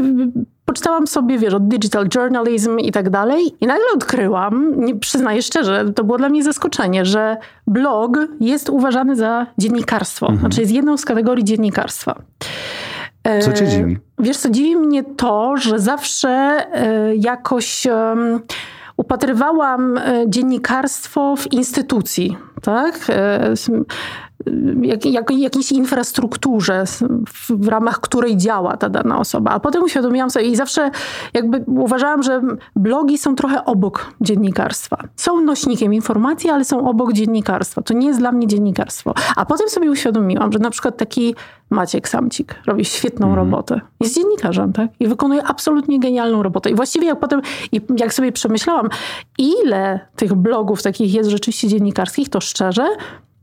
poczytałam 0.65 1.07
sobie, 1.07 1.39
wiesz, 1.39 1.55
o 1.55 1.61
digital 1.61 2.09
journalism 2.15 2.79
i 2.79 2.93
tak 2.93 3.11
dalej 3.11 3.55
i 3.61 3.67
nagle 3.67 3.85
odkryłam, 3.95 4.73
nie, 4.77 4.97
przyznaję 4.97 5.43
szczerze, 5.43 5.85
to 5.97 6.05
było 6.05 6.19
dla 6.19 6.29
mnie 6.29 6.43
zaskoczenie, 6.43 7.05
że 7.05 7.37
blog 7.67 8.19
jest 8.41 8.71
uważany 8.71 9.17
za 9.17 9.47
dziennikarstwo. 9.59 10.33
Znaczy 10.41 10.61
jest 10.61 10.73
jedną 10.73 10.97
z 10.97 11.05
kategorii 11.05 11.45
dziennikarstwa. 11.45 12.23
Co 13.41 13.53
cię 13.53 13.65
E, 13.65 13.69
dziwi? 13.69 13.99
Wiesz 14.19 14.37
co, 14.37 14.51
dziwi 14.51 14.77
mnie 14.77 15.05
to, 15.05 15.57
że 15.57 15.79
zawsze 15.79 16.29
e, 16.29 17.17
jakoś 17.17 17.87
upatrywałam 18.97 19.99
e, 19.99 20.25
dziennikarstwo 20.27 21.37
w 21.37 21.53
instytucji, 21.53 22.37
tak? 22.65 23.07
E, 23.09 23.55
jak, 24.83 25.07
jak, 25.07 25.31
jakiejś 25.31 25.73
infrastrukturze, 25.73 26.85
w, 27.29 27.51
w 27.51 27.69
ramach 27.69 28.01
której 28.01 28.37
działa 28.37 28.77
ta 28.77 28.89
dana 28.89 29.19
osoba. 29.19 29.51
A 29.51 29.61
potem 29.61 29.83
uświadomiłam 29.83 30.31
sobie 30.31 30.47
i 30.47 30.57
zawsze 30.57 30.91
jakby 31.35 31.65
uważałam, 31.67 32.23
że 32.23 32.41
blogi 32.77 33.19
są 33.19 33.35
trochę 33.35 33.65
obok 33.65 34.15
dziennikarstwa. 34.21 34.99
Są 35.17 35.41
nośnikiem 35.41 35.95
informacji, 35.95 36.51
ale 36.51 36.65
są 36.65 36.89
obok 36.89 37.13
dziennikarstwa. 37.13 37.83
To 37.83 37.95
nie 37.95 38.07
jest 38.07 38.19
dla 38.19 38.33
mnie 38.33 38.47
dziennikarstwo. 38.47 39.15
A 39.37 39.47
potem 39.47 39.69
sobie 39.69 39.91
uświadomiłam, 39.91 40.53
że 40.53 40.59
na 40.59 40.71
przykład 40.71 40.97
taki 40.97 41.35
Maciek 41.71 42.09
Samcik 42.09 42.55
robi 42.67 42.85
świetną 42.85 43.35
robotę. 43.35 43.81
Jest 44.01 44.15
dziennikarzem, 44.15 44.73
tak? 44.73 44.91
I 45.01 45.09
wykonuje 45.09 45.45
absolutnie 45.45 46.01
genialną 46.01 46.43
robotę. 46.43 46.71
I 46.71 46.75
właściwie 46.75 47.07
jak 47.07 47.21
potem, 47.21 47.43
i 47.73 47.81
jak 47.99 48.15
sobie 48.15 48.33
przemyślałam, 48.33 48.89
ile 49.39 50.01
tych 50.17 50.35
blogów 50.35 50.83
takich 50.83 51.15
jest 51.15 51.31
rzeczywiście 51.31 51.69
dziennikarskich, 51.69 52.29
to 52.29 52.41
szczerze, 52.55 52.97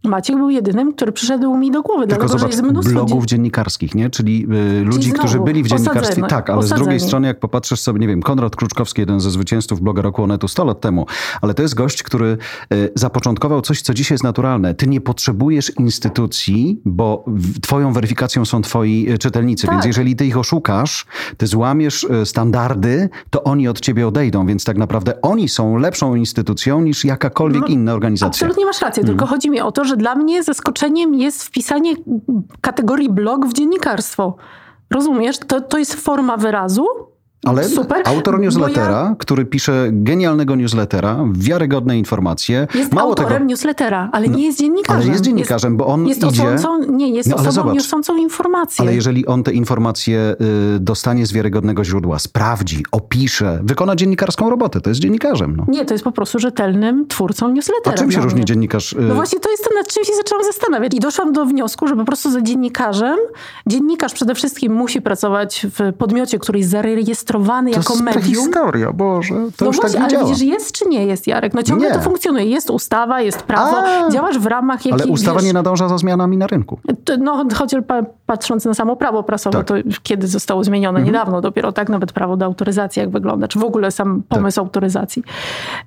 Maciek 0.04 0.38
był 0.38 0.50
jedynym, 0.50 0.94
który 0.94 1.12
przyszedł 1.12 1.58
mi 1.58 1.72
do 1.72 1.82
głowy. 1.82 2.08
Tylko 2.08 2.16
dlatego, 2.16 2.34
że 2.34 2.40
zobacz, 2.40 2.52
jest 2.52 2.64
mnóstwo 2.64 2.94
blogów 2.94 3.24
dzien- 3.24 3.28
dziennikarskich, 3.28 3.96
nie? 3.96 4.10
Czyli 4.10 4.48
y, 4.80 4.84
ludzi, 4.84 5.12
którzy 5.12 5.40
byli 5.40 5.64
w 5.64 5.68
dziennikarstwie. 5.68 6.02
osadzeni, 6.02 6.28
Tak, 6.28 6.50
ale 6.50 6.64
z 6.64 6.70
drugiej 6.70 6.84
osadzeni. 6.84 7.00
strony, 7.08 7.28
jak 7.28 7.40
popatrzysz 7.40 7.80
sobie, 7.80 8.00
nie 8.00 8.08
wiem, 8.08 8.22
Konrad 8.22 8.56
Kruczkowski, 8.56 9.02
jeden 9.02 9.20
ze 9.20 9.32
zwycięzców 9.32 9.82
bloga 9.82 10.02
roku 10.02 10.24
Onetu 10.24 10.48
100 10.48 10.66
lat 10.66 10.82
temu, 10.82 11.06
ale 11.42 11.54
to 11.54 11.62
jest 11.62 11.76
gość, 11.76 12.04
który 12.04 12.38
y, 12.74 12.90
zapoczątkował 12.96 13.62
coś, 13.62 13.82
co 13.82 13.94
dzisiaj 13.94 14.14
jest 14.16 14.24
naturalne. 14.24 14.74
Ty 14.74 14.88
nie 14.88 15.02
potrzebujesz 15.02 15.72
instytucji, 15.80 16.82
bo 16.86 17.26
twoją 17.62 17.94
weryfikacją 17.94 18.46
są 18.46 18.62
twoi 18.62 19.10
y, 19.12 19.18
czytelnicy, 19.18 19.68
Tak. 19.68 19.76
więc 19.76 19.86
jeżeli 19.86 20.16
ty 20.16 20.26
ich 20.26 20.38
oszukasz, 20.38 21.06
ty 21.38 21.48
złamiesz 21.48 22.04
y, 22.04 22.26
standardy, 22.26 23.10
to 23.30 23.44
oni 23.44 23.68
od 23.68 23.80
ciebie 23.80 24.08
odejdą, 24.08 24.46
więc 24.46 24.64
tak 24.64 24.78
naprawdę 24.78 25.22
oni 25.22 25.50
są 25.50 25.78
lepszą 25.78 26.16
instytucją 26.16 26.82
niż 26.82 27.06
jakakolwiek 27.06 27.62
No, 27.62 27.68
inna 27.68 27.94
organizacja. 27.94 28.28
Absolutnie 28.48 28.66
masz 28.66 28.82
rację, 28.82 29.04
tylko 29.04 29.26
chodzi 29.26 29.50
mi 29.50 29.62
o 29.62 29.72
to, 29.72 29.86
że 29.86 29.91
dla 29.98 30.16
mnie 30.16 30.44
zaskoczeniem 30.44 31.16
jest 31.16 31.44
wpisanie 31.44 31.94
kategorii 32.62 33.10
blog 33.10 33.46
w 33.46 33.54
dziennikarstwo. 33.54 34.36
Rozumiesz? 34.90 35.40
To, 35.40 35.62
to 35.62 35.78
jest 35.78 35.96
forma 35.96 36.38
wyrazu. 36.38 36.86
Ale 37.46 37.64
Super, 37.64 38.02
autor 38.06 38.40
newslettera, 38.40 39.16
który 39.20 39.46
pisze 39.46 39.88
genialnego 39.92 40.56
newslettera, 40.56 41.20
wiarygodne 41.34 41.98
informacje. 41.98 42.68
Jest 42.76 42.94
Mało 42.94 43.10
autorem 43.10 43.34
tego, 43.34 43.46
newslettera, 43.46 44.10
ale 44.12 44.28
nie 44.28 44.46
jest 44.46 44.60
dziennikarzem. 44.60 45.02
ale 45.02 45.12
jest 45.12 45.24
dziennikarzem, 45.24 45.78
bo 45.78 45.88
on 45.88 46.08
jest 46.08 46.24
idzie... 46.24 46.44
Osącą, 46.54 46.92
nie, 46.92 47.10
jest 47.10 47.30
No, 47.30 47.36
osobą 47.36 47.52
zobacz. 47.52 47.74
niosącą 47.74 48.18
informacje. 48.18 48.82
Ale 48.84 48.96
jeżeli 48.96 49.26
on 49.26 49.44
te 49.44 49.52
informacje 49.54 50.36
y, 50.76 50.80
dostanie 50.80 51.26
z 51.26 51.34
wiarygodnego 51.34 51.84
źródła, 51.84 52.20
sprawdzi, 52.20 52.84
opisze, 52.92 53.60
wykona 53.64 53.96
dziennikarską 53.96 54.50
robotę, 54.50 54.82
to 54.82 54.90
jest 54.90 55.02
dziennikarzem. 55.02 55.56
No. 55.56 55.66
Nie, 55.68 55.86
to 55.86 55.94
jest 55.94 56.04
po 56.04 56.12
prostu 56.12 56.40
rzetelnym 56.40 57.08
twórcą 57.08 57.46
A 57.46 57.50
newslettera. 57.52 57.98
czym 57.98 58.12
się 58.12 58.16
dla 58.18 58.24
różni 58.24 58.46
dziennikarz? 58.46 58.94
y, 58.94 58.96
No 59.02 59.16
właśnie 59.16 59.40
to 59.40 59.52
jest 59.52 59.64
to, 59.64 59.70
nad 59.76 59.88
czym 59.88 60.04
się 60.04 60.14
zaczęłam 60.18 60.44
zastanawiać. 60.46 60.94
I 60.94 61.00
doszłam 61.00 61.34
do 61.34 61.46
wniosku, 61.46 61.88
że 61.88 61.96
po 61.96 62.06
prostu 62.06 62.32
za 62.32 62.42
dziennikarzem, 62.42 63.18
dziennikarz 63.68 64.14
przede 64.14 64.36
wszystkim 64.36 64.74
musi 64.74 65.02
pracować 65.02 65.68
w 65.80 65.94
podmiocie, 65.98 66.40
który 66.40 66.60
jest 66.60 66.72
zarejestrowany 66.72 67.31
to 67.32 67.80
jako 67.80 67.94
jest 67.94 68.04
medium. 68.04 68.24
prehistoria, 68.24 68.92
Boże, 68.94 69.36
to 69.58 69.66
no 69.66 69.68
już 69.68 69.76
właśnie, 69.76 69.82
tak 69.82 69.94
nie 69.94 70.00
ale 70.00 70.10
działa. 70.10 70.26
widzisz, 70.26 70.48
jest 70.48 70.72
czy 70.72 70.86
nie 70.90 71.06
jest, 71.06 71.28
Jarek? 71.28 71.54
No 71.54 71.64
ciągle 71.64 71.88
Nie. 71.90 71.94
to 71.96 72.02
funkcjonuje. 72.02 72.46
Jest 72.46 72.70
ustawa, 72.70 73.22
jest 73.22 73.44
prawo, 73.44 73.78
A. 73.78 74.10
działasz 74.10 74.40
w 74.40 74.46
ramach 74.46 74.86
jakichś... 74.86 75.02
Ale 75.04 75.12
ustawa 75.12 75.40
wiesz, 75.40 75.46
nie 75.48 75.54
nadąża 75.54 75.90
za 75.90 75.98
zmianami 75.98 76.38
na 76.38 76.48
rynku. 76.48 76.80
No, 77.20 77.46
chociaż 77.56 77.82
patrząc 78.32 78.66
na 78.66 78.74
samo 78.74 78.96
prawo 78.96 79.24
prasowe, 79.24 79.58
Tak. 79.58 79.68
to 79.68 79.74
kiedy 80.04 80.28
zostało 80.28 80.64
zmienione? 80.64 81.00
Mhm. 81.00 81.06
Niedawno 81.06 81.42
dopiero, 81.42 81.72
tak? 81.72 81.90
Nawet 81.90 82.12
prawo 82.12 82.38
do 82.38 82.46
autoryzacji, 82.46 83.00
jak 83.00 83.10
wygląda, 83.10 83.48
czy 83.48 83.60
w 83.60 83.64
ogóle 83.64 83.92
sam 83.92 84.24
pomysł 84.30 84.56
Tak. 84.56 84.66
autoryzacji, 84.66 85.24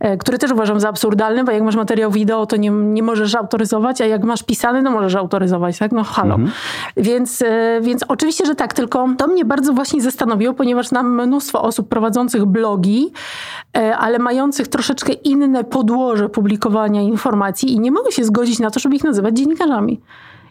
e, 0.00 0.16
który 0.16 0.38
też 0.38 0.52
uważam 0.52 0.80
za 0.80 0.88
absurdalny, 0.88 1.44
bo 1.44 1.52
jak 1.52 1.62
masz 1.62 1.76
materiał 1.76 2.11
wideo, 2.11 2.46
to 2.46 2.57
nie, 2.57 2.70
nie 2.70 3.02
możesz 3.02 3.35
autoryzować, 3.35 4.00
a 4.00 4.07
jak 4.07 4.24
masz 4.24 4.42
pisany, 4.42 4.83
no 4.83 4.90
możesz 4.90 5.14
autoryzować, 5.14 5.78
tak? 5.78 5.92
No 5.92 6.04
halo. 6.04 6.35
Mhm. 6.35 6.52
Więc, 6.96 7.42
e, 7.42 7.80
więc 7.83 8.04
oczywiście, 8.09 8.46
że 8.46 8.54
tak, 8.54 8.72
tylko 8.72 9.09
to 9.18 9.26
mnie 9.26 9.44
bardzo 9.44 9.72
właśnie 9.72 10.02
zastanowiło, 10.02 10.54
ponieważ 10.54 10.88
znam 10.88 11.22
mnóstwo 11.22 11.62
osób 11.62 11.88
prowadzących 11.88 12.44
blogi, 12.44 13.12
e, 13.76 13.96
ale 13.96 14.18
mających 14.18 14.68
troszeczkę 14.68 15.12
inne 15.12 15.64
podłoże 15.64 16.28
publikowania 16.28 17.02
informacji 17.02 17.72
i 17.72 17.80
nie 17.80 17.92
mogę 17.92 18.12
się 18.12 18.24
zgodzić 18.24 18.59
na 18.59 18.70
to, 18.70 18.80
żeby 18.80 18.96
ich 18.96 19.04
nazywać 19.04 19.37
dziennikarzami. 19.37 20.00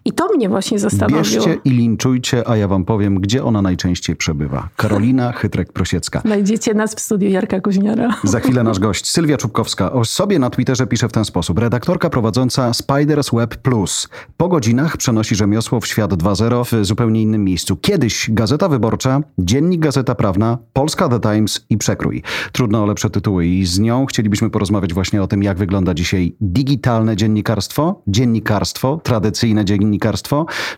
I 0.05 0.11
to 0.11 0.27
mnie 0.35 0.49
właśnie 0.49 0.79
zastanowiło. 0.79 1.21
Bierzcie 1.21 1.57
i 1.65 1.69
linczujcie, 1.69 2.47
a 2.47 2.57
ja 2.57 2.67
wam 2.67 2.85
powiem, 2.85 3.15
gdzie 3.19 3.43
ona 3.43 3.61
najczęściej 3.61 4.15
przebywa. 4.15 4.69
Karolina 4.75 5.31
Chytrek-Prosiecka. 5.31 6.21
Znajdziecie 6.21 6.73
nas 6.73 6.95
w 6.95 6.99
studiu 6.99 7.29
Jarka 7.29 7.61
Kuźniara. 7.61 8.15
Za 8.23 8.39
chwilę 8.39 8.63
nasz 8.63 8.79
gość, 8.79 9.11
Sylwia 9.11 9.37
Czubkowska. 9.37 9.91
O 9.91 10.05
sobie 10.05 10.39
na 10.39 10.49
Twitterze 10.49 10.87
pisze 10.87 11.09
w 11.09 11.11
ten 11.11 11.25
sposób. 11.25 11.59
Redaktorka 11.59 12.09
prowadząca 12.09 12.73
Spiders 12.73 13.29
Web 13.33 13.55
Plus. 13.55 14.09
Po 14.37 14.47
godzinach 14.47 14.97
przenosi 14.97 15.35
rzemiosło 15.35 15.79
w 15.79 15.87
świat 15.87 16.13
2.0 16.13 16.65
w 16.65 16.85
zupełnie 16.85 17.21
innym 17.21 17.43
miejscu. 17.43 17.75
Kiedyś 17.75 18.29
Gazeta 18.31 18.69
Wyborcza, 18.69 19.21
Dziennik 19.39 19.81
Gazeta 19.81 20.15
Prawna, 20.15 20.57
Polska 20.73 21.09
The 21.09 21.19
Times 21.19 21.65
i 21.69 21.77
Przekrój. 21.77 22.23
Trudno 22.51 22.83
o 22.83 22.85
lepsze 22.85 23.09
tytuły 23.09 23.45
i 23.45 23.65
z 23.65 23.79
nią 23.79 24.05
chcielibyśmy 24.05 24.49
porozmawiać 24.49 24.93
właśnie 24.93 25.23
o 25.23 25.27
tym, 25.27 25.43
jak 25.43 25.57
wygląda 25.57 25.93
dzisiaj 25.93 26.35
digitalne 26.41 27.15
dziennikarstwo, 27.15 28.01
dziennikarstwo, 28.07 28.99
tradycyjne 29.03 29.65
dziennikarstwo, 29.65 29.92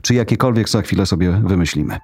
czy 0.01 0.13
jakiekolwiek 0.13 0.69
za 0.69 0.81
chwilę 0.81 1.05
sobie 1.05 1.31
wymyślimy. 1.31 1.99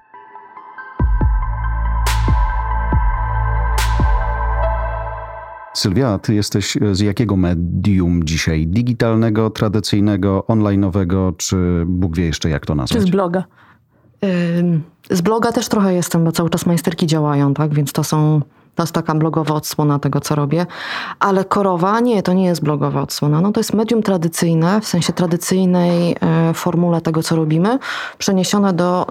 Sylwia, 5.74 6.18
ty 6.18 6.34
jesteś 6.34 6.78
z 6.92 7.00
jakiego 7.00 7.36
medium 7.36 8.24
dzisiaj? 8.24 8.66
Digitalnego, 8.66 9.50
tradycyjnego, 9.50 10.44
online'owego, 10.48 11.36
czy 11.36 11.84
Bóg 11.86 12.16
wie 12.16 12.24
jeszcze 12.24 12.50
jak 12.50 12.66
to 12.66 12.74
nazwać? 12.74 13.02
Czy 13.02 13.08
z 13.08 13.10
bloga? 13.10 13.44
Z 15.10 15.20
bloga 15.20 15.52
też 15.52 15.68
trochę 15.68 15.94
jestem, 15.94 16.24
bo 16.24 16.32
cały 16.32 16.50
czas 16.50 16.66
majsterki 16.66 17.06
działają, 17.06 17.54
tak? 17.54 17.74
Więc 17.74 17.92
to 17.92 18.04
są 18.04 18.40
to 18.74 18.82
jest 18.82 18.92
taka 18.92 19.14
blogowa 19.14 19.54
odsłona 19.54 19.98
tego, 19.98 20.20
co 20.20 20.34
robię. 20.34 20.66
Ale 21.18 21.44
korowa, 21.44 22.00
nie, 22.00 22.22
to 22.22 22.32
nie 22.32 22.44
jest 22.44 22.62
blogowa 22.62 23.02
odsłona. 23.02 23.40
No 23.40 23.52
to 23.52 23.60
jest 23.60 23.74
medium 23.74 24.02
tradycyjne, 24.02 24.80
w 24.80 24.86
sensie 24.86 25.12
tradycyjnej 25.12 26.16
e, 26.20 26.54
formule 26.54 27.00
tego, 27.00 27.22
co 27.22 27.36
robimy, 27.36 27.78
przeniesione 28.18 28.72
do 28.72 29.06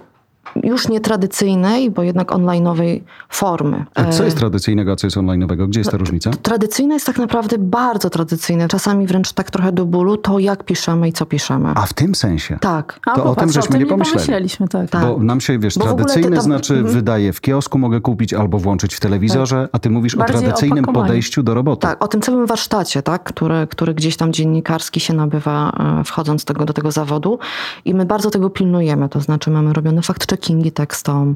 już 0.63 0.87
nie 0.89 0.99
tradycyjnej, 0.99 1.91
bo 1.91 2.03
jednak 2.03 2.31
online'owej 2.31 3.01
formy. 3.29 3.85
A 3.95 4.03
co 4.05 4.23
jest 4.23 4.37
tradycyjnego, 4.37 4.91
a 4.91 4.95
co 4.95 5.07
jest 5.07 5.17
online'owego? 5.17 5.67
Gdzie 5.67 5.79
jest 5.79 5.91
ta 5.91 5.97
różnica? 5.97 6.31
Tradycyjne 6.41 6.93
jest 6.93 7.05
tak 7.05 7.17
naprawdę 7.17 7.57
bardzo 7.57 8.09
tradycyjne, 8.09 8.67
czasami 8.67 9.07
wręcz 9.07 9.33
tak 9.33 9.51
trochę 9.51 9.71
do 9.71 9.85
bólu, 9.85 10.17
to 10.17 10.39
jak 10.39 10.63
piszemy 10.63 11.07
i 11.07 11.13
co 11.13 11.25
piszemy. 11.25 11.69
A 11.75 11.85
w 11.85 11.93
tym 11.93 12.15
sensie? 12.15 12.57
Tak. 12.61 12.99
A, 13.05 13.15
To 13.15 13.23
o 13.23 13.35
tym 13.35 13.51
żeśmy 13.51 13.79
nie 13.79 13.85
pomyśleli. 13.85 14.15
pomyśleliśmy, 14.17 14.67
tak. 14.67 14.89
Tak. 14.89 15.01
Bo 15.05 15.17
nam 15.19 15.41
się, 15.41 15.59
wiesz, 15.59 15.77
Bo 15.77 15.85
w 15.85 15.87
ogóle 15.87 16.05
tradycyjny 16.05 16.29
te 16.29 16.35
tam- 16.35 16.43
znaczy 16.45 16.73
Mhm. 16.73 16.93
wydaje 16.93 17.33
w 17.33 17.41
kiosku, 17.41 17.77
mogę 17.79 18.01
kupić 18.01 18.33
albo 18.33 18.59
włączyć 18.59 18.95
w 18.95 18.99
telewizorze, 18.99 19.69
a 19.71 19.79
ty 19.79 19.89
mówisz 19.89 20.15
Bardziej 20.15 20.37
o 20.37 20.41
tradycyjnym 20.41 20.85
podejściu 20.85 21.43
do 21.43 21.53
roboty. 21.53 21.81
Tak, 21.81 22.03
o 22.03 22.07
tym 22.07 22.21
całym 22.21 22.45
warsztacie, 22.45 23.01
tak, 23.01 23.23
który, 23.23 23.67
który 23.69 23.93
gdzieś 23.93 24.17
tam 24.17 24.33
dziennikarski 24.33 24.99
się 24.99 25.13
nabywa, 25.13 25.71
e, 25.99 26.03
wchodząc 26.03 26.45
tego, 26.45 26.65
do 26.65 26.73
tego 26.73 26.91
zawodu. 26.91 27.39
I 27.85 27.93
my 27.95 28.05
bardzo 28.05 28.29
tego 28.29 28.49
pilnujemy. 28.49 29.09
To 29.09 29.21
znaczy, 29.21 29.51
mamy 29.51 29.73
robione 29.73 30.01
fact-checkingi 30.31 30.71
tekstom. 30.71 31.35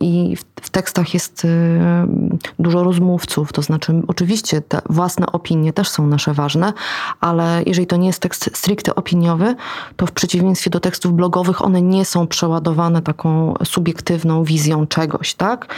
I 0.00 0.36
w, 0.36 0.70
tekstach 0.70 1.14
jest 1.14 1.44
y, 1.44 1.48
dużo 2.58 2.84
rozmówców. 2.84 3.52
To 3.52 3.62
znaczy, 3.62 4.02
oczywiście 4.08 4.60
te 4.60 4.82
własne 4.88 5.26
opinie 5.26 5.72
też 5.72 5.88
są 5.88 6.06
nasze 6.06 6.34
ważne, 6.34 6.72
ale 7.20 7.62
jeżeli 7.66 7.86
to 7.86 7.96
nie 7.96 8.06
jest 8.06 8.20
tekst 8.20 8.50
stricte 8.54 8.94
opiniowy, 8.94 9.54
to 9.96 10.06
w 10.06 10.12
przeciwieństwie 10.12 10.70
do 10.70 10.80
tekstów 10.80 11.12
blogowych, 11.12 11.64
one 11.64 11.82
nie 11.82 12.04
są 12.04 12.26
przeładowane 12.26 13.02
taką 13.02 13.54
subiektywną 13.64 14.44
wizją 14.44 14.86
czegoś, 14.86 15.34
tak? 15.34 15.74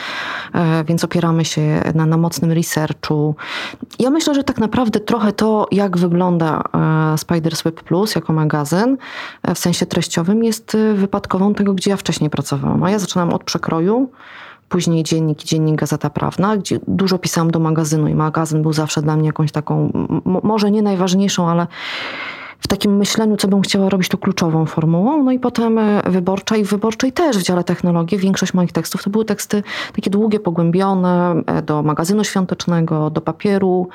E, 0.54 0.84
Więc 0.84 1.04
opieramy 1.04 1.44
się 1.44 1.82
na, 1.94 2.06
na 2.06 2.16
mocnym 2.16 2.52
researchu. 2.52 3.34
Ja 3.98 4.10
myślę, 4.10 4.34
że 4.34 4.44
tak 4.44 4.58
naprawdę 4.58 5.00
trochę 5.00 5.32
to, 5.32 5.66
jak 5.70 5.98
wygląda 5.98 6.62
e, 7.14 7.18
Spiders 7.18 7.62
Web 7.62 7.82
Plus 7.82 8.14
jako 8.14 8.32
magazyn, 8.32 8.96
e, 9.42 9.54
w 9.54 9.58
sensie 9.58 9.86
treściowym, 9.86 10.44
jest 10.44 10.76
wypadkową 10.94 11.54
tego, 11.54 11.74
gdzie 11.82 11.90
ja 11.90 11.96
wcześniej 11.96 12.30
pracowałam. 12.30 12.82
A 12.82 12.90
ja 12.90 12.98
zaczynam 12.98 13.32
od 13.32 13.44
przekroju, 13.44 14.10
później 14.68 15.02
dziennik 15.02 15.44
i 15.44 15.46
dziennik 15.46 15.76
Gazeta 15.76 16.10
Prawna, 16.10 16.56
gdzie 16.56 16.80
dużo 16.88 17.18
pisałam 17.18 17.50
do 17.50 17.58
magazynu 17.58 18.08
i 18.08 18.14
magazyn 18.14 18.62
był 18.62 18.72
zawsze 18.72 19.02
dla 19.02 19.16
mnie 19.16 19.26
jakąś 19.26 19.52
taką, 19.52 19.92
może 20.42 20.70
nie 20.70 20.82
najważniejszą, 20.82 21.48
ale 21.48 21.66
w 22.62 22.68
takim 22.68 22.96
myśleniu, 22.96 23.36
co 23.36 23.48
bym 23.48 23.60
chciała 23.62 23.88
robić, 23.88 24.08
to 24.08 24.18
kluczową 24.18 24.66
formułą. 24.66 25.22
No 25.22 25.32
i 25.32 25.38
potem 25.38 25.78
e, 25.78 26.02
wyborcza 26.10 26.56
i 26.56 26.64
w 26.64 26.70
wyborczej 26.70 27.12
też 27.12 27.38
w 27.38 27.42
dziale 27.42 27.64
technologii. 27.64 28.18
Większość 28.18 28.54
moich 28.54 28.72
tekstów 28.72 29.02
to 29.04 29.10
były 29.10 29.24
teksty 29.24 29.62
takie 29.94 30.10
długie, 30.10 30.40
pogłębione, 30.40 31.42
e, 31.46 31.62
do 31.62 31.82
magazynu 31.82 32.24
świątecznego, 32.24 33.10
do 33.10 33.20
papieru. 33.20 33.88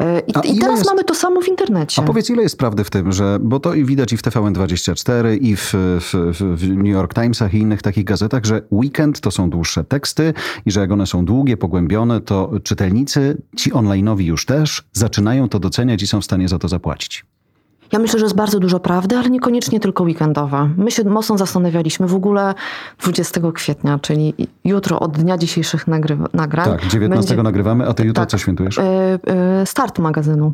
E, 0.00 0.20
I, 0.20 0.30
i 0.30 0.58
teraz 0.58 0.78
jest- 0.78 0.90
mamy 0.90 1.04
to 1.04 1.14
samo 1.14 1.40
w 1.40 1.48
internecie. 1.48 2.02
A 2.02 2.04
powiedz, 2.04 2.30
ile 2.30 2.42
jest 2.42 2.58
prawdy 2.58 2.84
w 2.84 2.90
tym, 2.90 3.12
że, 3.12 3.38
bo 3.40 3.60
to 3.60 3.74
i 3.74 3.84
widać 3.84 4.12
i 4.12 4.16
w 4.16 4.22
TVN24, 4.22 5.38
i 5.40 5.56
w, 5.56 5.72
w- 6.00 6.54
w 6.56 6.68
New 6.68 6.86
York 6.86 7.14
Timesach 7.14 7.54
i 7.54 7.58
innych 7.58 7.82
takich 7.82 8.04
gazetach, 8.04 8.44
że 8.44 8.62
weekend 8.72 9.20
to 9.20 9.30
są 9.30 9.50
dłuższe 9.50 9.84
teksty 9.84 10.34
i 10.66 10.70
że 10.70 10.80
jak 10.80 10.92
one 10.92 11.06
są 11.06 11.24
długie, 11.24 11.56
pogłębione, 11.56 12.20
to 12.20 12.50
czytelnicy, 12.62 13.42
ci 13.56 13.72
online'owi 13.72 14.20
już 14.20 14.46
też, 14.46 14.82
zaczynają 14.92 15.48
to 15.48 15.58
doceniać 15.58 16.02
i 16.02 16.06
są 16.06 16.20
w 16.20 16.24
stanie 16.24 16.48
za 16.48 16.58
to 16.58 16.68
zapłacić. 16.68 17.24
Ja 17.92 17.98
myślę, 17.98 18.18
że 18.18 18.24
jest 18.24 18.36
bardzo 18.36 18.60
dużo 18.60 18.80
prawdy, 18.80 19.16
ale 19.16 19.30
niekoniecznie 19.30 19.80
tylko 19.80 20.04
weekendowa. 20.04 20.68
My 20.76 20.90
się 20.90 21.04
mocno 21.04 21.38
zastanawialiśmy 21.38 22.06
w 22.06 22.14
ogóle 22.14 22.54
20 23.02 23.40
kwietnia, 23.54 23.98
czyli 23.98 24.34
jutro 24.64 25.00
od 25.00 25.18
dnia 25.18 25.38
dzisiejszych 25.38 25.86
nagrywa, 25.88 26.26
nagrań. 26.32 26.64
Tak, 26.64 26.86
19 26.86 27.28
będzie- 27.28 27.42
nagrywamy, 27.42 27.88
a 27.88 27.94
ty 27.94 28.04
jutro 28.04 28.22
tak, 28.22 28.30
co 28.30 28.38
świętujesz? 28.38 28.78
e, 28.78 28.82
e, 29.26 29.66
start 29.66 29.98
magazynu. 29.98 30.52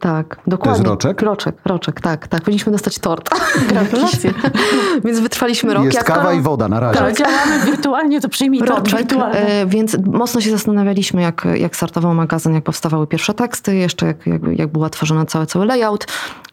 Tak, 0.00 0.36
dokładnie. 0.46 0.84
roczek? 0.84 1.22
Roczek, 1.22 1.54
roczek, 1.64 2.00
tak, 2.00 2.28
tak. 2.28 2.40
Powinniśmy 2.42 2.72
dostać 2.72 2.98
tort. 2.98 3.30
Gratulacje. 3.68 4.34
Więc 5.04 5.20
wytrwaliśmy 5.20 5.74
rok. 5.74 5.84
Jest 5.84 5.96
jak 5.96 6.06
kawa 6.06 6.22
to- 6.22 6.32
i 6.32 6.40
woda 6.40 6.68
na 6.68 6.80
razie. 6.80 6.98
Tak, 6.98 7.16
działamy 7.16 7.64
wirtualnie, 7.66 8.20
to 8.20 8.28
przyjmij 8.28 8.60
tort 8.60 8.70
Roczek, 8.70 8.98
wirtualny. 8.98 9.36
e, 9.38 9.66
więc 9.66 9.96
mocno 10.06 10.40
się 10.40 10.50
zastanawialiśmy, 10.50 11.22
jak, 11.22 11.46
jak 11.54 11.76
startował 11.76 12.14
magazyn, 12.14 12.54
jak 12.54 12.64
powstawały 12.64 13.06
pierwsze 13.06 13.34
teksty, 13.34 13.76
jeszcze 13.76 14.06
jak, 14.06 14.26
jak, 14.26 14.42
jak 14.58 14.68
była 14.72 14.90
tworzona 14.90 15.24
cały, 15.26 15.46
cały 15.46 15.66
layout 15.66 16.06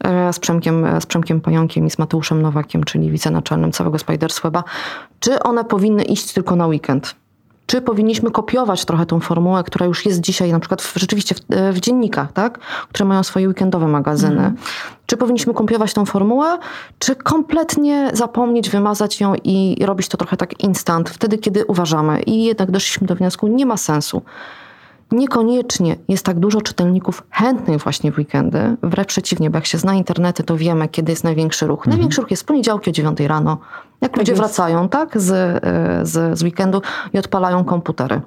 e, 0.03 0.33
z 0.33 0.39
Przemkiem, 0.39 0.85
z 0.99 1.05
Przemkiem 1.05 1.41
Pająkiem 1.41 1.85
i 1.85 1.91
z 1.91 1.99
Mateuszem 1.99 2.41
Nowakiem, 2.41 2.83
czyli 2.83 3.11
wicenaczelnym 3.11 3.71
całego 3.71 3.99
Spiders 3.99 4.39
Weba. 4.39 4.63
Czy 5.19 5.39
one 5.39 5.63
powinny 5.65 6.03
iść 6.03 6.33
tylko 6.33 6.55
na 6.55 6.67
weekend? 6.67 7.15
Czy 7.65 7.81
powinniśmy 7.81 8.31
kopiować 8.31 8.85
trochę 8.85 9.05
tą 9.05 9.19
formułę, 9.19 9.63
która 9.63 9.85
już 9.85 10.05
jest 10.05 10.21
dzisiaj 10.21 10.51
na 10.51 10.59
przykład 10.59 10.81
w, 10.81 10.95
rzeczywiście 10.95 11.35
w, 11.35 11.39
e, 11.53 11.73
w 11.73 11.79
dziennikach, 11.79 12.31
tak? 12.31 12.59
które 12.89 13.05
mają 13.05 13.23
swoje 13.23 13.47
weekendowe 13.47 13.87
magazyny? 13.87 14.53
Czy 15.05 15.17
powinniśmy 15.17 15.53
kopiować 15.53 15.93
tą 15.93 16.05
formułę, 16.05 16.57
czy 16.99 17.15
kompletnie 17.15 18.09
zapomnieć, 18.13 18.69
wymazać 18.69 19.21
ją 19.21 19.33
i 19.43 19.85
robić 19.85 20.07
to 20.07 20.17
trochę 20.17 20.37
tak 20.37 20.59
instant, 20.59 21.09
wtedy 21.09 21.37
kiedy 21.37 21.65
uważamy? 21.65 22.21
I 22.21 22.43
jednak 22.43 22.71
doszliśmy 22.71 23.07
do 23.07 23.15
wniosku, 23.15 23.47
nie 23.47 23.65
ma 23.65 23.77
sensu. 23.77 24.21
Niekoniecznie 25.11 25.95
jest 26.07 26.25
tak 26.25 26.39
dużo 26.39 26.61
czytelników 26.61 27.23
chętnych 27.31 27.83
właśnie 27.83 28.11
w 28.11 28.17
weekendy. 28.17 28.77
Wręcz 28.83 29.07
przeciwnie, 29.07 29.49
bo 29.49 29.57
jak 29.57 29.65
się 29.65 29.77
zna 29.77 29.93
internety, 29.93 30.43
to 30.43 30.57
wiemy, 30.57 30.87
kiedy 30.87 31.11
jest 31.11 31.23
największy 31.23 31.67
ruch. 31.67 31.87
Największy 31.87 32.21
ruch 32.21 32.31
jest 32.31 32.43
w 32.43 32.45
poniedziałki 32.45 32.89
o 32.89 32.93
9 32.93 33.19
rano. 33.19 33.57
Jak 34.01 34.17
ludzie 34.17 34.31
jest. 34.31 34.41
wracają 34.41 34.89
tak, 34.89 35.21
z, 35.21 35.31
e, 35.31 36.05
z, 36.05 36.39
z 36.39 36.43
weekendu 36.43 36.81
i 37.13 37.19
odpalają 37.19 37.63
komputery. 37.63 38.21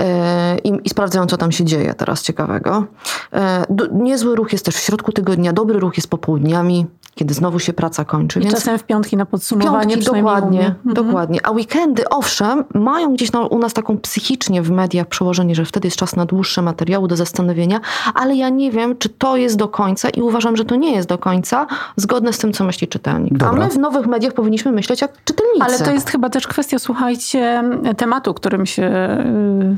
E, 0.00 0.58
I, 0.58 0.72
I 0.84 0.90
sprawdzają, 0.90 1.26
co 1.26 1.36
tam 1.36 1.52
się 1.52 1.64
dzieje 1.64 1.94
teraz 1.94 2.22
ciekawego. 2.22 2.84
E, 3.32 3.64
Niezły 3.92 4.36
ruch 4.36 4.52
jest 4.52 4.64
też 4.64 4.76
w 4.76 4.80
środku 4.80 5.12
tygodnia, 5.12 5.52
dobry 5.52 5.80
ruch 5.80 5.96
jest 5.96 6.10
popołudniami, 6.10 6.86
kiedy 7.20 7.34
znowu 7.34 7.58
się 7.58 7.72
praca 7.72 8.04
kończy. 8.04 8.38
I 8.38 8.42
Więc 8.42 8.54
czasem 8.54 8.78
w 8.78 8.84
piątki 8.84 9.16
na 9.16 9.26
podsumowanie 9.26 9.96
Piątki, 9.96 10.16
dokładnie. 10.16 10.66
Mhm. 10.66 10.94
dokładnie. 10.94 11.40
A 11.42 11.50
weekendy, 11.50 12.08
owszem, 12.08 12.64
mają 12.74 13.14
gdzieś 13.14 13.32
na, 13.32 13.40
u 13.40 13.58
nas 13.58 13.72
taką 13.72 13.98
psychicznie 13.98 14.62
w 14.62 14.70
mediach 14.70 15.06
przełożenie, 15.06 15.54
że 15.54 15.64
wtedy 15.64 15.86
jest 15.86 15.96
czas 15.96 16.16
na 16.16 16.26
dłuższe 16.26 16.62
materiały 16.62 17.08
do 17.08 17.16
zastanowienia, 17.16 17.80
ale 18.14 18.36
ja 18.36 18.48
nie 18.48 18.70
wiem, 18.70 18.98
czy 18.98 19.08
to 19.08 19.36
jest 19.36 19.56
do 19.56 19.68
końca 19.68 20.08
i 20.08 20.22
uważam, 20.22 20.56
że 20.56 20.64
to 20.64 20.76
nie 20.76 20.92
jest 20.92 21.08
do 21.08 21.18
końca 21.18 21.66
zgodne 21.96 22.32
z 22.32 22.38
tym, 22.38 22.52
co 22.52 22.64
myśli 22.64 22.88
czytelnik. 22.88 23.32
Dobra. 23.32 23.48
A 23.48 23.52
my 23.66 23.70
w 23.70 23.78
nowych 23.78 24.06
mediach 24.06 24.32
powinniśmy 24.32 24.72
myśleć 24.72 25.00
jak 25.00 25.24
czytelnicy. 25.24 25.64
Ale 25.64 25.78
to 25.78 25.90
jest 25.90 26.10
chyba 26.10 26.30
też 26.30 26.46
kwestia, 26.46 26.78
słuchajcie, 26.78 27.62
tematu, 27.96 28.34
którym 28.34 28.66
się 28.66 28.90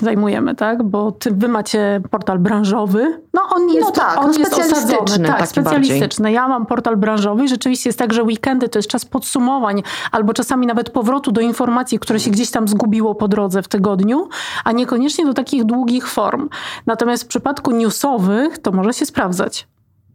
y, 0.00 0.04
zajmujemy, 0.04 0.54
tak? 0.54 0.82
Bo 0.82 1.12
ty, 1.12 1.30
wy 1.30 1.48
macie 1.48 2.00
portal 2.10 2.38
branżowy. 2.38 3.20
No 3.34 3.42
on 3.54 3.68
jest, 3.68 3.92
tak, 3.92 4.18
on 4.18 4.30
no 4.30 4.38
jest 4.38 4.52
specjalistyczny 4.52 4.98
osadzony. 4.98 5.28
Tak, 5.28 5.48
specjalistyczny. 5.48 6.32
Ja 6.32 6.48
mam 6.48 6.66
portal 6.66 6.96
branżowy 6.96 7.31
i 7.40 7.48
rzeczywiście 7.48 7.88
jest 7.88 7.98
tak, 7.98 8.12
że 8.12 8.22
weekendy 8.22 8.68
to 8.68 8.78
jest 8.78 8.88
czas 8.88 9.04
podsumowań 9.04 9.82
albo 10.12 10.32
czasami 10.32 10.66
nawet 10.66 10.90
powrotu 10.90 11.32
do 11.32 11.40
informacji, 11.40 11.98
które 11.98 12.20
się 12.20 12.30
gdzieś 12.30 12.50
tam 12.50 12.68
zgubiło 12.68 13.14
po 13.14 13.28
drodze 13.28 13.62
w 13.62 13.68
tygodniu, 13.68 14.28
a 14.64 14.72
niekoniecznie 14.72 15.26
do 15.26 15.34
takich 15.34 15.64
długich 15.64 16.08
form. 16.08 16.48
Natomiast 16.86 17.24
w 17.24 17.26
przypadku 17.26 17.70
newsowych 17.70 18.58
to 18.58 18.72
może 18.72 18.92
się 18.92 19.06
sprawdzać. 19.06 19.66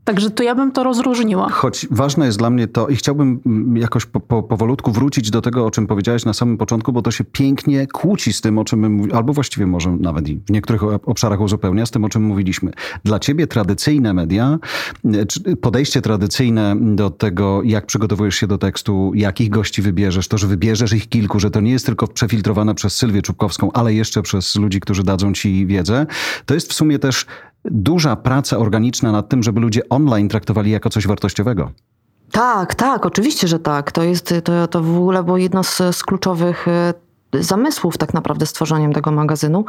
Także 0.08 0.32
to 0.32 0.43
ja 0.43 0.56
bym 0.56 0.72
to 0.72 0.84
rozróżniła. 0.84 1.50
Choć 1.50 1.88
ważne 1.91 2.26
jest 2.26 2.38
dla 2.38 2.50
mnie 2.50 2.67
to 2.67 2.88
i 2.88 2.96
chciałbym 2.96 3.39
mm, 3.46 3.78
jakoś 3.78 4.06
po, 4.06 4.20
po, 4.20 4.43
powolutku 4.43 4.91
wrócić 4.91 5.32
do 5.32 5.41
tego, 5.41 5.65
o 5.65 5.72
czym 5.72 5.88
powiedziałeś 5.88 6.26
na 6.26 6.34
samym 6.34 6.58
początku, 6.58 6.93
bo 6.93 7.02
to 7.02 7.12
się 7.12 7.24
pięknie 7.24 7.88
kłóci 7.88 8.34
z 8.34 8.41
tym, 8.41 8.58
o 8.58 8.65
czym 8.65 8.80
my 8.80 8.89
mówimy, 8.89 9.15
albo 9.15 9.34
właściwie 9.34 9.67
może 9.67 9.91
nawet 9.91 10.30
i 10.30 10.39
w 10.46 10.50
niektórych 10.50 10.84
obszarach 10.84 11.41
uzupełnia 11.41 11.86
z 11.86 11.91
tym, 11.91 12.06
o 12.06 12.10
czym 12.10 12.24
mówiliśmy. 12.24 12.72
Dla 13.04 13.20
ciebie 13.20 13.48
tradycyjne 13.48 14.13
media, 14.13 14.60
e, 15.46 15.56
podejście 15.56 16.02
tradycyjne 16.02 16.76
do 16.96 17.10
tego, 17.10 17.62
jak 17.63 17.86
przygotowujesz 17.86 18.36
się 18.36 18.48
do 18.48 18.58
tekstu, 18.58 19.12
jakich 19.15 19.50
gości 19.50 19.82
wybierzesz, 19.82 20.28
to, 20.28 20.38
że 20.38 20.48
wybierzesz 20.48 20.93
ich 20.93 21.10
kilku, 21.10 21.39
że 21.39 21.52
to 21.52 21.62
nie 21.62 21.72
jest 21.72 21.86
tylko 21.86 22.08
przefiltrowane 22.08 22.76
przez 22.76 22.96
Sylwię 22.96 23.22
Czubkowską, 23.22 23.72
ale 23.72 23.93
jeszcze 23.93 24.22
przez 24.22 24.56
ludzi, 24.56 24.80
którzy 24.80 25.04
dadzą 25.04 25.34
ci 25.34 25.65
wiedzę, 25.65 26.06
to 26.46 26.54
jest 26.54 26.70
w 26.70 26.74
sumie 26.74 27.00
też 27.00 27.26
duża 27.71 28.15
praca 28.15 28.58
organiczna 28.58 29.12
nad 29.12 29.30
tym, 29.30 29.43
żeby 29.43 29.60
ludzie 29.60 29.89
online 29.89 30.30
traktowali 30.30 30.71
jako 30.71 30.89
coś 30.89 31.08
wartościowego. 31.08 31.71
Tak, 32.32 32.75
tak, 32.75 33.06
oczywiście, 33.06 33.47
że 33.47 33.60
tak. 33.60 33.91
To 33.91 34.03
jest 34.03 34.34
to, 34.43 34.67
to 34.67 34.84
w 34.84 34.97
ogóle 34.97 35.23
było 35.23 35.38
jedno 35.38 35.63
z, 35.63 35.77
z 35.77 36.03
kluczowych 36.03 36.67
e, 36.67 36.93
zamysłów 37.34 37.97
tak 37.97 38.13
naprawdę 38.13 38.45
stworzeniem 38.45 38.93
tego 38.93 39.12
magazynu, 39.12 39.65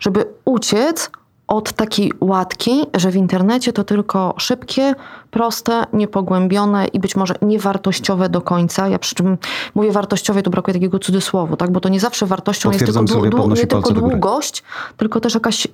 żeby 0.00 0.24
uciec 0.44 1.10
od 1.46 1.72
takiej 1.72 2.12
łatki, 2.20 2.86
że 2.94 3.10
w 3.10 3.16
internecie 3.16 3.72
to 3.72 3.84
tylko 3.84 4.34
szybkie, 4.38 4.94
proste, 5.30 5.84
niepogłębione 5.92 6.86
i 6.86 7.00
być 7.00 7.16
może 7.16 7.34
niewartościowe 7.42 8.28
do 8.28 8.40
końca. 8.40 8.88
Ja 8.88 8.98
przy 8.98 9.14
czym 9.14 9.38
mówię 9.74 9.92
wartościowe, 9.92 10.42
to 10.42 10.50
brakuje 10.50 10.74
takiego 10.74 10.98
cudzysłowu, 10.98 11.56
tak? 11.56 11.70
bo 11.70 11.80
to 11.80 11.88
nie 11.88 12.00
zawsze 12.00 12.26
wartością 12.26 12.70
jest 12.70 12.84
tylko, 12.84 13.48
nie 13.48 13.66
tylko 13.66 13.90
długość, 13.92 14.62
tylko 14.96 15.20
też 15.20 15.34
jakaś 15.34 15.68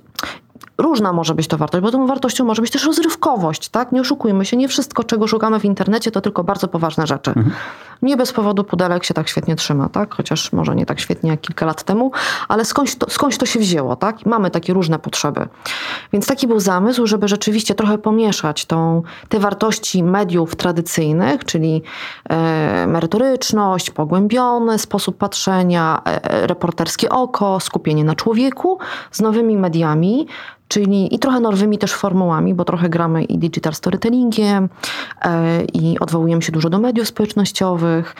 różna 0.79 1.13
może 1.13 1.35
być 1.35 1.47
to 1.47 1.57
wartość, 1.57 1.83
bo 1.83 1.91
tą 1.91 2.07
wartością 2.07 2.45
może 2.45 2.61
być 2.61 2.71
też 2.71 2.85
rozrywkowość, 2.85 3.69
tak? 3.69 3.91
Nie 3.91 4.01
oszukujmy 4.01 4.45
się, 4.45 4.57
nie 4.57 4.67
wszystko, 4.67 5.03
czego 5.03 5.27
szukamy 5.27 5.59
w 5.59 5.65
internecie, 5.65 6.11
to 6.11 6.21
tylko 6.21 6.43
bardzo 6.43 6.67
poważne 6.67 7.07
rzeczy. 7.07 7.31
Mhm. 7.31 7.51
Nie 8.01 8.17
bez 8.17 8.33
powodu 8.33 8.63
pudelek 8.63 9.03
się 9.03 9.13
tak 9.13 9.29
świetnie 9.29 9.55
trzyma, 9.55 9.89
tak? 9.89 10.15
Chociaż 10.15 10.53
może 10.53 10.75
nie 10.75 10.85
tak 10.85 10.99
świetnie 10.99 11.29
jak 11.29 11.41
kilka 11.41 11.65
lat 11.65 11.83
temu, 11.83 12.11
ale 12.47 12.65
skądś 12.65 12.95
to, 12.95 13.09
skądś 13.09 13.37
to 13.37 13.45
się 13.45 13.59
wzięło, 13.59 13.95
tak? 13.95 14.25
Mamy 14.25 14.51
takie 14.51 14.73
różne 14.73 14.99
potrzeby. 14.99 15.47
Więc 16.13 16.27
taki 16.27 16.47
był 16.47 16.59
zamysł, 16.59 17.07
żeby 17.07 17.27
rzeczywiście 17.27 17.75
trochę 17.75 17.97
pomieszać 17.97 18.65
tą, 18.65 19.01
te 19.29 19.39
wartości 19.39 20.03
mediów 20.03 20.55
tradycyjnych, 20.55 21.45
czyli 21.45 21.81
e, 22.29 22.87
merytoryczność, 22.87 23.91
pogłębiony 23.91 24.79
sposób 24.79 25.17
patrzenia, 25.17 26.01
e, 26.05 26.47
reporterskie 26.47 27.09
oko, 27.09 27.59
skupienie 27.59 28.03
na 28.03 28.15
człowieku 28.15 28.79
z 29.11 29.21
nowymi 29.21 29.57
mediami, 29.57 30.27
czyli 30.69 31.15
i 31.15 31.19
trochę 31.19 31.39
nowymi 31.39 31.77
też 31.77 31.93
formułami, 31.93 32.53
bo 32.53 32.65
trochę 32.65 32.89
gramy 32.89 33.23
i 33.23 33.37
digital 33.37 33.73
storytellingiem 33.73 34.69
e, 35.21 35.63
i 35.63 35.99
odwołujemy 35.99 36.41
się 36.41 36.51
dużo 36.51 36.69
do 36.69 36.79
mediów 36.79 37.07
społecznościowych 37.07 38.15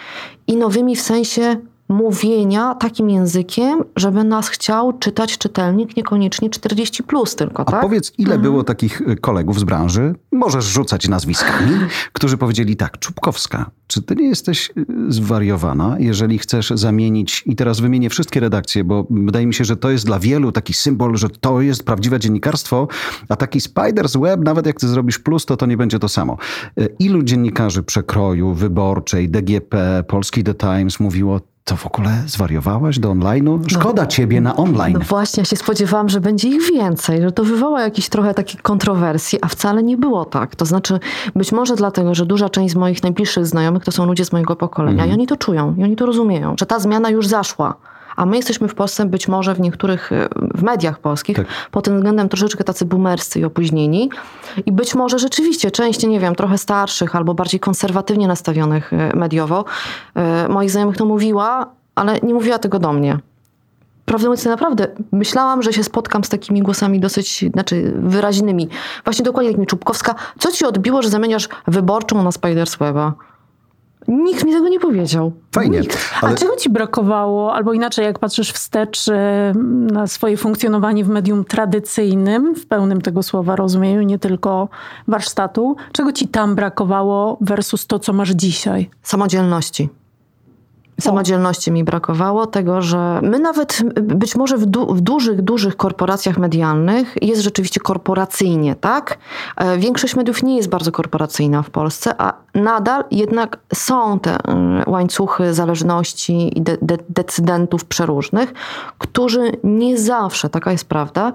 i 0.47 0.55
nowymi 0.55 0.95
w 0.95 1.01
sensie 1.01 1.55
mówienia 1.89 2.75
takim 2.75 3.09
językiem, 3.09 3.83
żeby 3.95 4.23
nas 4.23 4.49
chciał 4.49 4.97
czytać 4.97 5.37
czytelnik, 5.37 5.97
niekoniecznie 5.97 6.49
40 6.49 7.03
plus 7.03 7.35
tylko, 7.35 7.65
tak? 7.65 7.75
A 7.75 7.81
powiedz, 7.81 8.13
ile 8.17 8.35
mhm. 8.35 8.41
było 8.41 8.63
takich 8.63 9.01
y, 9.01 9.15
kolegów 9.15 9.59
z 9.59 9.63
branży, 9.63 10.15
możesz 10.31 10.65
rzucać 10.65 11.07
nazwiskami, 11.07 11.71
którzy 12.13 12.37
powiedzieli 12.37 12.75
tak, 12.75 12.99
Czubkowska, 12.99 13.71
czy 13.87 14.01
ty 14.01 14.15
nie 14.15 14.27
jesteś 14.27 14.71
y, 14.77 14.85
zwariowana, 15.07 15.95
jeżeli 15.99 16.37
chcesz 16.37 16.69
zamienić, 16.69 17.43
i 17.45 17.55
teraz 17.55 17.79
wymienię 17.79 18.09
wszystkie 18.09 18.39
redakcje, 18.39 18.83
bo 18.83 19.07
wydaje 19.09 19.47
mi 19.47 19.53
się, 19.53 19.65
że 19.65 19.77
to 19.77 19.89
jest 19.89 20.05
dla 20.05 20.19
wielu 20.19 20.51
taki 20.51 20.73
symbol, 20.73 21.17
że 21.17 21.29
to 21.29 21.61
jest 21.61 21.83
prawdziwe 21.83 22.19
dziennikarstwo, 22.19 22.87
a 23.29 23.35
taki 23.35 23.59
Spider's 23.59 24.21
Web, 24.21 24.41
nawet 24.43 24.65
jak 24.65 24.79
ty 24.79 24.87
zrobisz 24.87 25.19
plus, 25.19 25.45
to 25.45 25.57
to 25.57 25.65
nie 25.65 25.77
będzie 25.77 25.99
to 25.99 26.09
samo. 26.09 26.37
Y, 26.79 26.95
ilu 26.99 27.23
dziennikarzy 27.23 27.83
przekroju, 27.83 28.53
wyborczej, 28.53 29.29
DGP, 29.29 30.03
Polski 30.07 30.43
The 30.43 30.53
Times 30.53 30.99
mówiło, 30.99 31.39
to 31.69 31.75
w 31.75 31.85
ogóle 31.85 32.23
zwariowałaś 32.25 32.99
do 32.99 33.11
online'u? 33.11 33.59
Szkoda 33.67 34.01
no, 34.01 34.07
ciebie 34.07 34.41
na 34.41 34.55
online. 34.55 34.93
No 34.93 34.99
właśnie, 34.99 35.41
ja 35.41 35.45
się 35.45 35.55
spodziewałam, 35.55 36.09
że 36.09 36.21
będzie 36.21 36.49
ich 36.49 36.71
więcej, 36.73 37.21
że 37.21 37.31
to 37.31 37.43
wywoła 37.43 37.81
jakieś 37.81 38.09
trochę 38.09 38.33
takie 38.33 38.57
kontrowersji, 38.57 39.39
a 39.41 39.47
wcale 39.47 39.83
nie 39.83 39.97
było 39.97 40.25
tak. 40.25 40.55
To 40.55 40.65
znaczy, 40.65 40.99
być 41.35 41.51
może 41.51 41.75
dlatego, 41.75 42.15
że 42.15 42.25
duża 42.25 42.49
część 42.49 42.73
z 42.73 42.77
moich 42.77 43.03
najbliższych 43.03 43.45
znajomych 43.45 43.83
to 43.83 43.91
są 43.91 44.05
ludzie 44.05 44.25
z 44.25 44.31
mojego 44.31 44.55
pokolenia 44.55 45.03
mm. 45.03 45.09
i 45.09 45.13
oni 45.13 45.27
to 45.27 45.37
czują, 45.37 45.75
i 45.77 45.83
oni 45.83 45.95
to 45.95 46.05
rozumieją, 46.05 46.55
że 46.59 46.65
ta 46.65 46.79
zmiana 46.79 47.09
już 47.09 47.27
zaszła. 47.27 47.75
A 48.15 48.25
my 48.25 48.35
jesteśmy 48.35 48.67
w 48.67 48.75
Polsce 48.75 49.05
być 49.05 49.27
może 49.27 49.55
w 49.55 49.59
niektórych, 49.59 50.11
e, 50.11 50.29
w 50.35 50.63
mediach 50.63 50.99
polskich, 50.99 51.37
tak. 51.37 51.45
pod 51.71 51.85
tym 51.85 51.95
względem 51.95 52.29
troszeczkę 52.29 52.63
tacy 52.63 52.85
boomerscy 52.85 53.39
i 53.39 53.45
opóźnieni. 53.45 54.09
I 54.65 54.71
być 54.71 54.95
może 54.95 55.19
rzeczywiście 55.19 55.71
część, 55.71 56.07
nie 56.07 56.19
wiem, 56.19 56.35
trochę 56.35 56.57
starszych 56.57 57.15
albo 57.15 57.33
bardziej 57.33 57.59
konserwatywnie 57.59 58.27
nastawionych 58.27 58.93
e, 58.93 59.15
mediowo, 59.15 59.65
e, 60.15 60.47
moich 60.49 60.71
znajomych 60.71 60.97
to 60.97 61.05
mówiła, 61.05 61.71
ale 61.95 62.19
nie 62.23 62.33
mówiła 62.33 62.59
tego 62.59 62.79
do 62.79 62.93
mnie. 62.93 63.19
Prawdę 64.05 64.27
mówiąc, 64.27 64.45
naprawdę 64.45 64.87
myślałam, 65.11 65.63
że 65.63 65.73
się 65.73 65.83
spotkam 65.83 66.23
z 66.23 66.29
takimi 66.29 66.61
głosami 66.61 66.99
dosyć, 66.99 67.45
znaczy 67.53 67.93
wyraźnymi. 67.95 68.69
Właśnie 69.03 69.25
dokładnie 69.25 69.51
jak 69.51 69.59
mi 69.59 69.67
Czubkowska. 69.67 70.15
Co 70.39 70.51
ci 70.51 70.65
odbiło, 70.65 71.01
że 71.01 71.09
zamieniasz 71.09 71.49
wyborczą 71.67 72.23
na 72.23 72.31
Spidersweba? 72.31 73.13
Nikt 74.09 74.45
mi 74.45 74.51
tego 74.51 74.69
nie 74.69 74.79
powiedział. 74.79 75.31
Fajnie. 75.51 75.81
Ale... 76.21 76.33
A 76.33 76.35
czego 76.35 76.55
ci 76.55 76.69
brakowało, 76.69 77.53
albo 77.53 77.73
inaczej, 77.73 78.05
jak 78.05 78.19
patrzysz 78.19 78.51
wstecz 78.51 79.07
e, 79.07 79.53
na 79.91 80.07
swoje 80.07 80.37
funkcjonowanie 80.37 81.03
w 81.03 81.09
medium 81.09 81.45
tradycyjnym, 81.45 82.55
w 82.55 82.67
pełnym 82.67 83.01
tego 83.01 83.23
słowa 83.23 83.55
rozumieniu, 83.55 84.01
nie 84.01 84.19
tylko 84.19 84.69
warsztatu, 85.07 85.75
czego 85.91 86.13
ci 86.13 86.27
tam 86.27 86.55
brakowało 86.55 87.37
versus 87.41 87.87
to, 87.87 87.99
co 87.99 88.13
masz 88.13 88.29
dzisiaj? 88.29 88.89
Samodzielności. 89.03 89.89
Samodzielności 90.99 91.71
mi 91.71 91.83
brakowało, 91.83 92.45
tego, 92.45 92.81
że 92.81 93.19
my 93.23 93.39
nawet 93.39 93.81
być 94.01 94.35
może 94.35 94.57
w, 94.57 94.65
du 94.65 94.93
w, 94.93 95.01
dużych, 95.01 95.41
dużych 95.41 95.77
korporacjach 95.77 96.37
medialnych 96.37 97.15
jest 97.21 97.41
rzeczywiście 97.41 97.79
korporacyjnie, 97.79 98.75
tak? 98.75 99.17
E, 99.57 99.77
większość 99.77 100.15
mediów 100.15 100.43
nie 100.43 100.57
jest 100.57 100.69
bardzo 100.69 100.91
korporacyjna 100.91 101.61
w 101.61 101.69
Polsce, 101.69 102.21
a 102.21 102.33
nadal 102.55 103.03
jednak 103.11 103.57
są 103.73 104.19
te 104.19 104.31
e, 104.31 104.83
łańcuchy 104.87 105.53
zależności 105.53 106.57
i 106.57 106.61
de 106.61 106.77
de 106.81 106.97
decydentów 107.09 107.85
przeróżnych, 107.85 108.53
którzy 108.97 109.51
nie 109.63 109.97
zawsze, 109.97 110.49
taka 110.49 110.71
jest 110.71 110.85
prawda, 110.85 111.33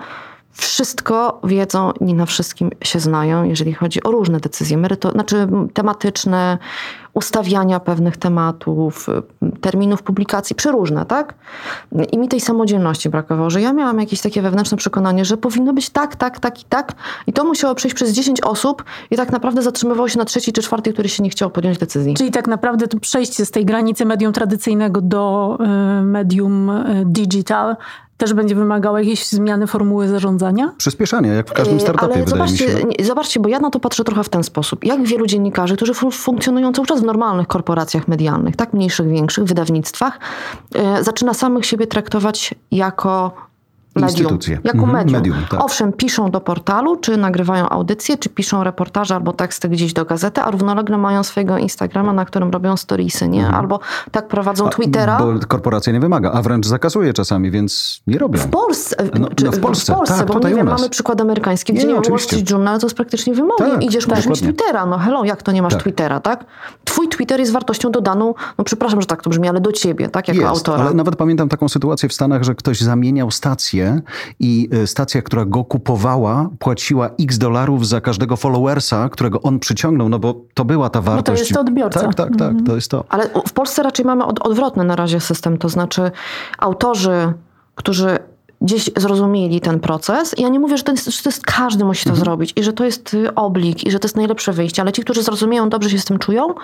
wszystko 0.54 1.40
wiedzą, 1.44 1.92
nie 2.00 2.14
na 2.14 2.26
wszystkim 2.26 2.70
się 2.84 3.00
znają, 3.00 3.44
jeżeli 3.44 3.72
chodzi 3.72 4.02
o 4.02 4.10
różne 4.10 4.40
decyzje, 4.40 4.78
meryto- 4.78 5.12
znaczy 5.12 5.48
tematyczne, 5.74 6.58
ustawiania 7.14 7.80
pewnych 7.80 8.16
tematów, 8.16 9.06
terminów 9.60 10.02
publikacji, 10.02 10.56
przeróżne, 10.56 11.06
tak? 11.06 11.34
I 12.12 12.18
mi 12.18 12.28
tej 12.28 12.40
samodzielności 12.40 13.10
brakowało, 13.10 13.50
że 13.50 13.60
ja 13.60 13.72
miałam 13.72 14.00
jakieś 14.00 14.20
takie 14.20 14.42
wewnętrzne 14.42 14.76
przekonanie, 14.76 15.24
że 15.24 15.36
powinno 15.36 15.72
być 15.72 15.90
tak, 15.90 16.16
tak, 16.16 16.38
tak 16.38 16.62
i 16.62 16.64
tak. 16.64 16.92
I 17.26 17.32
to 17.32 17.44
musiało 17.44 17.74
przejść 17.74 17.94
przez 17.94 18.12
10 18.12 18.40
osób 18.40 18.84
i 19.10 19.16
tak 19.16 19.32
naprawdę 19.32 19.62
zatrzymywało 19.62 20.08
się 20.08 20.18
na 20.18 20.24
trzeci 20.24 20.52
czy 20.52 20.62
czwarty, 20.62 20.92
który 20.92 21.08
się 21.08 21.22
nie 21.22 21.30
chciał 21.30 21.50
podjąć 21.50 21.78
decyzji. 21.78 22.14
Czyli 22.14 22.30
tak 22.30 22.48
naprawdę 22.48 22.88
to 22.88 23.00
przejście 23.00 23.46
z 23.46 23.50
tej 23.50 23.64
granicy 23.64 24.04
medium 24.04 24.32
tradycyjnego 24.32 25.00
do 25.00 25.56
y, 25.60 26.02
medium 26.02 26.70
y, 26.70 27.02
digital 27.06 27.76
też 28.16 28.35
będzie 28.35 28.55
wymagało 28.55 28.98
jakiejś 28.98 29.27
zmiany 29.27 29.66
formuły 29.66 30.09
zarządzania? 30.09 30.72
Przyspieszania, 30.77 31.35
jak 31.35 31.50
w 31.50 31.53
każdym 31.53 31.81
startupie, 31.81 32.14
Ale 32.14 32.24
wydaje 32.24 32.53
mi 32.53 32.59
się. 32.59 33.05
Zobaczcie, 33.05 33.40
bo 33.40 33.48
ja 33.48 33.59
na 33.59 33.70
to 33.70 33.81
patrzę 33.81 34.05
trochę 34.05 34.24
w 34.24 34.29
ten 34.29 34.44
sposób. 34.44 34.85
Jak 34.85 35.03
wielu 35.03 35.27
dziennikarzy, 35.27 35.77
którzy 35.77 35.94
funkcjonują 35.94 36.72
cały 36.72 36.87
czas 36.87 37.00
w 37.00 37.05
normalnych 37.05 37.46
korporacjach 37.46 38.09
medialnych, 38.09 38.57
tak 38.57 38.72
mniejszych, 38.72 39.09
większych, 39.09 39.44
wydawnictwach, 39.44 40.18
e, 40.74 41.05
zaczyna 41.05 41.35
samych 41.35 41.66
siebie 41.66 41.87
traktować 41.87 42.55
jako 42.70 43.35
medium. 43.94 44.38
Jako 44.64 44.78
mhm, 44.78 44.92
medium. 44.92 45.20
medium 45.20 45.37
tak. 45.50 45.64
Owszem, 45.64 45.92
piszą 45.92 46.30
do 46.30 46.40
portalu, 46.40 46.96
czy 46.96 47.16
nagrywają 47.16 47.68
audycje, 47.68 48.18
czy 48.18 48.28
piszą 48.28 48.64
reportaże 48.64 49.14
albo 49.14 49.33
teksty 49.33 49.68
gdzieś 49.68 49.92
do 49.92 50.04
gazety, 50.04 50.40
a 50.40 50.50
równolegle 50.50 50.98
mają 50.98 51.22
swojego 51.22 51.59
Instagrama, 51.59 52.12
na 52.12 52.24
którym 52.24 52.50
robią 52.50 52.76
storiesy, 52.76 53.28
nie? 53.28 53.40
Mhm. 53.40 53.61
Albo 53.61 53.80
tak 54.11 54.28
prowadzą 54.28 54.68
Twittera. 54.68 55.18
bo 55.18 55.46
korporacja 55.48 55.92
nie 55.92 56.00
wymaga, 56.00 56.33
a 56.33 56.42
wręcz 56.42 56.66
zakazuje 56.66 57.12
czasami, 57.12 57.50
więc 57.50 58.02
nie 58.07 58.18
robią. 58.18 58.40
W 58.40 58.48
Polsce. 58.48 58.96
No, 59.20 59.28
no 59.44 59.52
w 59.52 59.61
Polsce, 59.61 59.92
w 59.92 59.96
Polsce 59.96 60.18
tak, 60.18 60.26
bo 60.26 60.48
nie 60.48 60.54
wiem, 60.54 60.66
mamy 60.66 60.88
przykład 60.88 61.20
amerykański, 61.20 61.72
gdzie 61.72 61.87
nie, 61.87 61.94
nie 61.94 62.00
Wall 62.11 62.18
Street 62.18 62.50
Journal 62.50 62.80
to 62.80 62.87
jest 62.87 62.96
praktycznie 62.96 63.35
wymogiem. 63.35 63.70
Tak, 63.70 63.83
Idziesz, 63.83 64.09
musisz 64.09 64.26
mieć 64.26 64.40
Twittera. 64.40 64.87
No 64.87 64.98
hello, 64.98 65.24
jak 65.24 65.42
to 65.42 65.52
nie 65.52 65.62
masz 65.62 65.72
tak. 65.72 65.83
Twittera, 65.83 66.20
tak? 66.20 66.44
Twój 66.85 67.09
Twitter 67.09 67.40
jest 67.40 67.52
wartością 67.52 67.90
dodaną, 67.90 68.35
no 68.59 68.64
przepraszam, 68.64 69.00
że 69.00 69.07
tak 69.07 69.22
to 69.22 69.30
brzmi, 69.30 69.48
ale 69.48 69.61
do 69.61 69.72
ciebie, 69.72 70.09
tak? 70.09 70.28
Jako 70.28 70.40
jest, 70.40 70.50
autora. 70.50 70.85
ale 70.85 70.94
nawet 70.94 71.16
pamiętam 71.16 71.48
taką 71.48 71.68
sytuację 71.68 72.09
w 72.09 72.12
Stanach, 72.12 72.42
że 72.42 72.54
ktoś 72.54 72.80
zamieniał 72.80 73.30
stację 73.30 73.83
i 74.40 74.68
Y, 74.72 74.86
stacja, 74.86 75.22
która 75.22 75.44
go 75.44 75.64
kupowała, 75.64 76.48
płaciła 76.58 77.10
x 77.20 77.38
dolarów 77.38 77.88
za 77.88 78.00
każdego 78.00 78.36
followersa, 78.36 79.08
którego 79.08 79.42
on 79.42 79.58
przyciągnął, 79.58 80.08
no 80.08 80.18
bo 80.18 80.40
to 80.54 80.64
była 80.64 80.90
ta 80.90 81.00
wartość. 81.00 81.26
No 81.26 81.34
to 81.34 81.40
jest 81.40 81.52
to 81.52 81.60
odbiorca. 81.60 82.00
Tak, 82.00 82.14
tak, 82.14 82.30
tak, 82.36 82.48
mhm. 82.48 82.64
to 82.64 82.74
jest 82.74 82.90
to. 82.90 83.04
Ale 83.08 83.30
w 83.48 83.52
Polsce 83.52 83.82
raczej 83.82 84.04
mamy 84.04 84.24
od, 84.24 84.46
odwrotny 84.46 84.84
na 84.84 84.96
razie 84.96 85.20
system, 85.20 85.58
to 85.58 85.68
znaczy 85.68 86.10
autorzy, 86.58 87.32
którzy 87.74 88.18
gdzieś 88.64 88.90
zrozumieli 88.96 89.61
ten 89.61 89.81
proces. 89.81 90.35
Ja 90.38 90.48
nie 90.48 90.61
mówię, 90.61 90.77
że 90.77 90.83
to 90.83 90.92
jest, 90.92 91.05
że 91.05 91.22
to 91.22 91.29
jest 91.29 91.46
każdy 91.46 91.85
musi 91.85 92.05
to 92.05 92.11
mhm. 92.11 92.24
zrobić 92.24 92.53
i 92.57 92.62
że 92.62 92.72
to 92.72 92.85
jest 92.85 93.14
y, 93.14 93.35
oblik 93.35 93.85
i 93.87 93.90
że 93.90 93.98
to 93.98 94.07
jest 94.07 94.16
najlepsze 94.16 94.53
wyjście, 94.53 94.83
ale 94.83 94.92
ci, 94.92 95.03
którzy 95.03 95.22
zrozumieją, 95.22 95.68
dobrze 95.68 95.90
się 95.90 95.98
z 95.98 96.05
tym 96.05 96.18
czują, 96.18 96.55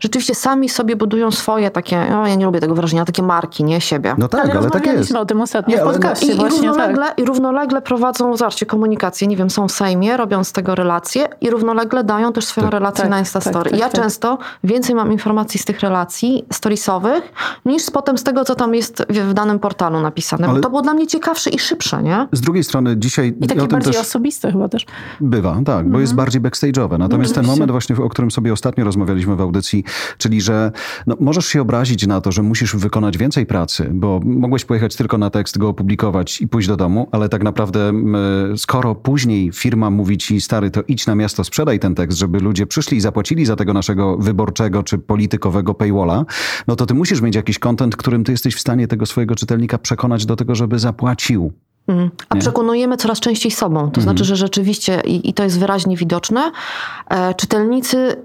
rzeczywiście 0.00 0.34
sami 0.34 0.68
sobie 0.68 0.96
budują 0.96 1.30
swoje 1.30 1.70
takie, 1.70 2.06
no 2.10 2.26
ja 2.26 2.34
nie 2.34 2.44
lubię 2.44 2.60
tego 2.60 2.74
wyrażenia, 2.74 3.04
takie 3.04 3.22
marki, 3.22 3.64
nie 3.64 3.80
siebie. 3.80 4.14
No 4.18 4.28
tak, 4.28 4.44
ale, 4.44 4.58
ale 4.58 4.70
tak 4.70 4.86
jest. 4.86 5.14
o 5.14 5.26
tym 5.26 5.40
ostatnio 5.40 5.76
nie, 5.76 5.82
w 5.82 5.84
podcaście 5.84 6.32
i, 6.32 6.36
właśnie, 6.36 6.58
i 6.58 6.68
równolegle, 6.68 7.06
tak. 7.06 7.18
I 7.18 7.24
równolegle 7.24 7.82
prowadzą, 7.82 8.36
zobaczcie, 8.36 8.66
komunikację, 8.66 9.28
nie 9.28 9.36
wiem, 9.36 9.50
są 9.50 9.68
w 9.68 9.72
Sejmie, 9.72 10.16
robią 10.16 10.44
z 10.44 10.52
tego 10.52 10.74
relacje 10.74 11.28
i 11.40 11.50
równolegle 11.50 12.04
dają 12.04 12.32
też 12.32 12.44
swoją 12.44 12.66
tak, 12.66 12.72
relację 12.72 13.02
tak, 13.02 13.10
na 13.10 13.18
Instastory. 13.18 13.70
Tak, 13.70 13.70
tak, 13.70 13.80
ja 13.80 13.88
tak. 13.88 14.02
często 14.02 14.38
więcej 14.64 14.94
mam 14.94 15.12
informacji 15.12 15.60
z 15.60 15.64
tych 15.64 15.80
relacji 15.80 16.44
storiesowych, 16.52 17.32
niż 17.64 17.90
potem 17.90 18.18
z 18.18 18.24
tego, 18.24 18.44
co 18.44 18.54
tam 18.54 18.74
jest 18.74 19.04
w 19.08 19.34
danym 19.34 19.58
portalu 19.58 20.00
napisane, 20.00 20.46
ale... 20.46 20.56
bo 20.56 20.62
to 20.62 20.70
było 20.70 20.82
dla 20.82 20.94
mnie 20.94 21.06
ciekawsze 21.06 21.47
i 21.48 21.58
szybsze, 21.58 22.02
nie? 22.02 22.28
Z 22.32 22.40
drugiej 22.40 22.64
strony 22.64 22.96
dzisiaj... 22.96 23.34
I 23.40 23.46
takie 23.46 23.66
bardziej 23.68 23.92
też 23.92 24.02
osobiste 24.02 24.52
chyba 24.52 24.68
też. 24.68 24.86
Bywa, 25.20 25.54
tak, 25.54 25.64
bo 25.64 25.78
mhm. 25.78 26.00
jest 26.00 26.14
bardziej 26.14 26.40
backstage'owe. 26.40 26.98
Natomiast 26.98 27.34
ten 27.34 27.46
moment 27.46 27.70
właśnie, 27.70 27.96
o 27.96 28.08
którym 28.08 28.30
sobie 28.30 28.52
ostatnio 28.52 28.84
rozmawialiśmy 28.84 29.36
w 29.36 29.40
audycji, 29.40 29.84
czyli 30.18 30.40
że 30.40 30.72
no, 31.06 31.16
możesz 31.20 31.46
się 31.46 31.62
obrazić 31.62 32.06
na 32.06 32.20
to, 32.20 32.32
że 32.32 32.42
musisz 32.42 32.76
wykonać 32.76 33.18
więcej 33.18 33.46
pracy, 33.46 33.90
bo 33.92 34.20
mogłeś 34.24 34.64
pojechać 34.64 34.96
tylko 34.96 35.18
na 35.18 35.30
tekst, 35.30 35.58
go 35.58 35.68
opublikować 35.68 36.40
i 36.40 36.48
pójść 36.48 36.68
do 36.68 36.76
domu, 36.76 37.08
ale 37.12 37.28
tak 37.28 37.42
naprawdę 37.42 37.92
skoro 38.56 38.94
później 38.94 39.52
firma 39.52 39.90
mówi 39.90 40.18
ci, 40.18 40.40
stary, 40.40 40.70
to 40.70 40.82
idź 40.88 41.06
na 41.06 41.14
miasto, 41.14 41.44
sprzedaj 41.44 41.78
ten 41.78 41.94
tekst, 41.94 42.18
żeby 42.18 42.40
ludzie 42.40 42.66
przyszli 42.66 42.96
i 42.96 43.00
zapłacili 43.00 43.46
za 43.46 43.56
tego 43.56 43.72
naszego 43.72 44.16
wyborczego 44.16 44.82
czy 44.82 44.98
politykowego 44.98 45.74
paywalla, 45.74 46.24
no 46.68 46.76
to 46.76 46.86
ty 46.86 46.94
musisz 46.94 47.20
mieć 47.20 47.36
jakiś 47.36 47.58
content, 47.58 47.96
którym 47.96 48.24
ty 48.24 48.32
jesteś 48.32 48.54
w 48.54 48.60
stanie 48.60 48.88
tego 48.88 49.06
swojego 49.06 49.34
czytelnika 49.34 49.78
przekonać 49.78 50.26
do 50.26 50.36
tego, 50.36 50.54
żeby 50.54 50.78
zapłacił. 50.78 51.27
Mm. 51.88 52.10
A 52.28 52.34
nie? 52.34 52.40
przekonujemy 52.40 52.96
coraz 52.96 53.20
częściej 53.20 53.52
sobą. 53.52 53.90
To 53.90 54.00
mm. 54.00 54.02
znaczy, 54.02 54.24
że 54.24 54.36
rzeczywiście, 54.36 55.00
i, 55.04 55.28
i, 55.28 55.34
to 55.34 55.44
jest 55.44 55.58
wyraźnie 55.58 55.96
widoczne, 55.96 56.52
e, 57.10 57.34
czytelnicy 57.34 58.16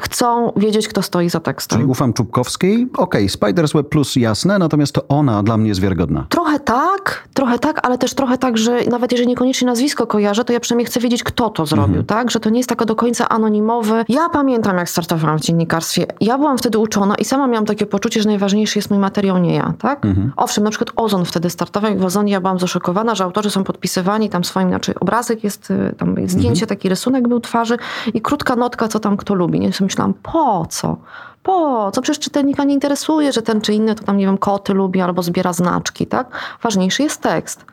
chcą 0.00 0.52
wiedzieć, 0.56 0.88
kto 0.88 1.02
stoi 1.02 1.30
za 1.30 1.40
tekstem. 1.40 1.78
Czyli 1.78 1.90
ufam 1.90 2.12
Czubkowskiej? 2.12 2.88
Okej, 2.92 3.04
okay, 3.04 3.28
Spiders 3.28 3.72
Web 3.72 3.88
Plus 3.88 4.16
jasne, 4.16 4.58
natomiast 4.58 4.92
to 4.92 5.08
ona 5.08 5.42
dla 5.42 5.56
mnie 5.56 5.68
jest 5.68 5.80
wiarygodna. 5.80 6.26
Trochę 6.28 6.60
tak, 6.60 7.28
trochę 7.34 7.58
tak, 7.58 7.80
ale 7.86 7.98
też 7.98 8.14
trochę 8.14 8.38
tak, 8.38 8.58
że 8.58 8.80
nawet 8.90 9.12
jeżeli 9.12 9.28
niekoniecznie 9.28 9.66
nazwisko 9.66 10.06
kojarzę, 10.06 10.44
to 10.44 10.52
ja 10.52 10.60
przynajmniej 10.60 10.86
chcę 10.86 11.00
wiedzieć, 11.00 11.24
kto 11.24 11.50
to 11.50 11.66
zrobił, 11.66 11.86
mhm. 11.86 12.06
tak? 12.06 12.30
Że 12.30 12.40
to 12.40 12.50
nie 12.50 12.58
jest 12.58 12.68
taka 12.68 12.84
do 12.84 12.96
końca 12.96 13.28
anonimowy. 13.28 14.04
Ja 14.08 14.28
pamiętam, 14.28 14.76
jak 14.76 14.90
startowałam 14.90 15.38
w 15.38 15.40
dziennikarstwie. 15.40 16.06
Ja 16.20 16.38
byłam 16.38 16.58
wtedy 16.58 16.78
uczona 16.78 17.14
i 17.14 17.24
sama 17.24 17.46
miałam 17.46 17.66
takie 17.66 17.86
poczucie, 17.86 18.22
że 18.22 18.28
najważniejszy 18.28 18.78
jest 18.78 18.90
mój 18.90 18.98
materiał, 18.98 19.38
nie 19.38 19.54
ja, 19.54 19.74
tak? 19.78 20.04
Mhm. 20.04 20.32
Owszem, 20.36 20.64
na 20.64 20.70
przykład 20.70 20.90
Ozon 20.96 21.24
wtedy 21.24 21.50
startował 21.50 21.92
i 21.92 21.96
w 21.96 22.04
Ozonie 22.04 22.32
ja 22.32 22.40
byłam 22.40 22.58
zaszokowana, 22.58 23.14
że 23.14 23.24
autorzy 23.24 23.50
są 23.50 23.64
podpisywani 23.64 24.30
tam 24.30 24.44
swoim, 24.44 24.68
znaczy 24.68 24.94
obrazek 25.00 25.44
jest, 25.44 25.70
y, 25.70 25.94
tam 25.98 26.16
jest 26.18 26.34
zdjęcie, 26.34 26.62
mhm. 26.62 26.68
taki 26.68 26.88
rysunek 26.88 27.28
był 27.28 27.40
twarzy 27.40 27.76
i 28.14 28.20
krótka 28.20 28.56
notka, 28.56 28.88
co 28.88 29.00
tam 29.00 29.16
kto 29.16 29.34
lubi. 29.34 29.60
Nie 29.60 29.72
myślałam, 29.86 30.14
po 30.14 30.66
co? 30.70 30.96
Po 31.42 31.90
co? 31.90 32.02
Przecież 32.02 32.18
czytelnika 32.18 32.64
nie 32.64 32.74
interesuje, 32.74 33.32
że 33.32 33.42
ten 33.42 33.60
czy 33.60 33.74
inny 33.74 33.94
to 33.94 34.04
tam, 34.04 34.16
nie 34.16 34.26
wiem, 34.26 34.38
koty 34.38 34.74
lubi 34.74 35.00
albo 35.00 35.22
zbiera 35.22 35.52
znaczki, 35.52 36.06
tak? 36.06 36.26
Ważniejszy 36.62 37.02
jest 37.02 37.22
tekst. 37.22 37.64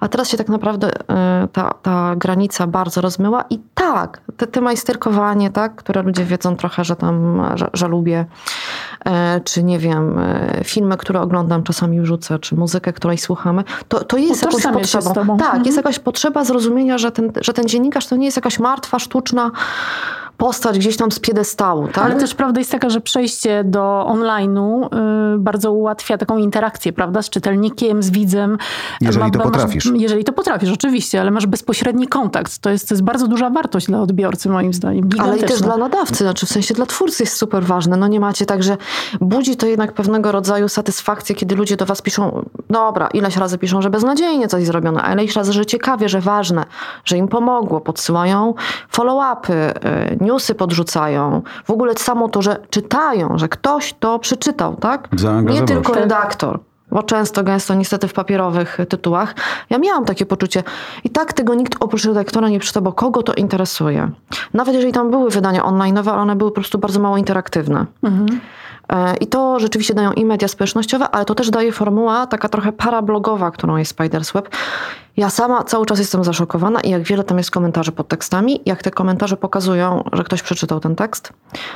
A 0.00 0.08
teraz 0.08 0.28
się 0.28 0.36
tak 0.36 0.48
naprawdę 0.48 0.90
y, 0.90 1.48
ta, 1.52 1.74
ta 1.82 2.16
granica 2.16 2.66
bardzo 2.66 3.00
rozmyła 3.00 3.44
i 3.50 3.58
tak, 3.74 4.20
te, 4.36 4.46
te 4.46 4.60
majsterkowanie, 4.60 5.50
tak, 5.50 5.74
które 5.74 6.02
ludzie 6.02 6.24
wiedzą 6.24 6.56
trochę, 6.56 6.84
że 6.84 6.96
tam, 6.96 7.42
że, 7.54 7.70
że 7.72 7.88
lubię, 7.88 8.26
e, 9.04 9.40
czy 9.40 9.62
nie 9.62 9.78
wiem, 9.78 10.18
e, 10.18 10.60
filmy, 10.64 10.96
które 10.96 11.20
oglądam, 11.20 11.62
czasami 11.62 12.00
wrzucę, 12.00 12.38
czy 12.38 12.54
muzykę, 12.54 12.92
której 12.92 13.18
słuchamy, 13.18 13.64
to, 13.88 14.04
to 14.04 14.16
jest 14.16 14.42
jakąś 14.42 14.62
potrzebą. 14.62 15.14
Tak, 15.14 15.30
mhm. 15.30 15.64
jest 15.64 15.76
jakaś 15.76 15.98
potrzeba 15.98 16.44
zrozumienia, 16.44 16.98
że 16.98 17.12
ten, 17.12 17.32
że 17.40 17.52
ten 17.52 17.68
dziennikarz 17.68 18.06
to 18.06 18.16
nie 18.16 18.24
jest 18.24 18.36
jakaś 18.36 18.58
martwa, 18.58 18.98
sztuczna 18.98 19.50
postać 20.36 20.78
gdzieś 20.78 20.96
tam 20.96 21.12
z 21.12 21.18
piedestału. 21.18 21.88
Tak? 21.88 22.04
Ale 22.04 22.16
też 22.16 22.34
prawda 22.34 22.60
jest 22.60 22.72
taka, 22.72 22.90
że 22.90 23.00
przejście 23.00 23.64
do 23.64 24.06
online'u 24.08 24.86
y, 25.34 25.38
bardzo 25.38 25.72
ułatwia 25.72 26.18
taką 26.18 26.38
interakcję, 26.38 26.92
prawda, 26.92 27.22
z 27.22 27.30
czytelnikiem, 27.30 28.02
z 28.02 28.10
widzem. 28.10 28.58
Jeżeli 29.00 29.24
Ma, 29.24 29.30
to 29.30 29.40
potrafisz. 29.40 29.86
Masz, 29.86 30.00
jeżeli 30.00 30.24
to 30.24 30.32
potrafisz, 30.32 30.72
oczywiście, 30.72 31.20
ale 31.20 31.30
masz 31.30 31.46
bezpośredni 31.46 32.08
kontakt. 32.08 32.58
To 32.58 32.70
jest, 32.70 32.88
to 32.88 32.94
jest 32.94 33.04
bardzo 33.04 33.28
duża 33.28 33.50
wartość 33.50 33.86
dla 33.86 34.02
odbiorcy, 34.02 34.48
moim 34.48 34.72
zdaniem. 34.72 35.08
Ale 35.18 35.38
i 35.38 35.40
też 35.40 35.60
dla 35.60 35.76
nadawcy, 35.76 36.24
znaczy 36.24 36.46
w 36.46 36.48
sensie 36.48 36.74
dla 36.74 36.86
twórcy 36.86 37.22
jest 37.22 37.36
super 37.36 37.64
ważne. 37.64 37.96
No 37.96 38.08
nie 38.08 38.20
macie 38.20 38.46
tak, 38.46 38.62
że 38.62 38.76
budzi 39.20 39.56
to 39.56 39.66
jednak 39.66 39.92
pewnego 39.92 40.32
rodzaju 40.32 40.68
satysfakcję, 40.68 41.34
kiedy 41.34 41.54
ludzie 41.54 41.76
do 41.76 41.86
was 41.86 42.02
piszą, 42.02 42.44
dobra, 42.70 43.06
ileś 43.06 43.36
razy 43.36 43.58
piszą, 43.58 43.82
że 43.82 43.90
beznadziejnie 43.90 44.48
coś 44.48 44.64
zrobione, 44.64 45.02
a 45.02 45.12
ileś 45.12 45.36
razy, 45.36 45.52
że 45.52 45.66
ciekawie, 45.66 46.08
że 46.08 46.20
ważne, 46.20 46.64
że 47.04 47.16
im 47.16 47.28
pomogło, 47.28 47.80
podsyłają 47.80 48.54
follow-upy, 48.92 49.52
y, 49.52 50.23
newsy 50.24 50.54
podrzucają. 50.54 51.42
W 51.64 51.70
ogóle 51.70 51.94
samo 51.94 52.28
to, 52.28 52.42
że 52.42 52.56
czytają, 52.70 53.38
że 53.38 53.48
ktoś 53.48 53.94
to 54.00 54.18
przeczytał, 54.18 54.76
tak? 54.76 55.08
Nie 55.60 55.62
tylko 55.62 55.94
redaktor 55.94 56.60
bo 56.94 57.02
często, 57.02 57.42
gęsto 57.42 57.74
niestety 57.74 58.08
w 58.08 58.12
papierowych 58.12 58.78
tytułach, 58.88 59.34
ja 59.70 59.78
miałam 59.78 60.04
takie 60.04 60.26
poczucie 60.26 60.62
i 61.04 61.10
tak 61.10 61.32
tego 61.32 61.54
nikt 61.54 61.76
oprócz 61.80 62.04
redaktora 62.04 62.48
nie 62.48 62.58
przeczyta, 62.58 62.80
bo 62.80 62.92
kogo 62.92 63.22
to 63.22 63.34
interesuje. 63.34 64.10
Nawet 64.54 64.74
jeżeli 64.74 64.92
tam 64.92 65.10
były 65.10 65.30
wydania 65.30 65.64
online, 65.64 65.98
ale 65.98 66.12
one 66.12 66.36
były 66.36 66.50
po 66.50 66.54
prostu 66.54 66.78
bardzo 66.78 67.00
mało 67.00 67.16
interaktywne. 67.16 67.86
Mhm. 68.02 68.40
E, 68.88 69.16
I 69.16 69.26
to 69.26 69.60
rzeczywiście 69.60 69.94
dają 69.94 70.12
i 70.12 70.24
media 70.24 70.48
społecznościowe, 70.48 71.08
ale 71.08 71.24
to 71.24 71.34
też 71.34 71.50
daje 71.50 71.72
formuła 71.72 72.26
taka 72.26 72.48
trochę 72.48 72.72
parablogowa, 72.72 73.50
którą 73.50 73.76
jest 73.76 73.90
Spiders 73.90 74.32
Web. 74.32 74.48
Ja 75.16 75.30
sama 75.30 75.64
cały 75.64 75.86
czas 75.86 75.98
jestem 75.98 76.24
zaszokowana 76.24 76.80
i 76.80 76.90
jak 76.90 77.02
wiele 77.02 77.24
tam 77.24 77.38
jest 77.38 77.50
komentarzy 77.50 77.92
pod 77.92 78.08
tekstami, 78.08 78.60
jak 78.66 78.82
te 78.82 78.90
komentarze 78.90 79.36
pokazują, 79.36 80.04
że 80.12 80.24
ktoś 80.24 80.42
przeczytał 80.42 80.80
ten 80.80 80.96
tekst. 80.96 81.32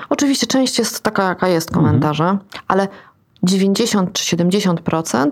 Oczywiście 0.08 0.46
część 0.46 0.78
jest 0.78 1.00
taka, 1.02 1.22
jaka 1.22 1.48
jest 1.48 1.70
komentarze, 1.70 2.24
mhm. 2.24 2.48
ale 2.68 2.88
90 3.42 4.12
czy 4.12 4.36
70% 4.36 5.28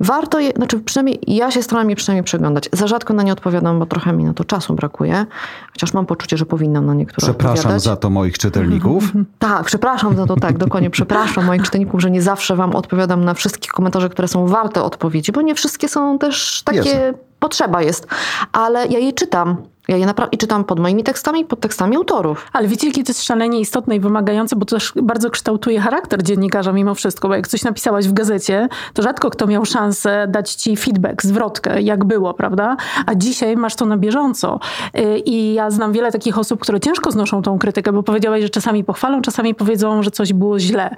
Warto 0.00 0.40
je, 0.40 0.52
znaczy 0.56 0.80
przynajmniej 0.80 1.18
ja 1.26 1.50
się 1.50 1.62
staram 1.62 1.90
je 1.90 1.96
przynajmniej 1.96 2.24
przeglądać. 2.24 2.68
Za 2.72 2.86
rzadko 2.86 3.14
na 3.14 3.22
nie 3.22 3.32
odpowiadam, 3.32 3.78
bo 3.78 3.86
trochę 3.86 4.12
mi 4.12 4.24
na 4.24 4.34
to 4.34 4.44
czasu 4.44 4.74
brakuje. 4.74 5.26
Chociaż 5.72 5.92
mam 5.92 6.06
poczucie, 6.06 6.36
że 6.36 6.46
powinnam 6.46 6.86
na 6.86 6.94
niektóre 6.94 7.26
Przepraszam 7.26 7.58
odpowiadać. 7.58 7.82
za 7.82 7.96
to 7.96 8.10
moich 8.10 8.38
czytelników. 8.38 9.04
tak, 9.38 9.64
przepraszam 9.64 10.16
za 10.16 10.26
to, 10.26 10.36
tak, 10.36 10.58
dokładnie. 10.58 10.90
Przepraszam 10.90 11.44
moich 11.44 11.62
czytelników, 11.62 12.00
że 12.00 12.10
nie 12.10 12.22
zawsze 12.22 12.56
wam 12.56 12.76
odpowiadam 12.76 13.24
na 13.24 13.34
wszystkie 13.34 13.68
komentarze, 13.68 14.08
które 14.08 14.28
są 14.28 14.46
warte 14.46 14.82
odpowiedzi, 14.82 15.32
bo 15.32 15.42
nie 15.42 15.54
wszystkie 15.54 15.88
są 15.88 16.18
też 16.18 16.62
takie... 16.64 17.14
Potrzeba 17.40 17.82
jest, 17.82 18.06
ale 18.52 18.86
ja 18.86 18.98
je 18.98 19.12
czytam. 19.12 19.56
Ja 19.88 19.96
je 19.96 20.06
naprawdę 20.06 20.36
czytam 20.36 20.64
pod 20.64 20.80
moimi 20.80 21.04
tekstami, 21.04 21.44
pod 21.44 21.60
tekstami 21.60 21.96
autorów. 21.96 22.46
Ale 22.52 22.68
wiecie, 22.68 22.86
jakie 22.86 23.04
to 23.04 23.10
jest 23.10 23.22
szalenie 23.22 23.60
istotne 23.60 23.96
i 23.96 24.00
wymagające, 24.00 24.56
bo 24.56 24.64
to 24.64 24.76
też 24.76 24.92
bardzo 25.02 25.30
kształtuje 25.30 25.80
charakter 25.80 26.22
dziennikarza 26.22 26.72
mimo 26.72 26.94
wszystko, 26.94 27.28
bo 27.28 27.34
jak 27.34 27.48
coś 27.48 27.64
napisałaś 27.64 28.08
w 28.08 28.12
gazecie, 28.12 28.68
to 28.94 29.02
rzadko 29.02 29.30
kto 29.30 29.46
miał 29.46 29.64
szansę 29.64 30.26
dać 30.28 30.54
ci 30.54 30.76
feedback, 30.76 31.22
zwrotkę, 31.22 31.82
jak 31.82 32.04
było, 32.04 32.34
prawda? 32.34 32.76
A 33.06 33.14
dzisiaj 33.14 33.56
masz 33.56 33.76
to 33.76 33.86
na 33.86 33.96
bieżąco. 33.96 34.60
Y, 34.98 35.18
I 35.18 35.54
ja 35.54 35.70
znam 35.70 35.92
wiele 35.92 36.12
takich 36.12 36.38
osób, 36.38 36.60
które 36.60 36.80
ciężko 36.80 37.10
znoszą 37.10 37.42
tą 37.42 37.58
krytykę, 37.58 37.92
bo 37.92 38.02
powiedziałaś, 38.02 38.42
że 38.42 38.48
czasami 38.48 38.84
pochwalą, 38.84 39.22
czasami 39.22 39.54
powiedzą, 39.54 40.02
że 40.02 40.10
coś 40.10 40.32
było 40.32 40.58
źle. 40.58 40.94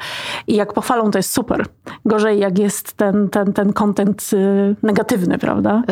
I 0.46 0.54
jak 0.54 0.72
pochwalą, 0.72 1.10
to 1.10 1.18
jest 1.18 1.34
super. 1.34 1.66
Gorzej, 2.04 2.38
jak 2.38 2.58
jest 2.58 2.92
ten, 2.92 3.28
ten, 3.28 3.52
ten 3.52 3.72
content 3.72 4.30
y, 4.32 4.76
negatywny, 4.82 5.38
prawda? 5.38 5.82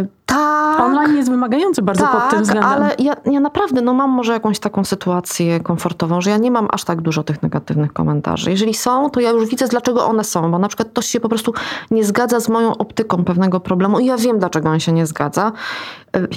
Yy 0.00 0.17
tak. 0.28 0.80
Online 0.80 1.16
jest 1.16 1.30
wymagający 1.30 1.82
bardzo 1.82 2.04
tak, 2.04 2.12
pod 2.12 2.30
tym 2.30 2.42
względem. 2.42 2.70
ale 2.72 2.94
ja, 2.98 3.16
ja 3.24 3.40
naprawdę 3.40 3.82
no 3.82 3.94
mam 3.94 4.10
może 4.10 4.32
jakąś 4.32 4.58
taką 4.58 4.84
sytuację 4.84 5.60
komfortową, 5.60 6.20
że 6.20 6.30
ja 6.30 6.38
nie 6.38 6.50
mam 6.50 6.68
aż 6.70 6.84
tak 6.84 7.00
dużo 7.00 7.22
tych 7.24 7.42
negatywnych 7.42 7.92
komentarzy. 7.92 8.50
Jeżeli 8.50 8.74
są, 8.74 9.10
to 9.10 9.20
ja 9.20 9.30
już 9.30 9.46
widzę, 9.46 9.68
dlaczego 9.68 10.06
one 10.06 10.24
są, 10.24 10.50
bo 10.50 10.58
na 10.58 10.68
przykład 10.68 10.88
ktoś 10.88 11.06
się 11.06 11.20
po 11.20 11.28
prostu 11.28 11.52
nie 11.90 12.04
zgadza 12.04 12.40
z 12.40 12.48
moją 12.48 12.76
optyką 12.76 13.24
pewnego 13.24 13.60
problemu 13.60 13.98
i 13.98 14.06
ja 14.06 14.16
wiem, 14.16 14.38
dlaczego 14.38 14.68
on 14.68 14.80
się 14.80 14.92
nie 14.92 15.06
zgadza. 15.06 15.52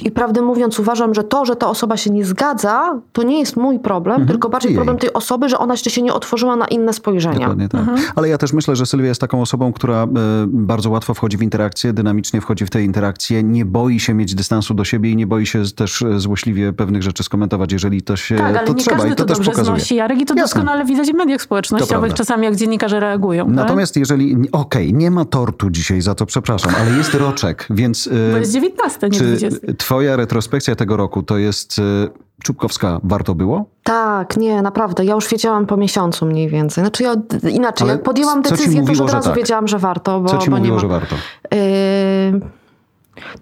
I 0.03 0.11
prawdę 0.11 0.41
mówiąc, 0.41 0.79
uważam, 0.79 1.13
że 1.13 1.23
to, 1.23 1.45
że 1.45 1.55
ta 1.55 1.69
osoba 1.69 1.97
się 1.97 2.09
nie 2.09 2.25
zgadza, 2.25 2.99
to 3.13 3.23
nie 3.23 3.39
jest 3.39 3.57
mój 3.57 3.79
problem, 3.79 4.15
mhm. 4.15 4.27
tylko 4.27 4.49
bardziej 4.49 4.75
problem 4.75 4.97
tej 4.97 5.13
osoby, 5.13 5.49
że 5.49 5.57
ona 5.57 5.73
jeszcze 5.73 5.89
się 5.89 6.01
nie 6.01 6.13
otworzyła 6.13 6.55
na 6.55 6.65
inne 6.65 6.93
spojrzenia. 6.93 7.39
Dokładnie 7.39 7.69
tak. 7.69 7.81
Mhm. 7.81 7.99
Ale 8.15 8.29
ja 8.29 8.37
też 8.37 8.53
myślę, 8.53 8.75
że 8.75 8.85
Sylwia 8.85 9.07
jest 9.07 9.21
taką 9.21 9.41
osobą, 9.41 9.73
która 9.73 10.03
e, 10.03 10.07
bardzo 10.47 10.89
łatwo 10.89 11.13
wchodzi 11.13 11.37
w 11.37 11.41
interakcję, 11.41 11.93
dynamicznie 11.93 12.41
wchodzi 12.41 12.65
w 12.65 12.69
te 12.69 12.83
interakcje, 12.83 13.43
nie 13.43 13.65
boi 13.65 13.80
boi 13.81 13.99
się 13.99 14.13
mieć 14.13 14.35
dystansu 14.35 14.73
do 14.73 14.83
siebie 14.83 15.11
i 15.11 15.15
nie 15.15 15.27
boi 15.27 15.45
się 15.45 15.63
też 15.75 16.03
złośliwie 16.17 16.73
pewnych 16.73 17.03
rzeczy 17.03 17.23
skomentować, 17.23 17.71
jeżeli 17.71 18.01
to 18.01 18.15
się 18.15 18.35
tak, 18.35 18.45
ale 18.45 18.67
to 18.67 18.73
nie 18.73 18.79
trzeba 18.79 18.97
każdy 18.97 19.11
i 19.13 19.15
to, 19.15 19.23
to 19.23 19.25
też 19.25 19.37
dobrze 19.37 19.51
pokazuje. 19.51 19.77
znosi. 19.77 19.95
Jarek 19.95 20.21
i 20.21 20.25
to 20.25 20.33
Jasne. 20.33 20.43
doskonale 20.43 20.85
widać 20.85 21.11
w 21.11 21.13
mediach 21.13 21.41
społecznościowych, 21.41 22.13
czasami 22.13 22.45
jak 22.45 22.55
dziennikarze 22.55 22.99
reagują. 22.99 23.45
tak? 23.45 23.55
Natomiast 23.55 23.97
jeżeli, 23.97 24.37
okej, 24.51 24.93
nie 24.93 25.11
ma 25.11 25.25
tortu 25.25 25.69
dzisiaj, 25.69 26.01
za 26.01 26.15
to 26.15 26.25
przepraszam, 26.25 26.73
ale 26.81 26.97
jest 26.97 27.13
roczek, 27.13 27.67
więc... 27.69 28.09
Bo 28.31 28.37
y, 28.37 28.39
jest 28.39 28.53
19, 28.53 29.09
nie 29.09 29.17
Czy 29.17 29.23
20. 29.25 29.59
twoja 29.77 30.15
retrospekcja 30.15 30.75
tego 30.75 30.97
roku 30.97 31.23
to 31.23 31.37
jest 31.37 31.79
y, 31.79 32.09
Czubkowska 32.43 32.99
warto 33.03 33.35
było? 33.35 33.65
Tak, 33.83 34.37
nie, 34.37 34.61
naprawdę. 34.61 35.05
Ja 35.05 35.13
już 35.15 35.29
wiedziałam 35.29 35.65
po 35.65 35.77
miesiącu 35.77 36.25
mniej 36.25 36.49
więcej. 36.49 36.83
Znaczy 36.83 37.03
ja 37.03 37.15
inaczej, 37.49 37.85
Ale 37.85 37.93
jak 37.93 38.03
podjęłam 38.03 38.41
decyzję, 38.41 38.65
to 38.65 38.71
już 38.71 38.89
mówiło, 38.89 39.05
od 39.05 39.13
razu 39.13 39.29
tak? 39.29 39.37
wiedziałam, 39.37 39.67
że 39.67 39.79
warto, 39.79 40.19
bo, 40.19 40.29
Co 40.29 40.37
ci 40.37 40.49
bo 40.49 40.55
nie 40.55 40.59
mówiło, 40.59 40.75
ma... 40.75 40.81
że 40.81 40.87
warto? 40.87 41.15
Yy, 41.51 42.60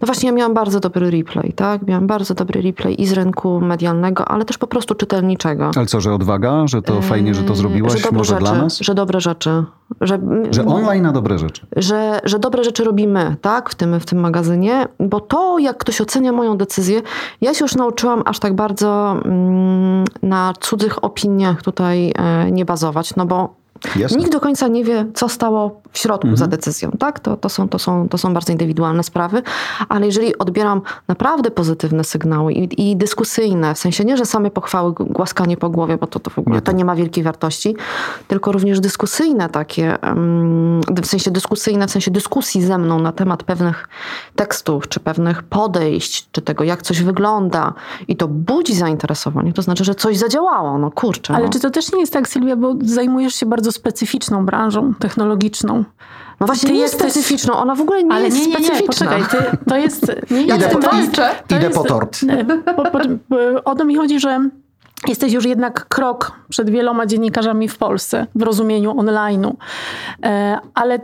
No 0.02 0.06
właśnie, 0.06 0.30
ja 0.30 0.36
miałam 0.36 0.54
bardzo 0.54 0.80
dobry 0.80 1.12
replay, 1.12 1.54
tak? 1.54 1.88
Miałam 1.88 2.08
bardzo 2.08 2.34
dobry 2.34 2.62
replay 2.62 3.02
i 3.02 3.06
z 3.06 3.14
rynku 3.14 3.62
medialnego, 3.62 4.26
ale 4.26 4.46
też 4.46 4.58
po 4.58 4.68
prostu 4.68 4.96
czytelniczego. 4.96 5.72
Ale 5.76 5.86
co, 5.86 6.02
że 6.02 6.14
odwaga, 6.14 6.68
że 6.68 6.82
to 6.82 7.02
fajnie, 7.02 7.34
że 7.36 7.44
to 7.44 7.56
zrobiłaś, 7.56 7.94
że 7.94 8.00
dobre 8.00 8.18
może 8.18 8.34
rzeczy, 8.34 8.44
dla 8.44 8.54
nas? 8.56 8.80
Że 8.80 8.96
dobre 8.96 9.22
rzeczy. 9.22 9.64
Że, 10.02 10.20
Że 10.52 10.66
online 10.66 11.04
na 11.04 11.12
dobre 11.12 11.38
rzeczy. 11.40 11.68
że, 11.76 12.20
że 12.24 12.40
dobre 12.40 12.64
rzeczy 12.64 12.84
robimy, 12.84 13.36
tak, 13.42 13.70
w 13.70 13.76
tym, 13.76 14.00
w 14.00 14.06
tym 14.06 14.20
magazynie, 14.20 14.88
bo 15.00 15.20
to, 15.20 15.60
jak 15.60 15.78
ktoś 15.78 16.02
ocenia 16.02 16.32
moją 16.32 16.58
decyzję, 16.58 17.02
ja 17.42 17.54
się 17.54 17.66
już 17.66 17.76
nauczyłam 17.76 18.22
aż 18.26 18.40
tak 18.40 18.56
bardzo 18.56 19.16
mm, 19.26 20.06
na 20.24 20.54
cudzych 20.60 21.04
opiniach 21.04 21.64
tutaj 21.64 22.14
e, 22.16 22.52
nie 22.52 22.66
bazować, 22.66 23.16
no 23.16 23.26
bo 23.26 23.59
Jasne. 23.96 24.18
Nikt 24.18 24.32
do 24.32 24.40
końca 24.40 24.68
nie 24.68 24.84
wie, 24.84 25.06
co 25.14 25.30
stało 25.30 25.82
w 25.92 25.98
środku 25.98 26.36
za 26.36 26.48
decyzją, 26.48 26.92
tak? 27.00 27.20
To, 27.20 27.38
to, 27.38 27.50
są, 27.50 27.70
to, 27.70 27.80
są, 27.80 28.10
to 28.10 28.18
są 28.18 28.34
bardzo 28.34 28.52
indywidualne 28.52 29.04
sprawy, 29.04 29.42
ale 29.90 30.06
jeżeli 30.06 30.38
odbieram 30.38 30.82
naprawdę 31.08 31.52
pozytywne 31.52 32.04
sygnały 32.04 32.54
i, 32.54 32.92
i 32.92 32.98
dyskusyjne, 32.98 33.76
w 33.76 33.78
sensie 33.78 34.06
nie, 34.06 34.18
że 34.18 34.26
same 34.26 34.52
pochwały, 34.52 34.94
głaskanie 34.94 35.58
po 35.58 35.70
głowie, 35.70 35.98
bo 35.98 36.08
to, 36.08 36.20
to 36.20 36.30
w 36.30 36.40
ogóle 36.40 36.56
Nie 36.56 36.62
to 36.62 36.72
nie 36.72 36.86
ma 36.86 36.96
wielkiej 36.96 37.24
wartości, 37.24 37.76
tylko 38.28 38.52
również 38.52 38.80
dyskusyjne 38.80 39.50
takie, 39.50 39.98
w 41.02 41.06
sensie 41.06 41.32
dyskusyjne, 41.32 41.88
w 41.88 41.92
sensie 41.92 42.12
dyskusji 42.12 42.62
ze 42.62 42.78
mną 42.78 43.00
na 43.00 43.12
temat 43.12 43.44
pewnych 43.44 43.90
tekstów, 44.36 44.88
czy 44.88 45.00
pewnych 45.00 45.44
podejść, 45.44 46.30
czy 46.32 46.42
tego, 46.42 46.64
jak 46.64 46.82
coś 46.82 47.02
wygląda 47.02 47.74
i 48.08 48.16
to 48.16 48.28
budzi 48.28 48.76
zainteresowanie, 48.76 49.54
to 49.54 49.62
znaczy, 49.62 49.84
że 49.84 49.96
coś 49.96 50.18
zadziałało, 50.18 50.78
no 50.78 50.92
kurczę. 50.92 51.36
Ale 51.36 51.46
no. 51.46 51.52
czy 51.52 51.60
to 51.60 51.70
też 51.70 51.94
nie 51.94 52.00
jest 52.00 52.14
tak, 52.14 52.28
Sylwia, 52.28 52.56
bo 52.56 52.76
zajmujesz 52.82 53.36
się 53.36 53.46
bardzo 53.46 53.69
specyficzną 53.72 54.46
branżą 54.46 54.94
technologiczną. 55.00 55.84
No 56.40 56.46
właśnie 56.48 56.68
Ty 56.70 56.74
nie 56.76 56.82
jest 56.82 56.94
specyficzną, 56.94 57.54
ona 57.54 57.76
w 57.76 57.82
ogóle 57.82 58.04
nie 58.04 58.12
Ale 58.14 58.26
jest 58.26 58.38
nie, 58.38 58.48
nie, 58.48 58.60
nie, 58.60 58.66
specyficzna. 58.66 59.08
poczekaj, 59.08 59.24
ty, 59.52 59.58
to 59.70 59.78
jest... 59.78 60.12
Nie, 60.32 60.42
Ja 60.42 60.58
nie, 60.58 60.64
z 60.64 60.68
tym 60.68 60.82
to 60.82 60.96
jest- 60.98 61.16
walczę. 61.18 61.36
to 61.48 61.56
Idę 61.56 61.66
jest- 61.66 61.78
po 61.78 61.84
tort. 61.84 62.20
Po, 62.66 62.74
po, 62.74 63.00
po, 63.30 63.64
o 63.66 63.76
to 63.76 63.86
mi 63.86 63.96
chodzi, 63.96 64.20
że 64.20 64.50
jesteś 65.08 65.34
już 65.34 65.46
jednak 65.46 65.88
krok 65.88 66.32
przed 66.50 66.70
wieloma 66.70 67.06
dziennikarzami 67.06 67.68
w 67.68 67.78
Polsce 67.78 68.28
w 68.36 68.42
rozumieniu 68.42 68.92
online'u. 68.94 69.54
E, 70.24 70.58
ale 70.74 71.00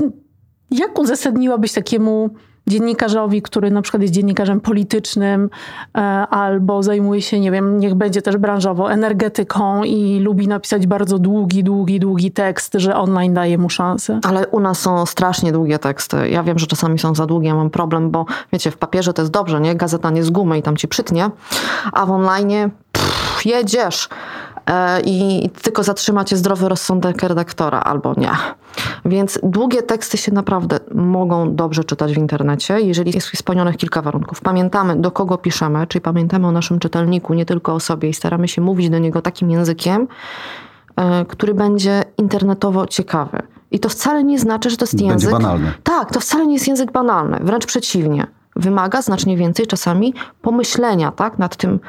jak 0.71 0.99
uzasadniłabyś 0.99 1.73
takiemu 1.73 2.29
dziennikarzowi, 2.67 3.41
który 3.41 3.71
na 3.71 3.81
przykład 3.81 4.01
jest 4.01 4.13
dziennikarzem 4.13 4.61
politycznym 4.61 5.49
e, 5.97 6.01
albo 6.27 6.83
zajmuje 6.83 7.21
się, 7.21 7.39
nie 7.39 7.51
wiem, 7.51 7.79
niech 7.79 7.95
będzie 7.95 8.21
też 8.21 8.37
branżowo 8.37 8.91
energetyką 8.91 9.83
i 9.83 10.19
lubi 10.19 10.47
napisać 10.47 10.87
bardzo 10.87 11.19
długi, 11.19 11.63
długi, 11.63 11.99
długi 11.99 12.31
tekst, 12.31 12.73
że 12.75 12.95
online 12.95 13.33
daje 13.33 13.57
mu 13.57 13.69
szansę. 13.69 14.19
Ale 14.23 14.47
u 14.47 14.59
nas 14.59 14.79
są 14.79 15.05
strasznie 15.05 15.51
długie 15.51 15.79
teksty. 15.79 16.29
Ja 16.29 16.43
wiem, 16.43 16.59
że 16.59 16.67
czasami 16.67 16.99
są 16.99 17.15
za 17.15 17.25
długie, 17.25 17.47
ja 17.47 17.55
mam 17.55 17.69
problem, 17.69 18.11
bo 18.11 18.25
wiecie, 18.53 18.71
w 18.71 18.77
papierze 18.77 19.13
to 19.13 19.21
jest 19.21 19.31
dobrze, 19.31 19.61
nie? 19.61 19.75
Gazeta 19.75 20.09
nie 20.09 20.23
z 20.23 20.29
gumy 20.29 20.57
i 20.57 20.61
tam 20.61 20.77
ci 20.77 20.87
przytnie, 20.87 21.29
a 21.91 22.05
w 22.05 22.11
online 22.11 22.71
jedziesz 23.45 24.09
i 25.05 25.49
tylko 25.61 25.83
zatrzyma 25.83 26.23
cię 26.25 26.37
zdrowy 26.37 26.69
rozsądek 26.69 27.23
redaktora 27.23 27.79
albo 27.79 28.13
nie. 28.17 28.31
Więc 29.05 29.39
długie 29.43 29.83
teksty 29.83 30.17
się 30.17 30.31
naprawdę 30.31 30.79
mogą 30.95 31.55
dobrze 31.55 31.83
czytać 31.83 32.13
w 32.13 32.17
internecie, 32.17 32.81
jeżeli 32.81 33.11
jest 33.15 33.37
spełnionych 33.37 33.77
kilka 33.77 34.01
warunków. 34.01 34.41
Pamiętamy, 34.41 34.95
do 34.95 35.11
kogo 35.11 35.37
piszemy, 35.37 35.87
czyli 35.87 36.01
pamiętamy 36.01 36.47
o 36.47 36.51
naszym 36.51 36.79
czytelniku, 36.79 37.33
nie 37.33 37.45
tylko 37.45 37.73
o 37.73 37.79
sobie 37.79 38.09
i 38.09 38.13
staramy 38.13 38.47
się 38.47 38.61
mówić 38.61 38.89
do 38.89 38.99
niego 38.99 39.21
takim 39.21 39.51
językiem, 39.51 40.07
e, 40.95 41.25
który 41.25 41.53
będzie 41.53 42.03
internetowo 42.17 42.87
ciekawy. 42.87 43.41
I 43.71 43.79
to 43.79 43.89
wcale 43.89 44.23
nie 44.23 44.39
znaczy, 44.39 44.69
że 44.69 44.77
to 44.77 44.83
jest 44.83 44.95
Będzie 44.95 45.11
język. 45.11 45.31
banalny. 45.31 45.71
Tak, 45.83 46.11
to 46.11 46.19
wcale 46.19 46.47
nie 46.47 46.53
jest 46.53 46.67
język 46.67 46.91
banalny, 46.91 47.39
wręcz 47.41 47.65
przeciwnie. 47.65 48.27
Wymaga 48.55 49.01
znacznie 49.01 49.37
więcej 49.37 49.67
czasami 49.67 50.13
pomyślenia 50.41 51.11
tak, 51.11 51.39
nad 51.39 51.55
tym. 51.55 51.79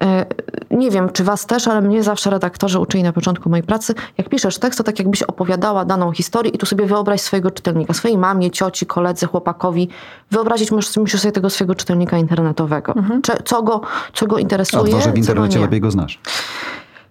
e, 0.00 0.26
Nie 0.70 0.90
wiem, 0.90 1.08
czy 1.12 1.24
was 1.24 1.46
też, 1.46 1.68
ale 1.68 1.80
mnie 1.80 2.02
zawsze 2.02 2.30
redaktorzy 2.30 2.78
uczyli 2.78 3.02
na 3.02 3.12
początku 3.12 3.50
mojej 3.50 3.62
pracy, 3.62 3.94
jak 4.18 4.28
piszesz 4.28 4.58
tekst, 4.58 4.78
to 4.78 4.84
tak 4.84 4.98
jakbyś 4.98 5.22
opowiadała 5.22 5.84
daną 5.84 6.12
historię 6.12 6.52
i 6.52 6.58
tu 6.58 6.66
sobie 6.66 6.86
wyobraź 6.86 7.20
swojego 7.20 7.50
czytelnika, 7.50 7.94
swojej 7.94 8.18
mamie, 8.18 8.50
cioci, 8.50 8.86
koledze, 8.86 9.26
chłopakowi. 9.26 9.88
Wyobrazić 10.30 10.70
musisz, 10.70 10.96
musisz 10.96 11.20
sobie 11.20 11.32
tego 11.32 11.50
swojego 11.50 11.74
czytelnika 11.74 12.18
internetowego. 12.18 12.94
Cze- 13.22 13.42
Co, 13.44 13.62
go, 13.62 13.80
co 14.14 14.26
go 14.26 14.36
A 14.36 14.40
interesuje, 14.40 14.82
że 15.00 15.10
w 15.10 15.12
go 15.12 15.18
internecie 15.18 15.58
lepiej 15.60 15.80
go 15.80 15.90
znasz. 15.90 16.20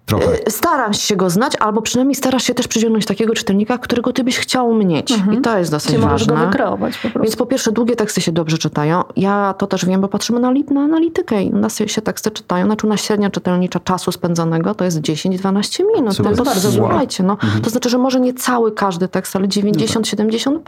Trochę. 0.10 0.28
Staram 0.49 0.93
się 0.93 1.16
go 1.16 1.30
znać, 1.30 1.53
albo 1.60 1.82
przynajmniej 1.82 2.16
starasz 2.16 2.43
się 2.43 2.53
też 2.53 2.68
przyciągnąć 2.68 3.05
takiego 3.05 3.34
czytelnika, 3.34 3.78
którego 3.78 4.14
ty 4.14 4.24
byś 4.24 4.38
chciał 4.39 4.76
mieć. 4.76 5.14
I 5.38 5.41
to 5.41 5.57
jest 5.57 5.72
dosyć 5.72 5.91
Czy 5.91 5.97
możesz 5.99 6.28
ważne. 6.28 6.36
go 6.36 6.45
wykreować 6.51 6.93
po 6.97 7.01
prostu. 7.01 7.20
Więc 7.24 7.36
po 7.36 7.45
pierwsze, 7.45 7.72
długie 7.72 7.95
teksty 7.95 8.22
się 8.22 8.32
dobrze 8.32 8.57
czytają. 8.57 9.03
Ja 9.16 9.53
to 9.57 9.68
też 9.68 9.86
wiem, 9.86 10.01
bo 10.01 10.07
patrzymy 10.07 10.39
na, 10.39 10.51
na 10.72 10.82
analitykę 10.82 11.43
i 11.43 11.49
u 11.51 11.57
nas 11.57 11.78
się 11.88 12.01
teksty 12.01 12.32
czytają. 12.32 12.66
Znaczy 12.66 12.88
u 12.88 12.89
nas 12.89 13.01
średnia 13.01 13.30
czytelnicza 13.30 13.80
czasu 13.80 14.12
spędzonego 14.12 14.76
to 14.76 14.86
jest 14.86 15.01
10-12 15.01 15.84
minut. 15.95 16.16
Super. 16.16 16.32
No 16.32 16.38
to 16.38 16.43
bardzo 16.43 16.70
Wow. 16.70 16.78
słuchajcie. 16.78 17.24
No. 17.24 17.38
To 17.64 17.70
znaczy, 17.70 17.89
że 17.89 17.97
może 17.97 18.20
nie 18.20 18.34
cały 18.34 18.72
każdy 18.72 19.07
tekst, 19.07 19.36
ale 19.36 19.47
90-70%, 19.47 20.60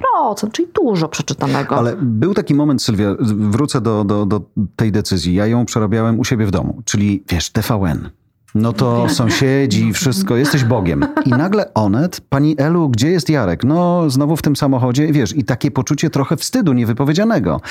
czyli 0.51 0.67
dużo 0.83 1.07
przeczytanego. 1.09 1.75
Ale 1.77 1.95
był 2.01 2.33
taki 2.33 2.53
moment, 2.55 2.81
Sylwia, 2.83 3.15
wrócę 3.19 3.81
do, 3.81 4.03
do, 4.03 4.25
do 4.25 4.41
tej 4.75 4.91
decyzji. 4.91 5.33
Ja 5.35 5.47
ją 5.47 5.65
przerabiałem 5.65 6.19
u 6.19 6.23
siebie 6.25 6.45
w 6.45 6.51
domu, 6.51 6.81
czyli 6.85 7.23
wiesz, 7.29 7.49
TVN. 7.49 8.09
No 8.55 8.73
to 8.73 9.09
sąsiedzi, 9.09 9.93
wszystko, 9.93 10.35
jesteś 10.35 10.63
Bogiem. 10.63 11.05
I 11.25 11.29
nagle 11.29 11.73
Onet, 11.73 12.21
pani 12.29 12.55
Elu, 12.57 12.89
gdzie 12.89 13.11
jest 13.11 13.29
Jarek? 13.29 13.63
No, 13.63 14.09
znowu 14.09 14.37
w 14.37 14.41
tym 14.41 14.55
samochodzie, 14.55 15.13
wiesz, 15.13 15.37
i 15.37 15.43
takie 15.43 15.71
poczucie 15.71 16.09
trochę 16.09 16.37
wstydu 16.37 16.73
niewypowiedzianego. 16.73 17.61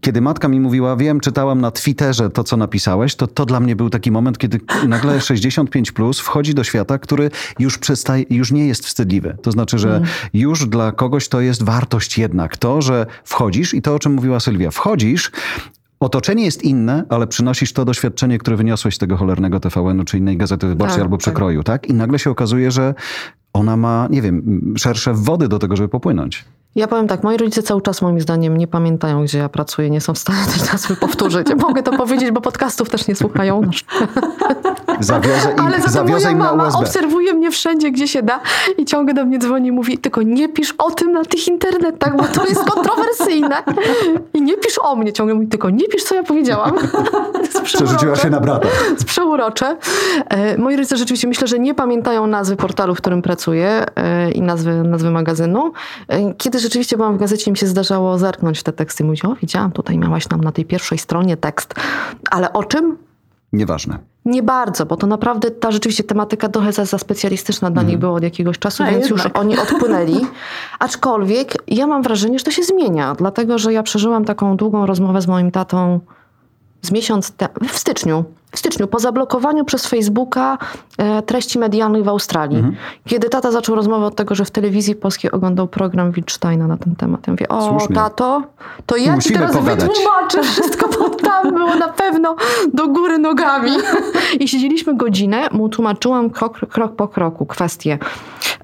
Kiedy 0.00 0.20
matka 0.20 0.48
mi 0.48 0.60
mówiła, 0.60 0.96
wiem, 0.96 1.20
czytałam 1.20 1.60
na 1.60 1.70
Twitterze 1.70 2.30
to, 2.30 2.44
co 2.44 2.56
napisałeś, 2.56 3.14
to 3.14 3.26
to 3.26 3.46
dla 3.46 3.60
mnie 3.60 3.76
był 3.76 3.90
taki 3.90 4.10
moment, 4.10 4.38
kiedy 4.38 4.60
nagle 4.88 5.20
65 5.20 5.92
plus 5.92 6.20
wchodzi 6.20 6.54
do 6.54 6.64
świata, 6.64 6.98
który 6.98 7.30
już 7.58 7.78
przestaje, 7.78 8.24
już 8.30 8.52
nie 8.52 8.66
jest 8.66 8.86
wstydliwy. 8.86 9.36
To 9.42 9.52
znaczy, 9.52 9.78
że 9.78 10.02
już 10.34 10.66
dla 10.66 10.92
kogoś 10.92 11.28
to 11.28 11.40
jest 11.40 11.62
wartość 11.62 12.18
jednak. 12.18 12.56
To, 12.56 12.82
że 12.82 13.06
wchodzisz 13.24 13.74
i 13.74 13.82
to, 13.82 13.94
o 13.94 13.98
czym 13.98 14.14
mówiła 14.14 14.40
Sylwia, 14.40 14.70
wchodzisz, 14.70 15.30
Otoczenie 16.00 16.44
jest 16.44 16.62
inne, 16.62 17.04
ale 17.08 17.26
przynosisz 17.26 17.72
to 17.72 17.84
doświadczenie, 17.84 18.38
które 18.38 18.56
wyniosłeś 18.56 18.94
z 18.94 18.98
tego 18.98 19.16
cholernego 19.16 19.60
TVN-u, 19.60 20.04
czy 20.04 20.18
innej 20.18 20.36
gazety 20.36 20.66
wyborczej 20.66 20.94
Tak, 20.94 21.02
albo 21.02 21.16
tak. 21.16 21.20
przekroju, 21.20 21.62
tak? 21.62 21.86
I 21.86 21.94
nagle 21.94 22.18
się 22.18 22.30
okazuje, 22.30 22.70
że 22.70 22.94
ona 23.52 23.76
ma, 23.76 24.08
nie 24.10 24.22
wiem, 24.22 24.74
szersze 24.78 25.14
wody 25.14 25.48
do 25.48 25.58
tego, 25.58 25.76
żeby 25.76 25.88
popłynąć. 25.88 26.44
Ja 26.76 26.86
powiem 26.88 27.08
tak, 27.08 27.22
moi 27.22 27.36
rodzice 27.36 27.62
cały 27.62 27.82
czas 27.82 28.02
moim 28.02 28.20
zdaniem 28.20 28.56
nie 28.56 28.66
pamiętają, 28.66 29.24
gdzie 29.24 29.38
ja 29.38 29.48
pracuję, 29.48 29.90
nie 29.90 30.00
są 30.00 30.14
w 30.14 30.18
stanie 30.18 30.38
tej 30.58 30.68
nazwy 30.72 30.96
powtórzyć. 30.96 31.48
Ja 31.50 31.56
mogę 31.56 31.82
to 31.82 31.92
powiedzieć, 31.92 32.30
bo 32.30 32.40
podcastów 32.40 32.90
też 32.90 33.08
nie 33.08 33.14
słuchają. 33.16 33.60
Zawiozę 35.00 35.52
im, 35.52 35.60
Ale 35.66 35.78
za 35.78 35.84
to 35.84 35.90
zawiozę 35.90 36.34
moja 36.34 36.52
mama 36.52 36.78
obserwuje 36.78 37.34
mnie 37.34 37.50
wszędzie, 37.50 37.90
gdzie 37.90 38.08
się 38.08 38.22
da 38.22 38.40
i 38.78 38.84
ciągle 38.84 39.14
do 39.14 39.24
mnie 39.24 39.38
dzwoni 39.38 39.68
i 39.68 39.72
mówi, 39.72 39.98
tylko 39.98 40.22
nie 40.22 40.48
pisz 40.48 40.74
o 40.78 40.90
tym 40.90 41.12
na 41.12 41.24
tych 41.24 41.48
internetach, 41.48 42.16
bo 42.16 42.24
to 42.24 42.46
jest 42.46 42.64
kontrowersyjne. 42.64 43.62
I 44.34 44.42
nie 44.42 44.56
pisz 44.56 44.78
o 44.82 44.96
mnie. 44.96 45.12
Ciągle 45.12 45.34
mówi, 45.34 45.48
tylko 45.48 45.70
nie 45.70 45.88
pisz, 45.88 46.04
co 46.04 46.14
ja 46.14 46.22
powiedziałam. 46.22 46.72
Przerzuciła 47.64 48.16
się 48.16 48.30
na 48.30 48.40
brata. 48.40 48.68
jest 48.90 49.04
przeurocze. 49.04 49.76
E, 50.28 50.58
Moi 50.58 50.76
rodzice 50.76 50.96
rzeczywiście 50.96 51.28
myślę, 51.28 51.46
że 51.46 51.58
nie 51.58 51.74
pamiętają 51.74 52.26
nazwy 52.26 52.56
portalu, 52.56 52.94
w 52.94 52.98
którym 52.98 53.22
pracuję 53.22 53.84
e, 53.96 54.30
i 54.30 54.42
nazwy, 54.42 54.82
nazwy 54.82 55.10
magazynu. 55.10 55.72
E, 56.08 56.34
Kiedy 56.34 56.58
rzeczywiście 56.66 56.96
byłam 56.96 57.16
w 57.16 57.18
gazecie, 57.18 57.50
mi 57.50 57.56
się 57.56 57.66
zdarzało 57.66 58.18
zerknąć 58.18 58.60
w 58.60 58.62
te 58.62 58.72
teksty 58.72 59.02
i 59.02 59.06
mówić, 59.06 59.24
o 59.24 59.34
widziałam, 59.34 59.72
tutaj 59.72 59.98
miałaś 59.98 60.28
nam 60.28 60.40
na 60.40 60.52
tej 60.52 60.64
pierwszej 60.64 60.98
stronie 60.98 61.36
tekst. 61.36 61.74
Ale 62.30 62.52
o 62.52 62.64
czym? 62.64 62.96
Nieważne. 63.52 63.98
Nie 64.24 64.42
bardzo, 64.42 64.86
bo 64.86 64.96
to 64.96 65.06
naprawdę 65.06 65.50
ta 65.50 65.70
rzeczywiście 65.70 66.04
tematyka 66.04 66.48
trochę 66.48 66.72
za, 66.72 66.84
za 66.84 66.98
specjalistyczna 66.98 67.70
dla 67.70 67.82
nich 67.82 67.98
była 67.98 68.12
od 68.12 68.22
jakiegoś 68.22 68.58
czasu, 68.58 68.82
A, 68.82 68.86
więc 68.86 69.10
już 69.10 69.24
jednak. 69.24 69.42
oni 69.42 69.58
odpłynęli. 69.58 70.26
Aczkolwiek 70.78 71.54
ja 71.68 71.86
mam 71.86 72.02
wrażenie, 72.02 72.38
że 72.38 72.44
to 72.44 72.50
się 72.50 72.62
zmienia, 72.62 73.14
dlatego 73.14 73.58
że 73.58 73.72
ja 73.72 73.82
przeżyłam 73.82 74.24
taką 74.24 74.56
długą 74.56 74.86
rozmowę 74.86 75.20
z 75.20 75.26
moim 75.26 75.50
tatą 75.50 76.00
z 76.82 76.90
miesiąc 76.90 77.32
te, 77.32 77.48
w 77.68 77.78
styczniu, 77.78 78.24
w 78.52 78.58
styczniu, 78.58 78.86
po 78.86 78.98
zablokowaniu 78.98 79.64
przez 79.64 79.86
Facebooka 79.86 80.58
e, 80.98 81.22
treści 81.22 81.58
medialnych 81.58 82.04
w 82.04 82.08
Australii. 82.08 82.56
Mhm. 82.56 82.76
Kiedy 83.06 83.28
tata 83.28 83.50
zaczął 83.50 83.74
rozmowę 83.74 84.06
od 84.06 84.16
tego, 84.16 84.34
że 84.34 84.44
w 84.44 84.50
telewizji 84.50 84.94
polskiej 84.94 85.30
oglądał 85.30 85.68
program 85.68 86.12
Wildsteina 86.12 86.66
na 86.66 86.76
ten 86.76 86.96
temat. 86.96 87.26
Ja 87.26 87.32
mówię, 87.32 87.48
o 87.48 87.68
Słusznie. 87.68 87.96
tato, 87.96 88.42
to 88.86 88.96
ja 88.96 89.14
Musimy 89.14 89.34
ci 89.34 89.40
teraz 89.40 89.56
pogadać. 89.56 89.88
wytłumaczę 89.88 90.42
wszystko, 90.42 90.88
bo 90.88 91.08
tam 91.08 91.54
było 91.54 91.74
na 91.74 91.88
pewno 91.88 92.36
do 92.74 92.88
góry 92.88 93.18
nogami. 93.18 93.70
I 94.40 94.48
siedzieliśmy 94.48 94.96
godzinę, 94.96 95.48
mu 95.52 95.68
tłumaczyłam 95.68 96.30
krok, 96.30 96.58
krok 96.58 96.96
po 96.96 97.08
kroku 97.08 97.46
kwestie 97.46 97.98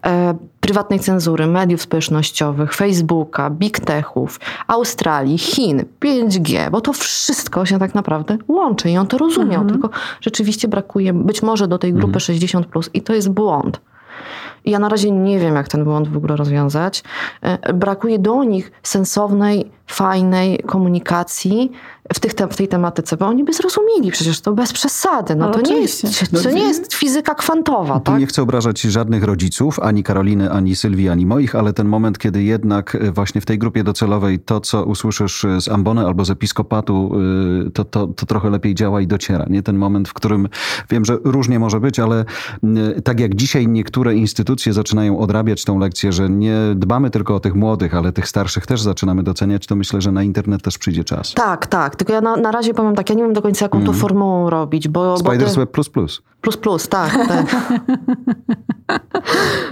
e, 0.07 0.35
prywatnej 0.63 1.01
cenzury, 1.01 1.47
mediów 1.47 1.83
społecznościowych, 1.83 2.75
Facebooka, 2.75 3.51
big 3.51 3.81
techów, 3.81 4.41
Australii, 4.67 5.39
Chin, 5.39 5.85
5G, 6.01 6.71
bo 6.71 6.81
to 6.81 6.93
wszystko 6.93 7.67
się 7.67 7.79
tak 7.79 7.95
naprawdę 7.95 8.39
łączy 8.49 8.91
i 8.91 8.97
on 8.97 9.07
to 9.07 9.19
rozumiał, 9.19 9.67
tylko 9.67 9.91
rzeczywiście 10.21 10.69
brakuje 10.69 11.13
być 11.13 11.43
może 11.43 11.69
do 11.69 11.79
tej 11.79 11.93
grupy 11.93 12.19
60+, 12.19 12.65
plus 12.65 12.91
i 12.95 13.03
to 13.03 13.15
jest 13.15 13.31
błąd. 13.31 13.81
Ja 14.65 14.79
na 14.79 14.89
razie 14.89 15.11
nie 15.11 15.39
wiem, 15.39 15.55
jak 15.55 15.69
ten 15.69 15.85
błąd 15.85 16.09
w 16.09 16.17
ogóle 16.17 16.37
rozwiązać. 16.37 17.03
E, 17.43 17.73
Brakuje 17.73 18.19
do 18.19 18.45
nich 18.45 18.73
sensownej, 18.83 19.71
fajnej 19.87 20.59
komunikacji 20.67 21.73
w, 22.15 22.21
tych, 22.21 22.35
te- 22.35 22.49
w 22.49 22.57
tej 22.57 22.69
tematyce, 22.69 23.17
bo 23.17 23.27
oni 23.27 23.45
by 23.45 23.53
zrozumieli 23.53 24.11
przecież 24.11 24.41
to 24.41 24.53
bez 24.53 24.73
przesady. 24.73 25.37
No 25.37 25.45
Ale 25.45 25.55
to 25.55 25.61
nie, 25.73 25.81
jest, 25.81 26.33
to 26.43 26.51
nie 26.51 26.63
jest 26.63 26.95
fizyka 26.95 27.35
kwantowa, 27.35 28.01
tak? 28.01 28.21
nie 28.21 28.27
chcę 28.27 28.43
obrażać 28.43 28.81
żadnych 28.81 29.25
rodziców, 29.25 29.81
ani 29.81 30.03
Karoliny, 30.03 30.51
ani 30.51 30.77
Sylwii, 30.77 31.09
ani 31.09 31.27
moich, 31.27 31.55
ale 31.55 31.73
ten 31.73 31.89
moment, 31.89 32.19
kiedy 32.19 32.43
jednak 32.43 32.95
e, 32.95 33.13
właśnie 33.13 33.41
w 33.41 33.47
tej 33.47 33.59
grupie 33.59 33.85
docelowej 33.85 34.39
to, 34.39 34.61
co 34.61 34.85
usłyszysz 34.85 35.45
e, 35.45 35.61
z 35.61 35.69
ambony 35.69 36.07
albo 36.07 36.25
z 36.25 36.31
episkopatu, 36.31 37.13
to, 37.75 37.85
to, 37.85 38.07
to 38.07 38.27
trochę 38.27 38.51
lepiej 38.51 38.75
działa 38.75 39.01
i 39.01 39.07
dociera. 39.07 39.47
Nie 39.51 39.63
ten 39.63 39.77
moment, 39.77 40.09
w 40.09 40.13
którym 40.13 40.49
wiem, 40.91 41.05
że 41.05 41.19
różnie 41.25 41.59
może 41.59 41.81
być, 41.81 42.01
ale 42.01 42.25
tak 43.05 43.21
jak 43.21 43.35
dzisiaj 43.35 43.69
niektóre 43.69 44.15
instytucje 44.15 44.52
zaczynają 44.61 45.19
odrabiać 45.19 45.65
tą 45.65 45.79
lekcję, 45.79 46.13
że 46.13 46.31
nie 46.31 46.57
dbamy 46.75 47.11
tylko 47.11 47.35
o 47.35 47.41
tych 47.41 47.55
młodych, 47.55 47.95
ale 47.95 48.13
tych 48.13 48.29
starszych 48.29 48.67
też 48.67 48.83
zaczynamy 48.83 49.23
doceniać, 49.23 49.67
to 49.67 49.77
myślę, 49.77 50.01
że 50.01 50.13
na 50.13 50.23
internet 50.23 50.63
też 50.63 50.79
przyjdzie 50.79 51.05
czas. 51.05 51.35
Tak, 51.35 51.67
tak. 51.67 51.97
Tylko 51.97 52.13
ja 52.13 52.21
na, 52.21 52.37
na 52.37 52.53
razie 52.53 52.75
powiem 52.75 52.95
tak, 52.95 53.11
ja 53.11 53.15
nie 53.15 53.23
wiem 53.23 53.33
do 53.33 53.43
końca, 53.43 53.65
jaką 53.65 53.85
to 53.85 53.93
formułą 53.93 54.51
robić, 54.51 54.89
bo... 54.89 55.03
bo 55.03 55.17
te- 55.17 55.31
Spiders 55.31 55.57
Web 55.57 55.71
plus 55.71 55.89
plus. 55.89 56.23
Plus, 56.41 56.57
plus, 56.57 56.89
tak. 56.89 57.29
tak. 57.29 57.47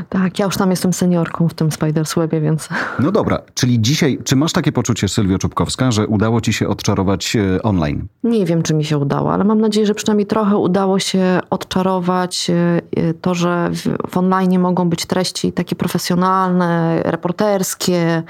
tak, 0.08 0.38
ja 0.38 0.44
już 0.44 0.56
tam 0.56 0.70
jestem 0.70 0.92
seniorką 0.92 1.48
w 1.48 1.54
tym 1.54 1.72
Spiders 1.72 2.14
Webie, 2.14 2.40
więc... 2.40 2.68
No 2.98 3.12
dobra, 3.12 3.38
czyli 3.54 3.80
dzisiaj, 3.80 4.18
czy 4.24 4.36
masz 4.36 4.52
takie 4.52 4.72
poczucie, 4.72 5.08
Sylwio 5.08 5.38
Czubkowska, 5.38 5.92
że 5.92 6.06
udało 6.06 6.40
ci 6.40 6.52
się 6.52 6.68
odczarować 6.68 7.36
e, 7.36 7.62
online? 7.62 8.06
Nie 8.24 8.46
wiem, 8.46 8.62
czy 8.62 8.74
mi 8.74 8.84
się 8.84 8.98
udało, 8.98 9.32
ale 9.32 9.44
mam 9.44 9.60
nadzieję, 9.60 9.86
że 9.86 9.94
przynajmniej 9.94 10.26
trochę 10.26 10.56
udało 10.56 10.98
się 10.98 11.40
odczarować 11.50 12.50
e, 12.50 12.82
e, 12.96 13.14
to, 13.14 13.34
że 13.34 13.70
w, 13.70 14.10
w 14.10 14.16
online 14.16 14.58
mogą 14.70 14.88
być 14.88 15.06
treści 15.06 15.52
takie 15.52 15.76
profesjonalne, 15.76 17.02
reporterskie. 17.04 18.22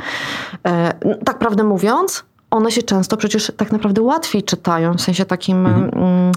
E, 0.67 0.93
Tak 1.25 1.39
prawdę 1.39 1.65
mówiąc, 1.65 2.25
one 2.51 2.71
się 2.71 2.83
często 2.83 3.17
przecież 3.17 3.53
tak 3.57 3.73
naprawdę 3.73 4.03
łatwiej 4.03 4.43
czytają, 4.43 4.95
w 4.95 5.01
sensie 5.01 5.25
takim 5.25 5.67
mm, 5.67 6.33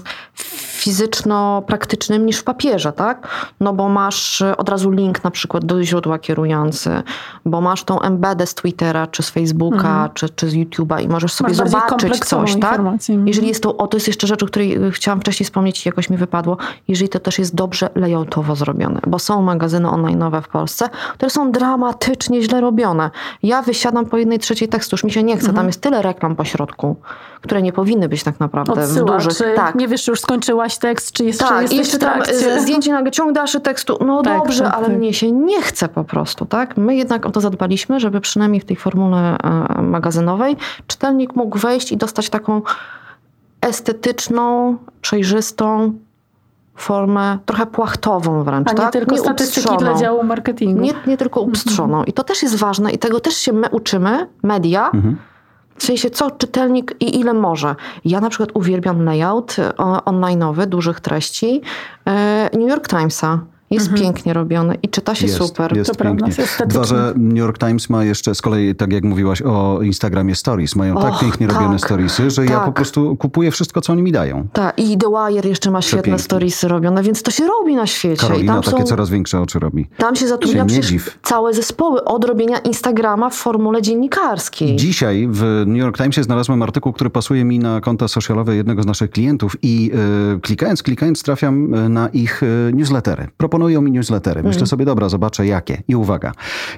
fizyczno-praktycznym 0.84 2.26
niż 2.26 2.36
w 2.38 2.44
papierze, 2.44 2.92
tak? 2.92 3.28
No 3.60 3.72
bo 3.72 3.88
masz 3.88 4.42
e, 4.42 4.56
od 4.56 4.68
razu 4.68 4.90
link 4.90 5.24
na 5.24 5.30
przykład 5.30 5.64
do 5.64 5.84
źródła 5.84 6.18
kierujący, 6.18 7.02
bo 7.44 7.60
masz 7.60 7.84
tą 7.84 8.00
embedę 8.00 8.46
z 8.46 8.54
Twittera, 8.54 9.06
czy 9.06 9.22
z 9.22 9.30
Facebooka, 9.30 10.10
czy, 10.14 10.28
czy 10.28 10.50
z 10.50 10.54
YouTube'a 10.54 11.02
i 11.02 11.08
możesz 11.08 11.32
sobie 11.32 11.48
Masz 11.48 11.70
zobaczyć 11.70 12.18
coś, 12.18 12.56
tak? 12.60 12.80
Mhm. 12.80 13.28
Jeżeli 13.28 13.48
jest 13.48 13.62
to, 13.62 13.76
o 13.76 13.86
to 13.86 13.96
jest 13.96 14.06
jeszcze 14.06 14.26
rzecz, 14.26 14.42
o 14.42 14.46
której 14.46 14.84
y, 14.86 14.90
chciałam 14.90 15.20
wcześniej 15.20 15.44
wspomnieć 15.44 15.86
i 15.86 15.88
jakoś 15.88 16.10
mi 16.10 16.16
wypadło, 16.16 16.56
jeżeli 16.88 17.08
to 17.08 17.20
też 17.20 17.38
jest 17.38 17.54
dobrze 17.54 17.90
layoutowo 17.94 18.56
zrobione, 18.56 19.00
bo 19.06 19.18
są 19.18 19.42
magazyny 19.42 19.88
online'owe 19.88 20.42
w 20.42 20.48
Polsce, 20.48 20.88
które 21.14 21.30
są 21.30 21.52
dramatycznie 21.52 22.42
źle 22.42 22.60
robione. 22.60 23.10
Ja 23.42 23.62
wysiadam 23.62 24.06
po 24.06 24.16
jednej 24.18 24.38
trzeciej 24.38 24.68
tekstu, 24.68 24.94
już 24.94 25.04
mi 25.04 25.12
się 25.12 25.22
nie 25.22 25.36
chce, 25.36 25.46
Mhm. 25.46 25.56
tam 25.56 25.66
jest 25.66 25.80
tyle 25.80 26.02
reklam 26.04 26.36
po 26.36 26.44
środku, 26.44 26.96
które 27.40 27.62
nie 27.62 27.72
powinny 27.72 28.08
być 28.08 28.22
tak 28.24 28.40
naprawdę 28.40 28.72
Odsyła, 28.72 29.12
w 29.18 29.22
dużych... 29.24 29.38
czy 29.38 29.52
tak. 29.56 29.74
nie 29.74 29.88
wiesz, 29.88 30.02
czy 30.04 30.10
już 30.10 30.20
skończyłaś 30.20 30.78
tekst, 30.78 31.12
czy 31.12 31.24
jeszcze 31.24 31.44
Tak, 31.44 31.58
i 31.58 31.62
jesteś 31.62 31.78
jeszcze 31.78 31.98
tam 31.98 32.20
zdjęcie 32.58 32.92
nagle 32.92 33.10
ciąg 33.10 33.32
dalszy 33.32 33.60
tekstu. 33.60 33.98
No 34.06 34.22
Tak, 34.22 34.38
dobrze, 34.38 34.64
tak, 34.64 34.74
ale 34.74 34.86
tak. 34.86 34.96
mnie 34.96 35.14
się 35.14 35.32
nie 35.32 35.62
chce 35.62 35.88
po 35.88 36.04
prostu, 36.04 36.46
tak? 36.46 36.76
My 36.76 36.96
jednak 36.96 37.26
o 37.26 37.30
to 37.30 37.40
zadbaliśmy, 37.40 38.00
żeby 38.00 38.20
przynajmniej 38.20 38.60
w 38.60 38.64
tej 38.64 38.76
formule 38.76 39.36
e, 39.78 39.82
magazynowej 39.82 40.56
czytelnik 40.86 41.36
mógł 41.36 41.58
wejść 41.58 41.92
i 41.92 41.96
dostać 41.96 42.30
taką 42.30 42.62
estetyczną, 43.60 44.76
przejrzystą 45.00 45.92
formę, 46.76 47.38
trochę 47.46 47.66
płachtową 47.66 48.44
wręcz, 48.44 48.68
A 48.68 48.72
nie 48.72 48.76
tak? 48.78 48.92
tylko 48.92 49.16
statystyki 49.18 49.60
uprzystrzoną. 49.60 49.92
dla 49.92 50.00
działu 50.00 50.24
marketingu. 50.24 50.80
Nie, 50.80 50.92
nie 51.06 51.16
tylko 51.16 51.40
uprzystrzoną. 51.40 52.04
I 52.04 52.12
to 52.12 52.24
też 52.24 52.42
jest 52.42 52.56
ważne 52.56 52.92
i 52.92 52.98
tego 52.98 53.20
też 53.20 53.34
się 53.36 53.52
my 53.52 53.68
uczymy, 53.70 54.28
media, 54.42 54.90
w 55.76 55.84
sensie 55.84 56.10
co 56.10 56.30
czytelnik 56.30 56.96
i 57.00 57.20
ile 57.20 57.34
może. 57.34 57.74
Ja 58.04 58.20
na 58.20 58.30
przykład 58.30 58.50
uwielbiam 58.54 59.04
layout 59.04 59.56
e, 59.58 59.70
online'owy, 60.04 60.66
dużych 60.66 61.00
treści 61.00 61.60
e, 62.06 62.50
New 62.52 62.70
York 62.70 62.88
Timesa. 62.88 63.40
Jest 63.74 63.92
pięknie 63.94 64.32
robiony 64.32 64.74
i 64.82 64.88
czyta 64.88 65.14
się 65.14 65.26
Jest, 65.26 65.38
super. 65.38 65.76
Jest 65.76 65.90
To 65.90 66.04
pięknie. 66.04 66.34
Dwa, 66.66 66.84
że 66.84 67.12
New 67.16 67.38
York 67.38 67.58
Times 67.58 67.90
ma 67.90 68.04
jeszcze 68.04 68.34
z 68.34 68.42
kolei, 68.42 68.74
tak 68.74 68.92
jak 68.92 69.04
mówiłaś 69.04 69.42
o 69.42 69.78
Instagramie 69.82 70.34
Stories, 70.34 70.76
mają 70.76 70.94
tak 70.96 71.12
Och, 71.12 71.20
pięknie 71.20 71.46
tak, 71.46 71.56
robione 71.56 71.78
storiesy, 71.78 72.30
że 72.30 72.44
ja 72.44 72.50
tak. 72.56 72.64
po 72.64 72.72
prostu 72.72 73.16
kupuję 73.16 73.50
wszystko, 73.50 73.80
co 73.80 73.92
oni 73.92 74.02
mi 74.02 74.12
dają. 74.12 74.46
Tak, 74.52 74.78
i 74.78 74.98
The 74.98 75.06
Wire 75.08 75.48
jeszcze 75.48 75.70
ma 75.70 75.82
świetne 75.82 75.98
Przepięknie. 76.02 76.24
storiesy 76.24 76.68
robione, 76.68 77.02
więc 77.02 77.22
to 77.22 77.30
się 77.30 77.46
robi 77.46 77.74
na 77.74 77.86
świecie. 77.86 78.14
I 78.26 78.28
Karolina 78.28 78.52
tam 78.54 78.62
takie 78.62 78.82
są, 78.82 78.84
coraz 78.88 79.10
większe 79.10 79.40
oczy 79.40 79.58
robi. 79.58 79.86
tam 79.96 80.16
się 80.16 80.28
zatrudnia 80.28 80.68
Się 80.68 80.80
dziw. 80.80 81.18
całe 81.22 81.54
zespoły 81.54 82.04
od 82.04 82.24
robienia 82.24 82.58
Instagrama 82.58 83.30
w 83.30 83.34
formule 83.34 83.82
dziennikarskiej. 83.82 84.76
Dzisiaj 84.76 85.28
w 85.30 85.62
New 85.66 85.78
York 85.78 85.96
Timesie 85.96 86.22
znalazłem 86.22 86.62
artykuł, 86.62 86.92
który 86.92 87.10
pasuje 87.10 87.44
mi 87.44 87.58
na 87.58 87.80
konta 87.80 88.08
socialowe 88.08 88.56
jednego 88.56 88.82
z 88.82 88.86
naszych 88.86 89.10
klientów 89.10 89.56
i 89.62 89.90
e, 90.36 90.40
klikając, 90.40 90.82
klikając 90.82 91.22
trafiam 91.22 91.74
e, 91.74 91.88
na 91.88 92.08
ich 92.08 92.42
e, 92.42 92.46
newslettery. 92.72 93.28
Proponują 93.64 93.82
mi 93.82 93.90
newslettery. 93.90 94.42
Myślę 94.42 94.66
sobie, 94.66 94.84
dobra, 94.84 95.08
zobaczę 95.08 95.46
jakie. 95.46 95.82
I 95.88 95.96
uwaga, 95.96 96.32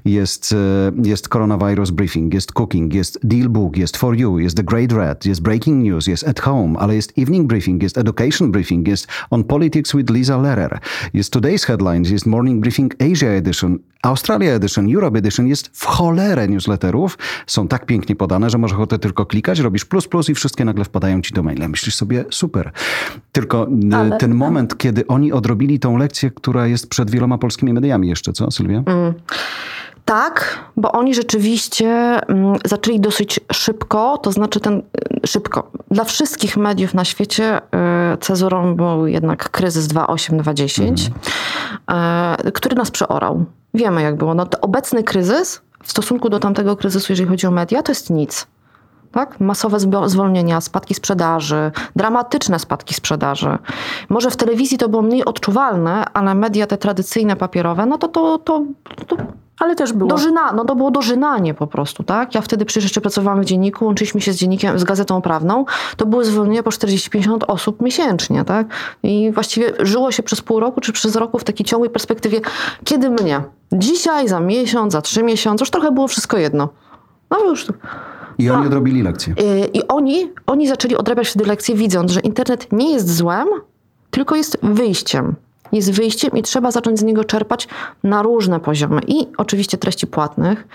jest, 0.04 0.52
e, 0.52 1.08
jest 1.08 1.28
Coronavirus 1.28 1.90
Briefing, 1.90 2.34
jest 2.34 2.52
Cooking, 2.52 2.94
jest 2.94 3.18
Deal 3.22 3.48
Book, 3.48 3.76
jest 3.76 3.96
For 3.96 4.16
You, 4.16 4.38
jest 4.38 4.56
The 4.56 4.62
Great 4.62 4.92
Red, 4.92 5.26
jest 5.26 5.42
Breaking 5.42 5.84
News, 5.84 6.06
jest 6.06 6.28
At 6.28 6.40
Home, 6.40 6.78
ale 6.78 6.96
jest 6.96 7.18
Evening 7.18 7.46
Briefing, 7.46 7.82
jest 7.82 7.98
Education 7.98 8.52
Briefing, 8.52 8.88
jest 8.88 9.06
On 9.30 9.44
Politics 9.44 9.96
with 9.96 10.12
Lisa 10.12 10.36
Lehrer, 10.36 10.78
jest 11.14 11.36
Today's 11.36 11.66
Headlines, 11.66 12.10
jest 12.10 12.26
Morning 12.26 12.60
Briefing 12.60 12.94
Asia 13.02 13.26
Edition, 13.26 13.78
Australia 14.02 14.52
Edition, 14.52 14.94
Europe 14.94 15.18
Edition, 15.18 15.46
jest 15.46 15.70
w 15.72 15.84
cholerę 15.84 16.48
newsletterów. 16.48 17.18
Są 17.46 17.68
tak 17.68 17.86
pięknie 17.86 18.16
podane, 18.16 18.50
że 18.50 18.58
możesz 18.58 18.74
ochotę 18.74 18.98
tylko 18.98 19.26
klikać, 19.26 19.58
robisz 19.58 19.84
plus 19.84 20.08
plus 20.08 20.28
i 20.28 20.34
wszystkie 20.34 20.64
nagle 20.64 20.84
wpadają 20.84 21.22
ci 21.22 21.34
do 21.34 21.42
maila. 21.42 21.68
Myślisz 21.68 21.94
sobie, 21.94 22.24
super. 22.30 22.72
Tylko 23.32 23.68
e, 23.92 23.96
Ale- 23.96 24.16
ten 24.16 24.34
moment, 24.34 24.78
kiedy 24.78 25.06
oni 25.06 25.32
odrobili 25.32 25.80
tą 25.80 25.96
lekcję, 25.96 26.30
która 26.30 26.66
jest 26.66 26.75
przed 26.86 27.10
wieloma 27.10 27.38
polskimi 27.38 27.72
mediami 27.72 28.08
jeszcze, 28.08 28.32
co 28.32 28.50
Sylwia? 28.50 28.82
Tak, 30.06 30.58
bo 30.76 30.92
oni 30.92 31.14
rzeczywiście 31.14 31.88
mm, 31.88 32.58
zaczęli 32.64 33.00
dosyć 33.00 33.40
szybko, 33.52 34.18
to 34.18 34.32
znaczy 34.32 34.60
ten 34.60 34.82
y, 35.24 35.26
szybko. 35.26 35.70
Dla 35.90 36.04
wszystkich 36.04 36.56
mediów 36.56 36.94
na 36.94 37.04
świecie 37.04 37.58
y, 38.14 38.16
cezurą 38.20 38.74
był 38.76 39.06
jednak 39.06 39.50
kryzys 39.50 39.88
2.8-2.10, 39.88 41.10
y, 42.48 42.52
który 42.52 42.76
nas 42.76 42.90
przeorał. 42.90 43.44
Wiemy 43.74 44.02
jak 44.02 44.16
było. 44.16 44.34
No, 44.34 44.46
obecny 44.60 45.04
kryzys 45.04 45.60
w 45.82 45.90
stosunku 45.90 46.28
do 46.28 46.38
tamtego 46.38 46.76
kryzysu, 46.76 47.12
jeżeli 47.12 47.28
chodzi 47.28 47.46
o 47.46 47.50
media, 47.50 47.82
to 47.82 47.92
jest 47.92 48.10
nic. 48.10 48.46
Tak? 49.16 49.40
Masowe 49.40 49.78
zwolnienia, 50.06 50.60
spadki 50.60 50.94
sprzedaży, 50.94 51.72
dramatyczne 51.96 52.58
spadki 52.58 52.94
sprzedaży. 52.94 53.58
Może 54.08 54.30
w 54.30 54.36
telewizji 54.36 54.78
to 54.78 54.88
było 54.88 55.02
mniej 55.02 55.24
odczuwalne, 55.24 56.04
ale 56.12 56.34
media 56.34 56.66
te 56.66 56.78
tradycyjne, 56.78 57.36
papierowe, 57.36 57.86
no 57.86 57.98
to, 57.98 58.08
to, 58.08 58.38
to, 58.38 58.62
to 59.06 59.16
Ale 59.60 59.76
też 59.76 59.92
było. 59.92 60.10
Dożyna, 60.10 60.52
no 60.52 60.64
to 60.64 60.76
było 60.76 60.90
dożynanie 60.90 61.54
po 61.54 61.66
prostu, 61.66 62.02
tak? 62.02 62.34
Ja 62.34 62.40
wtedy 62.40 62.64
przecież 62.64 62.84
jeszcze 62.84 63.00
pracowałam 63.00 63.40
w 63.40 63.44
dzienniku, 63.44 63.84
łączyliśmy 63.84 64.20
się 64.20 64.32
z 64.32 64.36
dziennikiem, 64.36 64.78
z 64.78 64.84
gazetą 64.84 65.22
prawną. 65.22 65.64
To 65.96 66.06
były 66.06 66.24
zwolnienia 66.24 66.62
po 66.62 66.70
40-50 66.70 67.38
osób 67.46 67.82
miesięcznie, 67.82 68.44
tak? 68.44 68.66
I 69.02 69.30
właściwie 69.32 69.72
żyło 69.78 70.12
się 70.12 70.22
przez 70.22 70.40
pół 70.40 70.60
roku 70.60 70.80
czy 70.80 70.92
przez 70.92 71.16
roku 71.16 71.38
w 71.38 71.44
takiej 71.44 71.66
ciągłej 71.66 71.90
perspektywie, 71.90 72.40
kiedy 72.84 73.10
mnie? 73.10 73.40
Dzisiaj, 73.72 74.28
za 74.28 74.40
miesiąc, 74.40 74.92
za 74.92 75.02
trzy 75.02 75.22
miesiące, 75.22 75.62
już 75.62 75.70
trochę 75.70 75.92
było 75.92 76.08
wszystko 76.08 76.38
jedno. 76.38 76.68
No 77.30 77.44
już. 77.44 77.66
I 78.38 78.50
oni 78.50 78.66
odrobili 78.66 79.02
lekcję. 79.02 79.34
Yy, 79.38 79.66
I 79.66 79.88
oni, 79.88 80.32
oni 80.46 80.68
zaczęli 80.68 80.96
odrabiać 80.96 81.28
wtedy 81.28 81.44
lekcje, 81.44 81.74
widząc, 81.74 82.12
że 82.12 82.20
internet 82.20 82.68
nie 82.72 82.92
jest 82.92 83.16
złem, 83.16 83.48
tylko 84.10 84.36
jest 84.36 84.58
wyjściem. 84.62 85.34
Jest 85.72 85.92
wyjściem 85.92 86.30
i 86.30 86.42
trzeba 86.42 86.70
zacząć 86.70 86.98
z 86.98 87.02
niego 87.02 87.24
czerpać 87.24 87.68
na 88.04 88.22
różne 88.22 88.60
poziomy. 88.60 89.00
I 89.06 89.26
oczywiście 89.36 89.78
treści 89.78 90.06
płatnych, 90.06 90.68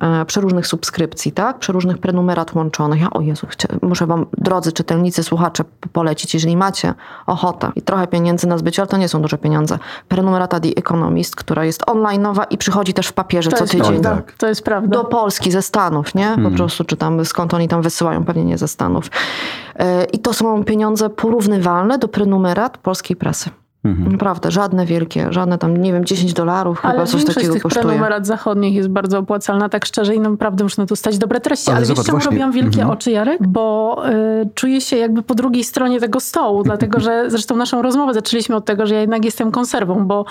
e, 0.00 0.24
przeróżnych 0.24 0.66
subskrypcji, 0.66 1.32
tak? 1.32 1.58
przeróżnych 1.58 1.98
prenumerat 1.98 2.54
łączonych. 2.54 3.00
Ja, 3.00 3.10
o 3.10 3.20
Jezu, 3.20 3.46
muszę 3.82 4.06
wam, 4.06 4.26
drodzy 4.38 4.72
czytelnicy, 4.72 5.22
słuchacze, 5.22 5.64
polecić, 5.92 6.34
jeżeli 6.34 6.56
macie 6.56 6.94
ochotę 7.26 7.70
i 7.76 7.82
trochę 7.82 8.06
pieniędzy 8.06 8.46
na 8.46 8.58
zbycie, 8.58 8.82
ale 8.82 8.88
to 8.88 8.96
nie 8.96 9.08
są 9.08 9.22
duże 9.22 9.38
pieniądze. 9.38 9.78
Prenumerata 10.08 10.60
The 10.60 10.68
Economist, 10.68 11.36
która 11.36 11.64
jest 11.64 11.82
online'owa 11.82 12.44
i 12.50 12.58
przychodzi 12.58 12.94
też 12.94 13.06
w 13.06 13.12
papierze 13.12 13.50
to 13.50 13.56
co 13.56 13.66
tydzień. 13.66 14.02
Tak. 14.02 14.32
To 14.32 14.48
jest 14.48 14.64
prawda. 14.64 14.98
Do 14.98 15.04
Polski, 15.04 15.50
ze 15.50 15.62
Stanów, 15.62 16.14
nie? 16.14 16.28
Po 16.28 16.34
hmm. 16.34 16.54
prostu 16.54 16.84
czytam, 16.84 17.24
skąd 17.24 17.54
oni 17.54 17.68
tam 17.68 17.82
wysyłają, 17.82 18.24
pewnie 18.24 18.44
nie 18.44 18.58
ze 18.58 18.68
Stanów. 18.68 19.10
E, 19.76 20.04
I 20.04 20.18
to 20.18 20.32
są 20.32 20.64
pieniądze 20.64 21.10
porównywalne 21.10 21.98
do 21.98 22.08
prenumerat 22.08 22.78
polskiej 22.78 23.16
prasy. 23.16 23.50
Mhm. 23.84 24.12
Naprawdę, 24.12 24.50
żadne 24.50 24.86
wielkie, 24.86 25.32
żadne 25.32 25.58
tam, 25.58 25.76
nie 25.76 25.92
wiem, 25.92 26.04
10 26.04 26.32
dolarów 26.32 26.80
ale 26.82 26.92
chyba 26.94 27.06
coś 27.06 27.24
takiego 27.24 27.52
tych 27.52 27.62
kosztuje. 27.62 27.84
prenumerat 27.84 28.26
zachodnich 28.26 28.74
jest 28.74 28.88
bardzo 28.88 29.18
opłacalna, 29.18 29.68
tak 29.68 29.86
szczerze 29.86 30.14
i 30.14 30.20
naprawdę 30.20 30.64
można 30.64 30.86
tu 30.86 30.96
stać 30.96 31.18
dobre 31.18 31.40
treści. 31.40 31.70
Ale, 31.70 31.76
ale 31.76 31.86
zobacz, 31.86 31.98
wiesz, 31.98 32.06
czemu 32.06 32.24
robiłam 32.24 32.52
wielkie 32.52 32.80
mhm. 32.80 32.90
oczy, 32.90 33.10
Jarek? 33.10 33.48
Bo 33.48 33.96
y, 34.10 34.48
czuję 34.54 34.80
się 34.80 34.96
jakby 34.96 35.22
po 35.22 35.34
drugiej 35.34 35.64
stronie 35.64 36.00
tego 36.00 36.20
stołu, 36.20 36.62
dlatego 36.62 37.00
że 37.00 37.24
zresztą 37.30 37.56
naszą 37.56 37.82
rozmowę 37.82 38.14
zaczęliśmy 38.14 38.56
od 38.56 38.64
tego, 38.64 38.86
że 38.86 38.94
ja 38.94 39.00
jednak 39.00 39.24
jestem 39.24 39.50
konserwą, 39.50 40.06
bo 40.06 40.24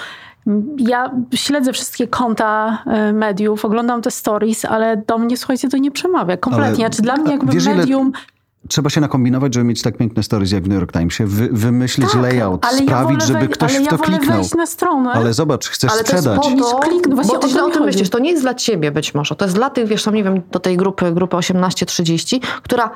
ja 0.77 1.11
śledzę 1.35 1.73
wszystkie 1.73 2.07
konta 2.07 2.83
y, 3.09 3.13
mediów, 3.13 3.65
oglądam 3.65 4.01
te 4.01 4.11
stories, 4.11 4.65
ale 4.65 5.03
do 5.07 5.17
mnie, 5.17 5.37
słuchajcie, 5.37 5.69
to 5.69 5.77
nie 5.77 5.91
przemawia 5.91 6.37
kompletnie. 6.37 6.85
Ale, 6.85 6.93
Czy 6.93 7.01
dla 7.01 7.15
mnie 7.15 7.31
jakby 7.31 7.53
wiesz, 7.53 7.65
medium... 7.65 8.07
Ile 8.07 8.36
Trzeba 8.67 8.89
się 8.89 9.01
nakombinować, 9.01 9.53
żeby 9.53 9.63
mieć 9.63 9.81
tak 9.81 9.97
piękne 9.97 10.23
stories 10.23 10.51
jak 10.51 10.63
w 10.63 10.69
New 10.69 10.79
York 10.79 10.91
Timesie, 10.91 11.25
wy, 11.25 11.49
wymyślić 11.51 12.11
tak, 12.11 12.21
layout, 12.21 12.65
sprawić, 12.65 13.19
ja 13.19 13.27
żeby 13.27 13.47
ktoś 13.47 13.77
w 13.77 13.87
to 13.87 13.95
ja 13.95 13.97
kliknął. 13.97 14.43
na 14.57 14.65
stronę. 14.65 15.11
Ale 15.11 15.33
zobacz, 15.33 15.67
chcesz 15.67 15.91
ale 15.91 16.01
sprzedać. 16.01 16.41
To 16.43 16.49
jest 16.49 16.63
po 16.63 16.71
to, 16.71 16.79
kliknął, 16.79 17.15
właśnie 17.15 17.33
bo 17.33 17.39
ty 17.39 17.49
źle 17.49 17.63
o 17.63 17.69
tym 17.69 17.83
myślisz. 17.83 18.09
To 18.09 18.19
nie 18.19 18.31
jest 18.31 18.43
dla 18.43 18.53
ciebie 18.53 18.91
być 18.91 19.13
może. 19.13 19.35
To 19.35 19.45
jest 19.45 19.55
dla 19.55 19.69
tych, 19.69 19.87
wiesz, 19.87 20.03
tam 20.03 20.13
nie 20.15 20.23
wiem, 20.23 20.41
do 20.51 20.59
tej 20.59 20.77
grupy, 20.77 21.11
grupy 21.11 21.37
18-30, 21.37 22.39
która 22.63 22.91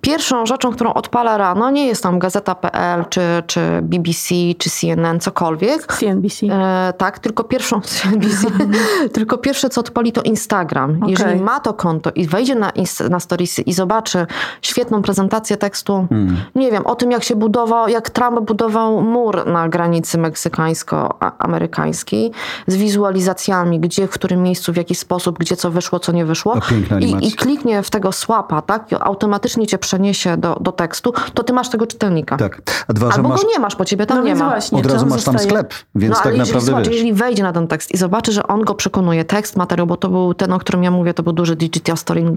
Pierwszą 0.00 0.46
rzeczą, 0.46 0.72
którą 0.72 0.94
odpala 0.94 1.38
rano, 1.38 1.70
nie 1.70 1.86
jest 1.86 2.02
tam 2.02 2.18
gazeta.pl, 2.18 3.04
czy, 3.10 3.20
czy 3.46 3.60
BBC, 3.82 4.34
czy 4.58 4.70
CNN, 4.70 5.20
cokolwiek. 5.20 5.86
CNBC. 5.86 6.46
E, 6.46 6.92
tak, 6.98 7.18
tylko 7.18 7.44
pierwszą 7.44 7.80
CNBC, 7.90 8.46
tylko 9.14 9.38
pierwsze, 9.38 9.68
co 9.68 9.80
odpali, 9.80 10.12
to 10.12 10.22
Instagram. 10.22 10.96
Okay. 10.96 11.10
Jeżeli 11.10 11.40
ma 11.40 11.60
to 11.60 11.74
konto 11.74 12.10
i 12.14 12.26
wejdzie 12.26 12.54
na, 12.54 12.72
na 13.10 13.20
storiesy 13.20 13.62
i 13.62 13.72
zobaczy 13.72 14.26
świetną 14.62 15.02
prezentację 15.02 15.56
tekstu, 15.56 16.06
hmm. 16.08 16.36
nie 16.54 16.70
wiem, 16.70 16.86
o 16.86 16.94
tym, 16.94 17.10
jak 17.10 17.24
się 17.24 17.36
budował, 17.36 17.88
jak 17.88 18.10
Trump 18.10 18.40
budował 18.40 19.02
mur 19.02 19.46
na 19.46 19.68
granicy 19.68 20.18
meksykańsko-amerykańskiej, 20.18 22.30
z 22.66 22.76
wizualizacjami, 22.76 23.80
gdzie, 23.80 24.06
w 24.06 24.10
którym 24.10 24.42
miejscu, 24.42 24.72
w 24.72 24.76
jaki 24.76 24.94
sposób, 24.94 25.38
gdzie 25.38 25.56
co 25.56 25.70
wyszło, 25.70 25.98
co 25.98 26.12
nie 26.12 26.24
wyszło. 26.24 26.58
I, 27.00 27.28
I 27.28 27.32
kliknie 27.32 27.82
w 27.82 27.90
tego 27.90 28.12
swapa, 28.12 28.62
tak, 28.62 28.84
automatycznie 29.00 29.66
cię 29.74 29.78
przeniesie 29.78 30.36
do, 30.36 30.56
do 30.60 30.72
tekstu, 30.72 31.12
to 31.34 31.42
ty 31.42 31.52
masz 31.52 31.68
tego 31.68 31.86
czytelnika. 31.86 32.36
Tak. 32.36 32.62
A 32.88 32.92
dwa, 32.92 33.08
Albo 33.08 33.28
masz... 33.28 33.42
go 33.42 33.48
nie 33.48 33.58
masz, 33.58 33.76
bo 33.76 33.84
ciebie 33.84 34.06
tam 34.06 34.18
no 34.18 34.24
nie 34.24 34.34
ma. 34.34 34.50
Właśnie, 34.50 34.78
Od 34.78 34.86
razu 34.86 35.06
masz 35.06 35.24
tam 35.24 35.38
sklep, 35.38 35.74
więc 35.94 36.16
no, 36.16 36.22
tak 36.22 36.36
jeżeli, 36.36 36.54
naprawdę 36.54 36.84
wiesz. 36.84 36.94
jeżeli 36.94 37.12
wejdzie 37.12 37.42
na 37.42 37.52
ten 37.52 37.68
tekst 37.68 37.94
i 37.94 37.96
zobaczy, 37.96 38.32
że 38.32 38.46
on 38.46 38.62
go 38.62 38.74
przekonuje, 38.74 39.24
tekst, 39.24 39.56
materiał, 39.56 39.86
bo 39.86 39.96
to 39.96 40.08
był 40.08 40.34
ten, 40.34 40.52
o 40.52 40.58
którym 40.58 40.84
ja 40.84 40.90
mówię, 40.90 41.14
to 41.14 41.22
był 41.22 41.32
duży 41.32 41.56
digital, 41.56 41.96
story, 41.96 42.36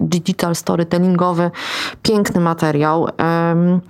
digital 0.00 0.54
storytellingowy, 0.54 1.50
piękny 2.02 2.40
materiał. 2.40 3.02
Um, 3.02 3.80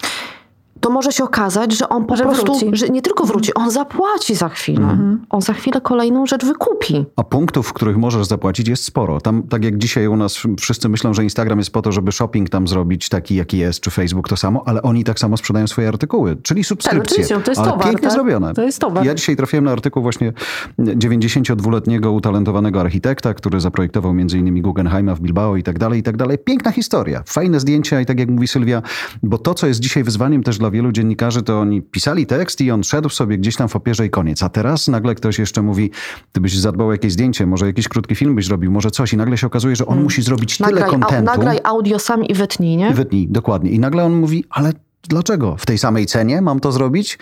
to 0.83 0.91
może 0.91 1.13
się 1.13 1.25
okazać, 1.25 1.73
że 1.73 1.89
on 1.89 2.05
po 2.05 2.17
że 2.17 2.23
prostu, 2.23 2.59
wróci. 2.59 2.77
że 2.77 2.89
nie 2.89 3.03
tylko 3.03 3.25
wróci, 3.25 3.55
on 3.55 3.71
zapłaci 3.71 4.35
za 4.35 4.49
chwilę. 4.49 4.81
Mhm. 4.81 5.27
On 5.31 5.43
za 5.43 5.53
chwilę 5.53 5.81
kolejną 5.81 6.27
rzecz 6.27 6.45
wykupi. 6.45 7.05
A 7.17 7.25
punktów, 7.25 7.69
w 7.69 7.73
których 7.73 7.97
możesz 7.97 8.27
zapłacić 8.27 8.69
jest 8.69 8.85
sporo. 8.85 9.21
Tam, 9.21 9.43
tak 9.43 9.65
jak 9.65 9.79
dzisiaj 9.79 10.07
u 10.07 10.17
nas 10.17 10.43
wszyscy 10.61 10.89
myślą, 10.89 11.15
że 11.15 11.25
Instagram 11.25 11.59
jest 11.59 11.71
po 11.71 11.83
to, 11.83 11.93
żeby 11.93 12.13
shopping 12.13 12.49
tam 12.51 12.69
zrobić 12.69 13.09
taki, 13.09 13.35
jaki 13.35 13.59
jest, 13.59 13.81
czy 13.81 13.91
Facebook 13.91 14.29
to 14.29 14.37
samo, 14.37 14.63
ale 14.67 14.83
oni 14.83 15.05
tak 15.05 15.19
samo 15.19 15.37
sprzedają 15.37 15.67
swoje 15.67 15.89
artykuły, 15.89 16.37
czyli 16.43 16.65
subskrypcje. 16.65 17.25
Tak, 17.25 17.45
to 17.45 17.51
jest 17.51 17.61
ale 17.61 17.71
towar, 17.71 17.85
pięknie 17.85 18.09
tak? 18.09 18.13
zrobione. 18.13 18.55
To 18.55 18.63
jest 18.63 18.79
towar. 18.79 19.07
Ja 19.07 19.15
dzisiaj 19.15 19.37
trafiłem 19.37 19.65
na 19.65 19.73
artykuł 19.73 20.03
właśnie 20.03 20.33
92-letniego 20.79 22.13
utalentowanego 22.13 22.81
architekta, 22.81 23.35
który 23.35 23.61
zaprojektował 23.61 24.15
między 24.15 24.39
innymi 24.39 24.63
Guggenheima 24.63 25.15
w 25.15 25.21
Bilbao 25.21 25.57
i 25.57 25.63
tak 25.63 25.79
dalej, 25.79 26.01
i 26.01 26.03
tak 26.03 26.17
dalej. 26.17 26.39
Piękna 26.39 26.73
historia, 26.73 27.23
fajne 27.27 27.61
zdjęcia 27.61 28.01
i 28.01 28.07
tak 28.07 28.19
jak 28.19 28.29
mówi 28.29 28.49
Sylwia, 28.49 28.83
bo 29.23 29.39
to, 29.39 29.55
co 29.55 29.67
jest 29.67 29.81
dzisiaj 29.81 30.05
wyzwaniem 30.05 30.43
też 30.43 30.59
dla 30.59 30.72
wielu 30.73 30.93
dziennikarzy, 30.93 31.43
to 31.43 31.61
oni 31.61 31.83
pisali 31.83 32.27
tekst 32.27 32.61
i 32.61 32.71
on 32.71 32.85
szedł 32.85 33.09
sobie 33.09 33.39
gdzieś 33.39 33.57
tam 33.57 33.69
w 33.69 33.77
opierze 33.77 34.07
i 34.07 34.11
koniec. 34.11 34.43
A 34.43 34.49
teraz 34.49 34.89
nagle 34.89 35.15
ktoś 35.15 35.39
jeszcze 35.39 35.63
mówi, 35.63 35.91
ty 36.33 36.41
byś 36.41 36.59
zadbał 36.59 36.93
jakieś 36.93 37.13
zdjęcie, 37.13 37.47
może 37.47 37.67
jakiś 37.67 37.89
krótki 37.89 38.15
film 38.15 38.35
byś 38.35 38.49
robił, 38.49 38.73
może 38.73 38.91
coś 38.91 39.13
i 39.13 39.17
nagle 39.17 39.39
się 39.39 39.47
okazuje, 39.47 39.77
że 39.77 39.85
on 39.85 39.89
hmm. 39.89 40.05
musi 40.05 40.23
zrobić 40.23 40.61
nagraj, 40.61 40.85
tyle 40.85 40.91
kontentu. 40.91 41.25
nagraj 41.25 41.59
audio 41.65 41.99
sam 41.99 42.25
i 42.25 42.35
wytnij, 42.35 42.77
nie? 42.77 42.91
I 42.91 42.95
wytnij, 42.95 43.29
dokładnie. 43.29 43.71
I 43.71 43.79
nagle 43.79 44.05
on 44.05 44.15
mówi, 44.15 44.45
ale 44.51 44.73
Dlaczego? 45.09 45.57
W 45.59 45.67
tej 45.67 45.79
samej 45.79 46.07
cenie 46.07 46.43
mam 46.43 46.61
to 46.61 46.73
zrobić? 46.73 47.19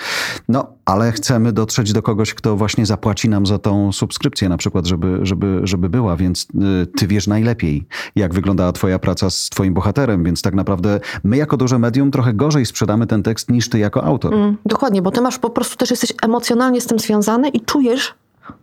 No, 0.48 0.66
ale 0.84 1.12
chcemy 1.12 1.52
dotrzeć 1.52 1.92
do 1.92 2.02
kogoś, 2.02 2.34
kto 2.34 2.56
właśnie 2.56 2.86
zapłaci 2.86 3.28
nam 3.28 3.46
za 3.46 3.58
tą 3.58 3.92
subskrypcję, 3.92 4.48
na 4.48 4.56
przykład, 4.56 4.86
żeby, 4.86 5.18
żeby, 5.22 5.60
żeby 5.64 5.88
była, 5.88 6.16
więc 6.16 6.46
y, 6.82 6.86
ty 6.86 7.06
wiesz 7.06 7.26
najlepiej, 7.26 7.86
jak 8.16 8.34
wyglądała 8.34 8.72
twoja 8.72 8.98
praca 8.98 9.30
z 9.30 9.48
twoim 9.48 9.74
bohaterem, 9.74 10.24
więc 10.24 10.42
tak 10.42 10.54
naprawdę 10.54 11.00
my 11.24 11.36
jako 11.36 11.56
duże 11.56 11.78
medium 11.78 12.10
trochę 12.10 12.34
gorzej 12.34 12.66
sprzedamy 12.66 13.06
ten 13.06 13.22
tekst 13.22 13.50
niż 13.50 13.68
ty 13.68 13.78
jako 13.78 14.04
autor. 14.04 14.34
Mm, 14.34 14.56
dokładnie, 14.66 15.02
bo 15.02 15.10
ty 15.10 15.20
masz 15.20 15.38
po 15.38 15.50
prostu 15.50 15.76
też 15.76 15.90
jesteś 15.90 16.12
emocjonalnie 16.22 16.80
z 16.80 16.86
tym 16.86 16.98
związany 16.98 17.48
i 17.48 17.60
czujesz, 17.60 18.14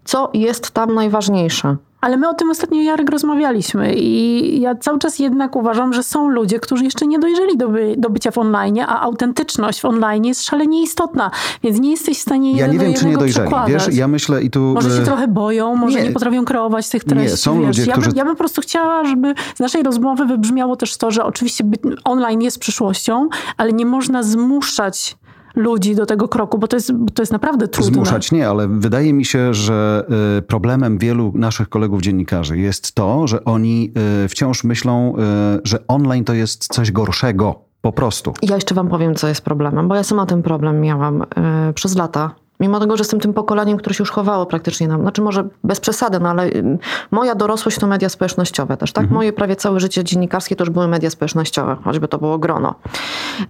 co 0.05 0.31
jest 0.33 0.71
tam 0.71 0.93
najważniejsze. 0.95 1.77
Ale 2.01 2.17
my 2.17 2.29
o 2.29 2.33
tym 2.33 2.49
ostatnio, 2.51 2.81
Jarek, 2.81 3.09
rozmawialiśmy 3.09 3.95
i 3.95 4.61
ja 4.61 4.75
cały 4.75 4.99
czas 4.99 5.19
jednak 5.19 5.55
uważam, 5.55 5.93
że 5.93 6.03
są 6.03 6.29
ludzie, 6.29 6.59
którzy 6.59 6.83
jeszcze 6.83 7.07
nie 7.07 7.19
dojrzeli 7.19 7.57
do, 7.57 7.67
by, 7.67 7.95
do 7.97 8.09
bycia 8.09 8.31
w 8.31 8.37
online, 8.37 8.79
a 8.79 9.01
autentyczność 9.01 9.81
w 9.81 9.85
online 9.85 10.25
jest 10.25 10.45
szalenie 10.45 10.83
istotna, 10.83 11.31
więc 11.63 11.79
nie 11.79 11.91
jesteś 11.91 12.17
w 12.17 12.21
stanie 12.21 12.55
Ja 12.55 12.67
nie 12.67 12.79
wiem, 12.79 12.93
czy 12.93 13.05
nie 13.05 13.17
dojrzeli. 13.17 13.51
Wiesz, 13.67 13.87
ja 13.91 14.07
myślę 14.07 14.43
i 14.43 14.49
tu... 14.49 14.59
Może 14.59 14.89
się 14.89 15.01
e, 15.01 15.05
trochę 15.05 15.27
boją, 15.27 15.75
może 15.75 15.99
nie, 15.99 16.07
nie 16.07 16.11
potrafią 16.11 16.45
kreować 16.45 16.89
tych 16.89 17.03
treści. 17.03 17.31
Nie, 17.31 17.37
są 17.37 17.57
wiesz, 17.57 17.67
ludzie, 17.67 17.85
ja, 17.85 17.97
bym, 17.97 18.11
ja 18.15 18.25
bym 18.25 18.33
po 18.33 18.39
prostu 18.39 18.61
chciała, 18.61 19.05
żeby 19.05 19.33
z 19.55 19.59
naszej 19.59 19.83
rozmowy 19.83 20.25
wybrzmiało 20.25 20.75
też 20.75 20.97
to, 20.97 21.11
że 21.11 21.23
oczywiście 21.23 21.63
online 22.03 22.41
jest 22.41 22.59
przyszłością, 22.59 23.29
ale 23.57 23.73
nie 23.73 23.85
można 23.85 24.23
zmuszać 24.23 25.17
ludzi 25.57 25.95
do 25.95 26.05
tego 26.05 26.27
kroku, 26.27 26.57
bo 26.57 26.67
to 26.67 26.75
jest, 26.75 26.91
to 27.13 27.21
jest 27.21 27.31
naprawdę 27.31 27.67
trudne. 27.67 27.93
Zmuszać 27.93 28.31
nie, 28.31 28.49
ale 28.49 28.67
wydaje 28.67 29.13
mi 29.13 29.25
się, 29.25 29.53
że 29.53 30.05
y, 30.37 30.41
problemem 30.41 30.97
wielu 30.97 31.31
naszych 31.35 31.69
kolegów 31.69 32.01
dziennikarzy 32.01 32.57
jest 32.57 32.95
to, 32.95 33.27
że 33.27 33.45
oni 33.45 33.91
y, 34.25 34.27
wciąż 34.27 34.63
myślą, 34.63 35.13
y, 35.17 35.21
że 35.63 35.87
online 35.87 36.23
to 36.23 36.33
jest 36.33 36.67
coś 36.67 36.91
gorszego. 36.91 37.67
Po 37.81 37.91
prostu. 37.91 38.33
Ja 38.41 38.55
jeszcze 38.55 38.75
wam 38.75 38.87
powiem, 38.87 39.15
co 39.15 39.27
jest 39.27 39.41
problemem, 39.41 39.87
bo 39.87 39.95
ja 39.95 40.03
sama 40.03 40.25
ten 40.25 40.43
problem 40.43 40.81
miałam 40.81 41.23
przez 41.73 41.95
lata 41.95 42.35
Mimo 42.59 42.79
tego, 42.79 42.97
że 42.97 43.01
jestem 43.01 43.19
tym 43.19 43.33
pokoleniem, 43.33 43.77
które 43.77 43.95
się 43.95 44.01
już 44.01 44.11
chowało 44.11 44.45
praktycznie 44.45 44.87
nam, 44.87 45.01
znaczy 45.01 45.21
może 45.21 45.47
bez 45.63 45.79
przesady, 45.79 46.19
no 46.19 46.29
ale 46.29 46.49
moja 47.11 47.35
dorosłość 47.35 47.79
to 47.79 47.87
media 47.87 48.09
społecznościowe 48.09 48.77
też, 48.77 48.91
tak? 48.93 49.03
Mhm. 49.03 49.15
Moje 49.15 49.33
prawie 49.33 49.55
całe 49.55 49.79
życie 49.79 50.03
dziennikarskie 50.03 50.55
to 50.55 50.63
już 50.63 50.69
były 50.69 50.87
media 50.87 51.09
społecznościowe, 51.09 51.77
choćby 51.83 52.07
to 52.07 52.17
było 52.17 52.37
grono. 52.37 52.75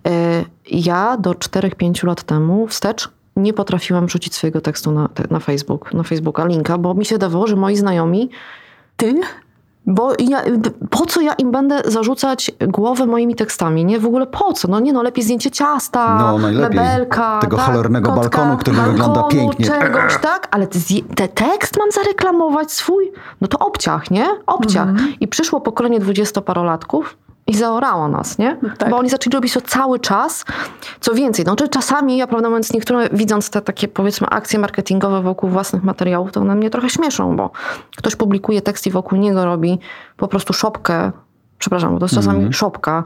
E, 0.08 0.44
ja 0.72 1.18
do 1.18 1.32
4-5 1.32 2.08
lat 2.08 2.24
temu 2.24 2.68
wstecz 2.68 3.10
nie 3.36 3.54
potrafiłam 3.54 4.06
wrzucić 4.06 4.36
swojego 4.36 4.62
tekstu 4.62 4.92
na, 4.92 5.10
na 5.30 5.40
Facebook, 5.40 5.94
na 5.94 6.04
Facebooka 6.04 6.46
linka, 6.46 6.78
bo 6.78 6.94
mi 6.94 7.06
się 7.06 7.18
dawało, 7.18 7.48
że 7.48 7.56
moi 7.56 7.76
znajomi 7.76 8.30
ty? 8.98 9.22
Bo 9.88 10.14
ja, 10.20 10.42
po 10.90 11.06
co 11.06 11.22
ja 11.22 11.34
im 11.34 11.52
będę 11.52 11.82
zarzucać 11.86 12.52
głowę 12.68 13.06
moimi 13.06 13.36
tekstami? 13.36 13.86
Nie, 13.86 14.00
w 14.00 14.06
ogóle 14.06 14.28
po 14.28 14.54
co? 14.54 14.68
No 14.68 14.80
nie, 14.80 14.94
no 14.94 15.04
lepiej 15.04 15.24
zdjęcie 15.24 15.52
ciasta, 15.52 16.18
no, 16.20 16.38
mebelka. 16.38 17.40
Tego 17.40 17.58
tak, 17.58 17.66
cholernego 17.66 18.12
kotka, 18.12 18.30
balkonu, 18.38 18.58
który 18.58 18.78
balkonu, 18.78 18.98
wygląda 18.98 19.24
pięknie. 19.24 19.66
czegoś, 19.66 20.18
tak? 20.22 20.48
Ale 20.52 20.68
te 21.16 21.28
tekst 21.28 21.78
mam 21.78 21.92
zareklamować 21.92 22.72
swój? 22.72 23.12
No 23.42 23.48
to 23.48 23.60
obciach, 23.60 24.12
nie? 24.12 24.26
Obciach. 24.46 24.88
-hmm. 24.88 25.14
I 25.20 25.28
przyszło 25.28 25.62
pokolenie 25.62 26.00
dwudziestoparolatków, 26.00 27.18
i 27.48 27.56
zaorało 27.56 28.08
nas, 28.08 28.38
nie? 28.38 28.58
Tak. 28.78 28.90
Bo 28.90 28.98
oni 28.98 29.10
zaczęli 29.10 29.34
robić 29.34 29.54
to 29.54 29.62
cały 29.62 30.00
czas. 30.00 30.46
Co 31.00 31.14
więcej, 31.14 31.46
no, 31.46 31.56
czasami, 31.56 32.18
ja 32.18 32.28
prawdę 32.28 32.50
mówiąc, 32.50 32.74
niektóre 32.74 33.10
widząc 33.14 33.50
te 33.50 33.62
takie 33.62 33.88
powiedzmy 33.88 34.28
akcje 34.28 34.60
marketingowe 34.60 35.22
wokół 35.22 35.50
własnych 35.50 35.84
materiałów, 35.84 36.32
to 36.32 36.42
one 36.42 36.56
mnie 36.56 36.70
trochę 36.70 36.90
śmieszą, 36.90 37.36
bo 37.36 37.52
ktoś 37.98 38.16
publikuje 38.16 38.62
tekst 38.62 38.88
i 38.88 38.92
wokół 38.92 39.20
niego 39.20 39.46
robi 39.46 39.80
po 40.18 40.28
prostu 40.28 40.54
szopkę, 40.54 41.12
przepraszam, 41.60 41.94
bo 41.94 42.00
to 42.00 42.06
jest 42.06 42.16
czasami 42.16 42.40
mm 42.40 42.54
szopka, 42.54 43.04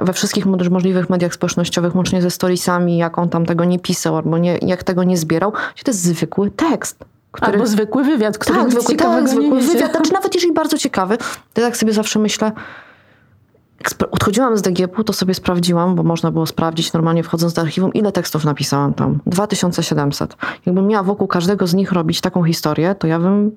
y, 0.00 0.04
we 0.04 0.12
wszystkich 0.12 0.46
możliwych 0.46 1.10
mediach 1.10 1.34
społecznościowych, 1.34 1.96
łącznie 1.96 2.22
ze 2.22 2.30
storiesami, 2.30 2.96
jak 2.96 3.18
on 3.18 3.28
tam 3.28 3.46
tego 3.46 3.64
nie 3.64 3.78
pisał, 3.78 4.16
albo 4.16 4.38
nie, 4.38 4.58
jak 4.62 4.82
tego 4.82 5.04
nie 5.04 5.16
zbierał, 5.16 5.52
to 5.84 5.90
jest 5.90 6.02
zwykły 6.02 6.50
tekst. 6.50 7.04
Który... 7.32 7.52
Albo 7.52 7.66
zwykły 7.66 8.04
wywiad, 8.04 8.38
który 8.38 8.58
tak, 8.58 8.70
zwykły, 8.70 8.96
tak, 8.96 9.28
zwykły 9.28 9.60
wywiad. 9.60 9.92
Znaczy, 9.92 10.12
nawet 10.12 10.34
jeżeli 10.34 10.52
bardzo 10.54 10.78
ciekawy, 10.78 11.18
to 11.54 11.62
tak 11.62 11.76
sobie 11.76 11.92
zawsze 11.92 12.18
myślę, 12.18 12.52
odchodziłam 14.10 14.58
z 14.58 14.62
DGP-u, 14.62 15.04
to 15.04 15.12
sobie 15.12 15.34
sprawdziłam, 15.34 15.94
bo 15.94 16.02
można 16.02 16.30
było 16.30 16.46
sprawdzić 16.46 16.92
normalnie 16.92 17.22
wchodząc 17.22 17.52
do 17.52 17.62
archiwum, 17.62 17.92
ile 17.92 18.12
tekstów 18.12 18.44
napisałam 18.44 18.94
tam. 18.94 19.20
2700. 19.26 20.36
Jakbym 20.66 20.86
miała 20.86 21.02
wokół 21.02 21.26
każdego 21.26 21.66
z 21.66 21.74
nich 21.74 21.92
robić 21.92 22.20
taką 22.20 22.44
historię, 22.44 22.94
to 22.94 23.06
ja 23.06 23.18
bym 23.18 23.52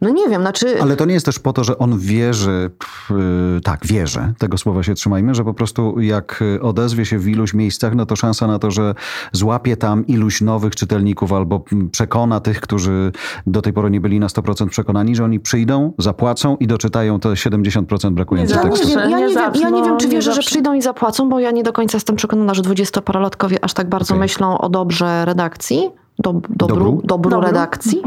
no 0.00 0.10
nie 0.10 0.28
wiem, 0.28 0.42
znaczy... 0.42 0.82
Ale 0.82 0.96
to 0.96 1.04
nie 1.04 1.14
jest 1.14 1.26
też 1.26 1.38
po 1.38 1.52
to, 1.52 1.64
że 1.64 1.78
on 1.78 1.98
wierzy, 1.98 2.70
yy, 3.10 3.60
tak, 3.64 3.86
wierzy, 3.86 4.32
tego 4.38 4.58
słowa 4.58 4.82
się 4.82 4.94
trzymajmy, 4.94 5.34
że 5.34 5.44
po 5.44 5.54
prostu 5.54 6.00
jak 6.00 6.44
odezwie 6.62 7.06
się 7.06 7.18
w 7.18 7.28
iluś 7.28 7.54
miejscach, 7.54 7.94
no 7.94 8.06
to 8.06 8.16
szansa 8.16 8.46
na 8.46 8.58
to, 8.58 8.70
że 8.70 8.94
złapie 9.32 9.76
tam 9.76 10.06
iluś 10.06 10.40
nowych 10.40 10.76
czytelników 10.76 11.32
albo 11.32 11.64
przekona 11.92 12.40
tych, 12.40 12.60
którzy 12.60 13.12
do 13.46 13.62
tej 13.62 13.72
pory 13.72 13.90
nie 13.90 14.00
byli 14.00 14.20
na 14.20 14.26
100% 14.26 14.68
przekonani, 14.68 15.16
że 15.16 15.24
oni 15.24 15.40
przyjdą, 15.40 15.92
zapłacą 15.98 16.56
i 16.56 16.66
doczytają 16.66 17.20
te 17.20 17.28
70% 17.28 18.10
brakujących 18.10 18.62
tekstów. 18.62 18.92
Ja 18.92 19.06
nie, 19.06 19.28
wiem, 19.28 19.52
ja 19.54 19.70
nie 19.70 19.82
wiem, 19.82 19.96
czy 19.96 20.08
wierzę, 20.08 20.32
że 20.32 20.40
przyjdą 20.40 20.74
i 20.74 20.82
zapłacą, 20.82 21.28
bo 21.28 21.40
ja 21.40 21.50
nie 21.50 21.62
do 21.62 21.72
końca 21.72 21.96
jestem 21.96 22.16
przekonana, 22.16 22.54
że 22.54 22.62
dwudziestoparolatkowie 22.62 23.64
aż 23.64 23.74
tak 23.74 23.88
bardzo 23.88 24.14
okay. 24.14 24.24
myślą 24.24 24.58
o 24.58 24.68
dobrze 24.68 25.24
redakcji 25.24 25.90
do, 26.18 26.32
dobru, 26.32 26.48
dobru? 26.48 27.00
dobru 27.04 27.40
redakcji. 27.40 28.02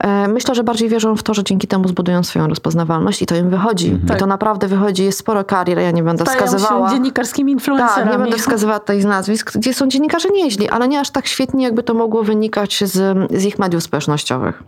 Mhm. 0.00 0.32
Myślę, 0.32 0.54
że 0.54 0.64
bardziej 0.64 0.88
wierzą 0.88 1.16
w 1.16 1.22
to, 1.22 1.34
że 1.34 1.44
dzięki 1.44 1.68
temu 1.68 1.88
zbudują 1.88 2.22
swoją 2.22 2.48
rozpoznawalność 2.48 3.22
i 3.22 3.26
to 3.26 3.36
im 3.36 3.50
wychodzi. 3.50 3.86
Mhm. 3.86 4.04
I 4.04 4.08
tak. 4.08 4.18
to 4.18 4.26
naprawdę 4.26 4.68
wychodzi. 4.68 5.04
Jest 5.04 5.18
sporo 5.18 5.44
karier, 5.44 5.78
ja 5.78 5.90
nie 5.90 6.02
będę 6.02 6.24
Stają 6.24 6.38
wskazywała. 6.38 6.88
Się 6.88 6.94
dziennikarskimi 6.94 7.52
influencerami. 7.52 8.04
Tak, 8.04 8.12
nie 8.12 8.18
będę 8.18 8.38
wskazywała 8.38 8.80
tej 8.80 9.04
nazwisk, 9.04 9.58
gdzie 9.58 9.74
są 9.74 9.88
dziennikarze 9.88 10.28
nieźli, 10.30 10.68
ale 10.68 10.88
nie 10.88 11.00
aż 11.00 11.10
tak 11.10 11.26
świetnie, 11.26 11.64
jakby 11.64 11.82
to 11.82 11.94
mogło 11.94 12.22
wynikać 12.22 12.84
z, 12.84 13.18
z 13.40 13.44
ich 13.44 13.58
mediów 13.58 13.82
społecznościowych. 13.82 14.62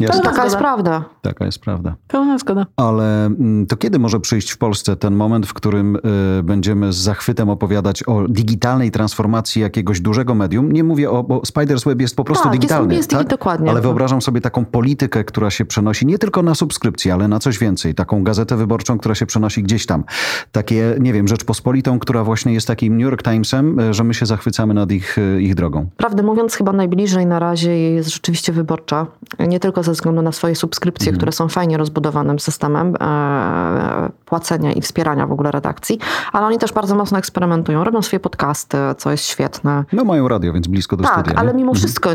Jasne. 0.00 0.22
Taka 0.22 0.44
jest 0.44 0.56
prawda. 0.56 1.04
Taka 1.22 1.44
jest 1.44 1.58
prawda. 1.58 1.96
Pełna 2.08 2.38
zgoda. 2.38 2.66
Ale 2.76 3.26
mm, 3.26 3.66
to 3.66 3.76
kiedy 3.76 3.98
może 3.98 4.20
przyjść 4.20 4.50
w 4.50 4.58
Polsce 4.58 4.96
ten 4.96 5.14
moment, 5.14 5.46
w 5.46 5.54
którym 5.54 5.96
y, 5.96 6.42
będziemy 6.42 6.92
z 6.92 6.96
zachwytem 6.96 7.50
opowiadać 7.50 8.02
o 8.02 8.28
digitalnej 8.28 8.90
transformacji 8.90 9.62
jakiegoś 9.62 10.00
dużego 10.00 10.34
medium? 10.34 10.72
Nie 10.72 10.84
mówię 10.84 11.10
o, 11.10 11.24
bo 11.24 11.38
Spider's 11.38 11.84
Web 11.84 12.00
jest 12.00 12.16
po 12.16 12.24
prostu 12.24 12.44
tak, 12.44 12.52
digitalny. 12.52 12.94
Jest, 12.94 13.12
jest 13.12 13.22
tak? 13.22 13.30
dokładnie. 13.30 13.70
Ale 13.70 13.80
wyobrażam 13.80 14.22
sobie 14.22 14.40
taką 14.40 14.64
politykę, 14.64 15.24
która 15.24 15.50
się 15.50 15.64
przenosi 15.64 16.06
nie 16.06 16.18
tylko 16.18 16.42
na 16.42 16.54
subskrypcję, 16.54 17.14
ale 17.14 17.28
na 17.28 17.38
coś 17.38 17.58
więcej. 17.58 17.94
Taką 17.94 18.24
gazetę 18.24 18.56
wyborczą, 18.56 18.98
która 18.98 19.14
się 19.14 19.26
przenosi 19.26 19.62
gdzieś 19.62 19.86
tam. 19.86 20.04
Takie, 20.52 20.96
nie 21.00 21.12
wiem, 21.12 21.28
Rzeczpospolitą, 21.28 21.98
która 21.98 22.24
właśnie 22.24 22.52
jest 22.52 22.66
takim 22.66 22.96
New 22.96 23.04
York 23.04 23.22
Timesem, 23.22 23.80
y, 23.80 23.94
że 23.94 24.04
my 24.04 24.14
się 24.14 24.26
zachwycamy 24.26 24.74
nad 24.74 24.92
ich, 24.92 25.18
y, 25.18 25.42
ich 25.42 25.54
drogą. 25.54 25.86
Prawdę 25.96 26.22
mówiąc, 26.22 26.54
chyba 26.54 26.72
najbliżej 26.72 27.26
na 27.26 27.38
razie 27.38 27.78
jest 27.78 28.10
rzeczywiście 28.10 28.52
wyborcza. 28.52 29.06
Nie 29.48 29.60
tylko 29.60 29.82
ze 29.88 29.92
względu 29.92 30.22
na 30.22 30.32
swoje 30.32 30.56
subskrypcje, 30.56 31.08
mhm. 31.08 31.16
które 31.16 31.32
są 31.32 31.48
fajnie 31.48 31.76
rozbudowanym 31.76 32.38
systemem 32.38 32.94
e, 33.00 34.10
płacenia 34.24 34.72
i 34.72 34.80
wspierania 34.80 35.26
w 35.26 35.32
ogóle 35.32 35.50
redakcji, 35.50 35.98
ale 36.32 36.46
oni 36.46 36.58
też 36.58 36.72
bardzo 36.72 36.94
mocno 36.94 37.18
eksperymentują, 37.18 37.84
robią 37.84 38.02
swoje 38.02 38.20
podcasty, 38.20 38.78
co 38.98 39.10
jest 39.10 39.24
świetne. 39.24 39.84
No 39.92 40.04
mają 40.04 40.28
radio, 40.28 40.52
więc 40.52 40.66
blisko 40.66 40.96
do 40.96 41.04
tak, 41.04 41.12
studia. 41.12 41.30
Tak, 41.30 41.40
ale 41.40 41.54
mimo 41.54 41.72
mhm. 41.72 41.76
wszystko 41.76 42.10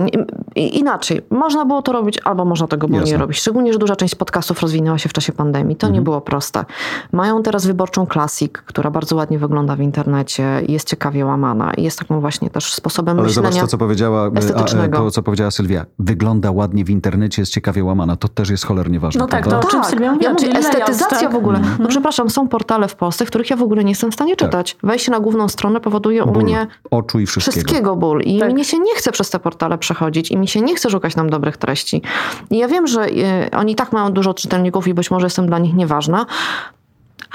inaczej. 0.55 1.21
Można 1.29 1.65
było 1.65 1.81
to 1.81 1.91
robić, 1.91 2.19
albo 2.23 2.45
można 2.45 2.67
tego 2.67 2.87
było 2.87 3.01
nie 3.01 3.17
robić. 3.17 3.37
Szczególnie, 3.37 3.73
że 3.73 3.79
duża 3.79 3.95
część 3.95 4.15
podcastów 4.15 4.61
rozwinęła 4.61 4.97
się 4.97 5.09
w 5.09 5.13
czasie 5.13 5.33
pandemii. 5.33 5.75
To 5.75 5.87
mhm. 5.87 5.93
nie 5.93 6.01
było 6.01 6.21
proste. 6.21 6.65
Mają 7.11 7.43
teraz 7.43 7.65
wyborczą 7.65 8.07
Classic, 8.07 8.51
która 8.51 8.91
bardzo 8.91 9.15
ładnie 9.15 9.39
wygląda 9.39 9.75
w 9.75 9.79
internecie 9.79 10.61
i 10.67 10.73
jest 10.73 10.89
ciekawie 10.89 11.25
łamana. 11.25 11.73
I 11.73 11.83
jest 11.83 11.99
taką 11.99 12.19
właśnie 12.19 12.49
też 12.49 12.73
sposobem 12.73 13.19
ale 13.19 13.27
myślenia 13.27 13.51
zobacz 13.51 13.61
to, 13.61 13.67
co 13.67 13.77
powiedziała, 13.77 14.31
estetycznego. 14.35 14.97
A, 14.97 15.01
to, 15.01 15.11
co 15.11 15.23
powiedziała 15.23 15.51
Sylwia. 15.51 15.85
Wygląda 15.99 16.51
ładnie 16.51 16.85
w 16.85 16.89
internecie, 16.89 17.41
jest 17.41 17.51
ciekawie 17.51 17.62
łamana 17.83 18.15
to 18.15 18.27
też 18.27 18.49
jest 18.49 18.65
cholernie 18.65 18.99
ważne. 18.99 19.19
No 19.19 19.27
tak, 19.27 19.47
to 19.47 19.59
o 19.59 19.63
czym 19.63 19.81
tak. 19.81 19.89
Sylwia 19.89 20.11
mówiła, 20.11 20.31
ja 20.31 20.47
mówię, 20.47 20.59
estetyzacja 20.59 21.19
tak? 21.19 21.31
w 21.31 21.35
ogóle. 21.35 21.59
Mm. 21.59 21.77
No 21.79 21.87
przepraszam, 21.87 22.29
są 22.29 22.47
portale 22.47 22.87
w 22.87 22.95
Polsce, 22.95 23.25
których 23.25 23.49
ja 23.49 23.55
w 23.55 23.63
ogóle 23.63 23.83
nie 23.83 23.91
jestem 23.91 24.11
w 24.11 24.13
stanie 24.13 24.35
tak. 24.35 24.49
czytać. 24.49 24.73
Tak. 24.73 24.89
Wejście 24.89 25.11
na 25.11 25.19
główną 25.19 25.49
stronę 25.49 25.79
powoduje 25.79 26.25
ból, 26.25 26.37
u 26.37 26.41
mnie 26.41 26.67
oczu 26.91 27.19
i 27.19 27.25
wszystkiego. 27.25 27.65
wszystkiego 27.65 27.95
ból. 27.95 28.21
I 28.21 28.39
tak. 28.39 28.53
mnie 28.53 28.65
się 28.65 28.79
nie 28.79 28.95
chce 28.95 29.11
przez 29.11 29.29
te 29.29 29.39
portale 29.39 29.77
przechodzić 29.77 30.31
i 30.31 30.37
mi 30.37 30.47
się 30.47 30.61
nie 30.61 30.75
chce 30.75 30.89
szukać 30.89 31.15
nam 31.15 31.29
dobrych 31.29 31.57
treści. 31.57 32.01
I 32.49 32.57
ja 32.57 32.67
wiem, 32.67 32.87
że 32.87 33.07
y, 33.09 33.51
oni 33.57 33.75
tak 33.75 33.91
mają 33.91 34.09
dużo 34.09 34.33
czytelników 34.33 34.87
i 34.87 34.93
być 34.93 35.11
może 35.11 35.25
jestem 35.25 35.47
dla 35.47 35.59
nich 35.59 35.73
nieważna, 35.73 36.25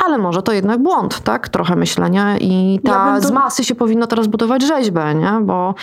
ale 0.05 0.19
może 0.19 0.43
to 0.43 0.53
jednak 0.53 0.83
błąd, 0.83 1.21
tak? 1.21 1.49
Trochę 1.49 1.77
myślenia 1.77 2.39
i 2.39 2.81
ta 2.85 2.91
ja 2.91 3.21
z 3.21 3.31
masy 3.31 3.65
się 3.65 3.75
powinno 3.75 4.07
teraz 4.07 4.27
budować 4.27 4.63
rzeźbę, 4.63 5.15
nie? 5.15 5.33
Bo, 5.41 5.75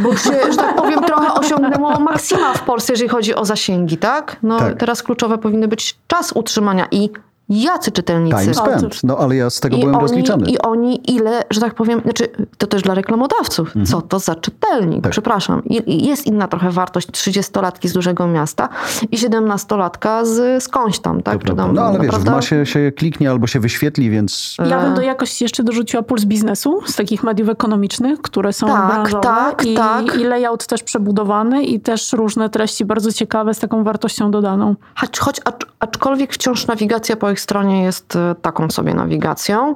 bo 0.00 0.16
się, 0.16 0.52
że 0.52 0.56
tak 0.56 0.76
powiem, 0.76 1.00
trochę 1.04 1.34
osiągnęło 1.34 2.00
maksima 2.00 2.54
w 2.54 2.62
Polsce, 2.62 2.92
jeżeli 2.92 3.08
chodzi 3.08 3.34
o 3.34 3.44
zasięgi, 3.44 3.96
tak? 3.96 4.36
No 4.42 4.58
tak. 4.58 4.76
teraz 4.78 5.02
kluczowe 5.02 5.38
powinny 5.38 5.68
być 5.68 5.98
czas 6.06 6.32
utrzymania 6.32 6.86
i 6.90 7.10
jacy 7.50 7.92
czytelnicy. 7.92 8.40
Time 8.40 8.54
spent. 8.54 9.04
No 9.04 9.18
ale 9.18 9.36
ja 9.36 9.50
z 9.50 9.60
tego 9.60 9.76
I 9.76 9.80
byłem 9.80 9.94
oni, 9.94 10.02
rozliczany. 10.02 10.50
I 10.50 10.58
oni 10.58 11.10
ile, 11.10 11.42
że 11.50 11.60
tak 11.60 11.74
powiem, 11.74 12.00
znaczy 12.00 12.28
to 12.58 12.66
też 12.66 12.82
dla 12.82 12.94
reklamodawców. 12.94 13.68
Mhm. 13.68 13.86
Co 13.86 14.02
to 14.02 14.18
za 14.18 14.34
czytelnik? 14.34 15.02
Tak. 15.02 15.12
Przepraszam. 15.12 15.64
I, 15.64 16.06
jest 16.06 16.26
inna 16.26 16.48
trochę 16.48 16.70
wartość 16.70 17.08
30-latki 17.08 17.88
z 17.88 17.92
dużego 17.92 18.26
miasta 18.26 18.68
i 19.10 19.16
17-latka 19.16 20.24
z 20.24 20.62
skądś 20.62 20.98
tam, 20.98 21.22
tak? 21.22 21.44
To 21.44 21.54
no 21.54 21.82
ale 21.82 21.98
wiesz, 21.98 22.14
w 22.14 22.24
masie 22.24 22.66
się 22.66 22.92
kliknie 22.96 23.30
albo 23.30 23.46
się 23.46 23.60
wyświetli, 23.60 24.10
więc... 24.10 24.56
Ja 24.68 24.80
bym 24.80 24.94
do 24.94 25.02
jakości 25.02 25.44
jeszcze 25.44 25.62
dorzuciła 25.62 26.02
puls 26.02 26.24
biznesu 26.24 26.80
z 26.86 26.96
takich 26.96 27.22
mediów 27.22 27.48
ekonomicznych, 27.48 28.22
które 28.22 28.52
są 28.52 28.66
tak, 28.66 28.86
branżowe 28.86 29.20
tak, 29.22 29.66
i, 29.66 29.74
tak. 29.74 30.16
i 30.16 30.24
layout 30.24 30.66
też 30.66 30.82
przebudowany 30.82 31.62
i 31.62 31.80
też 31.80 32.12
różne 32.12 32.50
treści 32.50 32.84
bardzo 32.84 33.12
ciekawe 33.12 33.54
z 33.54 33.58
taką 33.58 33.84
wartością 33.84 34.30
dodaną. 34.30 34.74
Choć, 34.94 35.18
choć 35.18 35.40
aczkolwiek 35.80 36.32
wciąż 36.32 36.66
nawigacja 36.66 37.16
po 37.16 37.30
stronie 37.40 37.82
jest 37.82 38.16
e, 38.16 38.34
taką 38.42 38.70
sobie 38.70 38.94
nawigacją. 38.94 39.74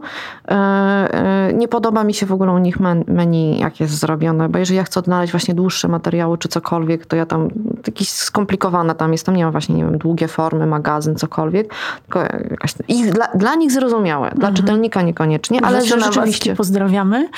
E, 0.49 0.55
e, 0.55 1.53
nie 1.53 1.69
podoba 1.69 2.05
mi 2.05 2.15
się 2.15 2.27
w 2.27 2.33
ogóle 2.33 2.53
u 2.53 2.59
nich 2.59 2.77
menu, 3.07 3.59
jak 3.59 3.81
jest 3.81 3.95
zrobione, 3.95 4.49
bo 4.49 4.59
jeżeli 4.59 4.77
ja 4.77 4.85
chcę 4.85 5.01
odnaleźć 5.01 5.33
właśnie 5.33 5.55
dłuższe 5.55 5.89
materiały 5.89 6.39
czy 6.39 6.49
cokolwiek, 6.49 7.07
to 7.07 7.17
ja 7.17 7.27
tam 7.27 7.49
jakieś 7.87 8.09
skomplikowane 8.09 8.95
tam 8.95 9.13
jest, 9.13 9.27
tam 9.27 9.37
nie 9.37 9.45
ma 9.45 9.51
właśnie, 9.51 9.75
nie 9.75 9.85
wiem, 9.85 9.99
długie 9.99 10.29
formy, 10.29 10.67
magazyn, 10.67 11.17
cokolwiek, 11.17 11.75
tylko 12.03 12.21
jakaś, 12.51 12.75
ich, 12.89 13.13
dla, 13.13 13.29
dla 13.35 13.55
nich 13.55 13.73
zrozumiałe, 13.73 14.29
dla 14.29 14.49
mhm. 14.49 14.55
czytelnika 14.55 15.03
niekoniecznie, 15.03 15.65
ale 15.65 15.85
że 15.85 16.01
rzeczywiście... 16.01 16.57
pozdrawiamy. 16.57 17.29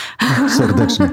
Serdecznie. 0.49 1.11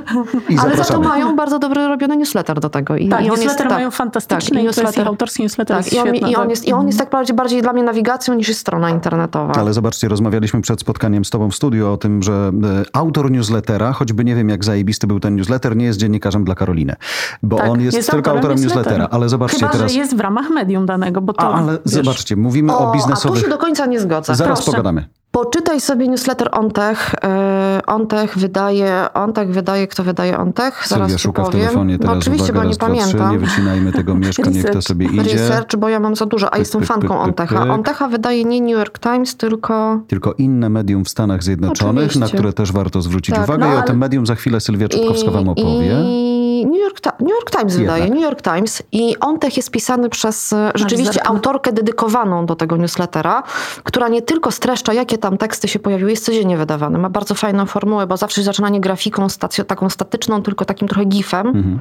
I 0.49 0.57
ale 0.57 0.78
za 0.78 0.84
to 0.84 0.99
mają 0.99 1.36
bardzo 1.36 1.59
dobry 1.59 1.88
robiony 1.88 2.18
newsletter 2.18 2.59
do 2.59 2.70
tego. 2.70 2.97
I, 2.97 3.09
tak, 3.09 3.26
i 3.26 3.30
on 3.30 3.36
newsletter 3.36 3.66
jest, 3.66 3.76
mają 3.76 3.89
tak, 3.89 3.97
fantastyczny 3.97 4.55
tak, 4.55 4.64
i 4.64 4.66
newsletter, 4.66 5.07
autorski 5.07 5.43
newsletter 5.43 5.78
tak, 5.78 5.86
jest 5.86 5.95
i 5.95 5.99
on, 5.99 6.07
świetny, 6.07 6.30
i 6.30 6.36
on, 6.36 6.41
tak. 6.41 6.49
jest, 6.49 6.68
i 6.68 6.74
on 6.74 6.88
jest 6.88 6.99
tak 6.99 7.09
bardziej, 7.09 7.36
bardziej 7.36 7.61
dla 7.61 7.74
mnie 7.74 7.84
nawigacją 7.84 8.34
niż 8.34 8.47
jest 8.47 8.59
strona 8.59 8.89
internetowa. 9.04 9.54
Ale 9.54 9.74
zobaczcie, 9.74 10.08
rozmawialiśmy 10.08 10.62
przed 10.62 10.80
spotkaniem 10.80 11.26
z 11.26 11.30
tobą 11.30 11.49
w 11.49 11.56
studiu 11.56 11.91
o 11.91 11.97
tym, 11.97 12.24
że 12.24 12.51
e, 12.64 12.84
autor 12.93 13.32
newslettera, 13.32 13.93
choćby 13.93 14.24
nie 14.24 14.36
wiem 14.36 14.49
jak 14.49 14.66
zajebisty 14.66 15.08
był 15.08 15.20
ten 15.20 15.36
newsletter, 15.36 15.76
nie 15.76 15.86
jest 15.86 15.99
dziennikarzem 15.99 16.43
dla 16.43 16.56
Karoliny. 16.56 16.95
Bo 17.43 17.58
tak, 17.58 17.70
on 17.70 17.82
jest, 17.82 17.97
jest 17.97 18.12
tylko 18.12 18.32
autorem, 18.32 18.51
autorem 18.51 18.64
newslettera. 18.64 19.08
Ale 19.12 19.30
zobaczcie 19.30 19.60
Chyba, 19.60 19.72
teraz... 19.72 19.91
że 19.91 19.99
jest 19.99 20.18
w 20.18 20.20
ramach 20.20 20.49
medium 20.49 20.86
danego, 20.86 21.22
bo 21.22 21.34
to... 21.34 21.41
A, 21.41 21.54
ale 21.54 21.72
wiesz... 21.72 21.93
zobaczcie, 21.93 22.36
mówimy 22.36 22.74
o, 22.74 22.89
o 22.89 22.93
biznesowych... 22.93 23.38
A 23.38 23.41
tu 23.41 23.45
się 23.45 23.49
do 23.49 23.58
końca 23.58 23.86
nie 23.86 23.99
zgodzę. 23.99 24.36
Zaraz 24.36 24.60
Proszę. 24.60 24.72
pogadamy. 24.72 25.08
Poczytaj 25.34 25.82
sobie 25.82 26.08
newsletter 26.08 26.49
Ontech. 26.51 27.16
E, 27.24 27.82
Ontech 27.88 28.38
wydaje, 28.38 29.08
Ontech 29.14 29.49
wydaje, 29.49 29.88
kto 29.88 30.04
wydaje 30.04 30.38
Ontech? 30.38 30.86
Zaraz 30.88 31.08
Sylwia 31.08 31.18
szuka 31.18 31.43
powiem. 31.43 31.62
w 31.62 31.64
telefonie 31.64 31.97
teraz, 31.99 32.14
no, 32.14 32.20
oczywiście, 32.20 32.54
uwaga, 32.54 32.64
bo 32.64 32.70
nie 32.70 32.76
pamiętam. 32.76 33.32
nie 33.32 33.39
wycinajmy 33.39 33.91
tego 33.91 34.16
mieszka, 34.16 34.49
niech 34.49 34.70
to 34.70 34.82
sobie 34.91 35.06
idzie. 35.06 35.34
Research, 35.34 35.76
bo 35.78 35.89
ja 35.89 35.99
mam 35.99 36.16
za 36.16 36.26
dużo, 36.26 36.54
a 36.54 36.58
jestem 36.58 36.82
pyk, 36.82 36.88
fanką 36.88 37.08
pyk, 37.08 37.24
Ontecha. 37.24 37.64
Ontecha 37.64 38.08
wydaje 38.08 38.45
nie 38.45 38.62
New 38.62 38.72
York 38.72 38.93
Times, 39.00 39.36
tylko... 39.38 40.02
Tylko 40.08 40.34
inne 40.34 40.70
medium 40.70 41.06
w 41.06 41.10
Stanach 41.10 41.44
Zjednoczonych, 41.44 42.06
oczywiście. 42.06 42.20
na 42.20 42.28
które 42.28 42.54
też 42.54 42.72
warto 42.72 43.02
zwrócić 43.02 43.36
tak, 43.36 43.44
uwagę 43.44 43.66
no, 43.68 43.74
i 43.74 43.78
o 43.78 43.82
tym 43.82 43.98
medium 43.98 44.26
za 44.26 44.36
chwilę 44.36 44.60
Sylwia 44.60 44.89
Czubkowska 44.89 45.32
wam 45.32 45.50
opowie. 45.50 45.96
I 46.06 46.33
New 46.66 46.82
York, 46.82 46.99
New 47.20 47.30
York 47.30 47.51
Times 47.51 47.76
Jednak. 47.76 47.93
wydaje, 47.93 48.14
New 48.14 48.24
York 48.24 48.41
Times 48.41 48.84
i 48.91 49.20
Ontech 49.20 49.57
jest 49.57 49.72
pisany 49.72 50.09
przez 50.09 50.53
e, 50.53 50.72
rzeczywiście 50.76 51.28
autorkę 51.28 51.74
dedykowaną 51.74 52.45
do 52.45 52.55
tego 52.55 52.78
newslettera, 52.78 53.43
która 53.84 54.07
nie 54.07 54.22
tylko 54.22 54.51
streszcza, 54.51 54.93
jakie 54.93 55.18
tam 55.18 55.38
teksty 55.38 55.68
się 55.68 55.80
pojawiły, 55.80 56.11
jest 56.11 56.26
codziennie 56.26 56.57
wydawany. 56.57 56.97
Ma 56.97 57.09
bardzo 57.09 57.36
fajną 57.36 57.66
formułę, 57.66 58.07
bo 58.07 58.18
zawsze 58.18 58.43
zaczyna 58.43 58.70
nie 58.70 58.82
grafiką 58.82 59.28
taką 59.68 59.89
statyczną, 59.89 60.43
tylko 60.43 60.66
takim 60.66 60.88
trochę 60.88 61.05
gifem. 61.05 61.47
Mhm. 61.47 61.80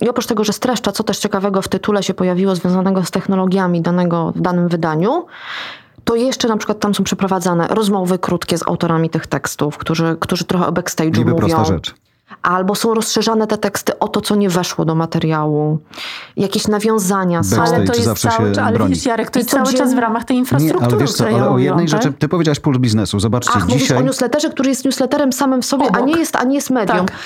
I 0.00 0.08
oprócz 0.08 0.26
tego, 0.26 0.44
że 0.44 0.52
streszcza, 0.52 0.92
co 0.92 1.04
też 1.04 1.18
ciekawego 1.18 1.62
w 1.62 1.68
tytule 1.68 2.02
się 2.02 2.14
pojawiło 2.14 2.56
związanego 2.56 3.04
z 3.04 3.10
technologiami 3.10 3.82
danego, 3.82 4.32
w 4.36 4.40
danym 4.40 4.68
wydaniu, 4.68 5.26
to 6.04 6.14
jeszcze 6.14 6.48
na 6.48 6.56
przykład 6.56 6.80
tam 6.80 6.94
są 6.94 7.04
przeprowadzane 7.04 7.68
rozmowy 7.68 8.18
krótkie 8.18 8.58
z 8.58 8.68
autorami 8.68 9.10
tych 9.10 9.26
tekstów, 9.26 9.78
którzy, 9.78 10.16
którzy 10.20 10.44
trochę 10.44 10.66
o 10.66 10.72
backstage'u 10.72 11.18
mówią. 11.18 11.36
prosta 11.36 11.64
rzecz 11.64 11.94
albo 12.42 12.74
są 12.74 12.94
rozszerzane 12.94 13.46
te 13.46 13.58
teksty 13.58 13.98
o 13.98 14.08
to, 14.08 14.20
co 14.20 14.36
nie 14.36 14.48
weszło 14.48 14.84
do 14.84 14.94
materiału. 14.94 15.78
Jakieś 16.36 16.68
nawiązania 16.68 17.42
są. 17.42 17.62
Ale 17.62 17.84
to 17.84 17.94
jest 17.94 18.18
cały 18.18 18.52
czas, 18.52 18.66
ale 18.66 18.78
widzisz 18.78 19.06
Jarek, 19.06 19.30
to 19.30 19.38
jest 19.38 19.50
cały 19.50 19.72
czas 19.72 19.94
w 19.94 19.98
ramach 19.98 20.24
tej 20.24 20.36
infrastruktury, 20.36 20.86
nie, 20.86 20.92
ale 20.92 21.00
wiesz 21.00 21.12
co, 21.12 21.26
ale 21.26 21.50
o 21.50 21.58
jednej 21.58 21.88
tak? 21.88 22.02
rzeczy, 22.02 22.12
ty 22.18 22.28
powiedziałaś 22.28 22.60
puls 22.60 22.78
biznesu, 22.78 23.20
zobaczcie 23.20 23.52
Ach, 23.54 23.66
dzisiaj... 23.66 23.98
o 23.98 24.00
newsletterze, 24.00 24.50
który 24.50 24.68
jest 24.68 24.84
newsletterem 24.84 25.32
samym 25.32 25.62
w 25.62 25.66
sobie, 25.66 25.84
Obok. 25.84 26.02
a 26.02 26.04
nie 26.04 26.18
jest, 26.18 26.36
a 26.36 26.44
nie 26.44 26.54
jest 26.54 26.70
medium. 26.70 27.06
Tak. 27.06 27.16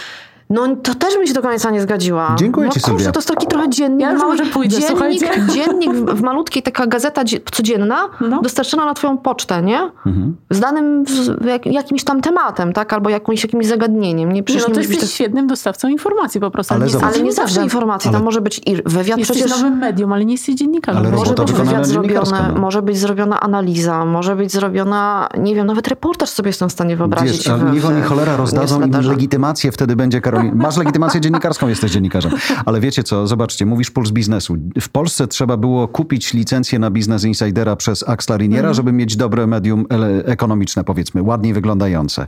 No 0.51 0.77
to 0.83 0.95
też 0.95 1.15
bym 1.15 1.27
się 1.27 1.33
do 1.35 1.43
końca 1.43 1.71
nie 1.71 1.83
zgodziła. 1.83 2.35
Dziękuję 2.39 2.67
no, 2.67 2.73
ci, 2.73 2.81
kurczę, 2.81 3.13
to 3.13 3.19
jest 3.19 3.29
taki 3.29 3.47
trochę 3.47 3.69
dziennik. 3.71 4.01
Ja 4.01 4.13
już 4.13 4.23
może 4.23 4.47
pójdę, 4.47 4.71
dziennik, 4.71 4.89
słuchajcie. 4.91 5.27
dziennik 5.55 5.93
w, 5.93 6.05
w 6.15 6.23
malutkiej, 6.23 6.63
taka 6.63 6.87
gazeta 6.87 7.25
dzie- 7.25 7.41
codzienna, 7.53 8.09
No. 8.21 8.43
dostarczona 8.43 8.85
na 8.85 8.95
twoją 8.95 9.19
pocztę, 9.19 9.63
nie? 9.63 9.81
Mhm. 10.07 10.37
Z 10.51 10.61
danym 10.61 11.05
z, 11.07 11.45
jak, 11.47 11.67
jakimś 11.67 12.05
tam 12.05 12.21
tematem, 12.21 12.73
tak? 12.73 12.93
Albo 12.93 13.11
jakimś, 13.11 13.43
jakimś 13.45 13.67
zagadnieniem. 13.67 14.33
Nie, 14.33 14.43
przecież 14.43 14.63
no 14.63 14.69
nie 14.69 14.75
to 14.75 14.81
jesteś 14.81 15.13
świetnym 15.13 15.47
dostawcą 15.47 15.89
informacji 15.89 16.41
po 16.41 16.51
prostu. 16.51 16.75
Ale 16.75 16.87
nie 16.87 16.93
Ale 17.05 17.21
nie 17.23 17.33
zawsze 17.33 17.63
informacji. 17.63 18.09
Ale- 18.09 18.17
Tam 18.19 18.25
może 18.25 18.41
być 18.41 18.61
i 18.67 18.77
wywiad 18.87 19.19
Jesteś 19.19 19.37
przecież... 19.37 19.57
nowym 19.63 19.79
medium, 19.79 20.13
ale 20.13 20.25
nie 20.25 20.33
jesteś 20.35 20.55
dziennikarzem. 20.55 21.03
Ale 21.07 21.17
Może 21.17 21.35
być 21.35 21.53
wywiad 21.53 21.87
zrobiony, 21.87 22.31
no. 22.55 22.61
może 22.61 22.83
być 22.83 22.99
zrobiona 22.99 23.41
analiza, 23.41 24.05
może 24.05 24.37
być 24.37 24.53
zrobiona, 24.53 25.29
nie 25.39 25.55
wiem, 25.55 25.67
nawet 25.67 25.89
reportaż 25.89 26.29
sobie 26.29 26.49
jestem 26.49 26.69
w 26.69 26.73
stanie 26.73 26.97
wyobrazić. 26.97 27.49
Wiesz, 27.49 27.59
w- 27.59 27.73
niech 27.75 27.87
oni 27.87 28.03
cholera 28.03 28.37
rozdadzą 28.37 28.83
im 28.83 29.01
legitymację, 29.01 29.73
wtedy 29.73 29.97
będzie 29.97 30.21
Karolina. 30.21 30.44
Masz 30.55 30.77
legitymację 30.77 31.21
dziennikarską, 31.21 31.69
jesteś 31.69 31.93
dziennikarzem. 31.93 32.33
Ale 32.65 32.81
wiecie 32.81 33.03
co, 33.03 33.27
zobaczcie, 33.27 33.67
mówisz 33.67 33.91
puls 33.91 34.11
biznesu. 34.11 34.57
W 34.81 34.89
Polsce 34.89 35.29
trzeba 35.29 35.57
było 35.57 35.89
kupić 35.89 36.35
licencję 36.35 36.79
na 36.79 36.91
Business 36.91 37.25
Insidera 37.25 37.77
przez 37.77 38.09
Axla 38.09 38.37
Riniera, 38.37 38.59
Mhm. 38.61 38.75
żeby 38.75 38.93
mieć 38.93 39.17
dobre 39.17 39.47
medium 39.47 39.87
ekonomiczne, 40.25 40.85
powiedzmy, 40.85 41.23
ładniej 41.23 41.55
wyglądające. 41.55 42.27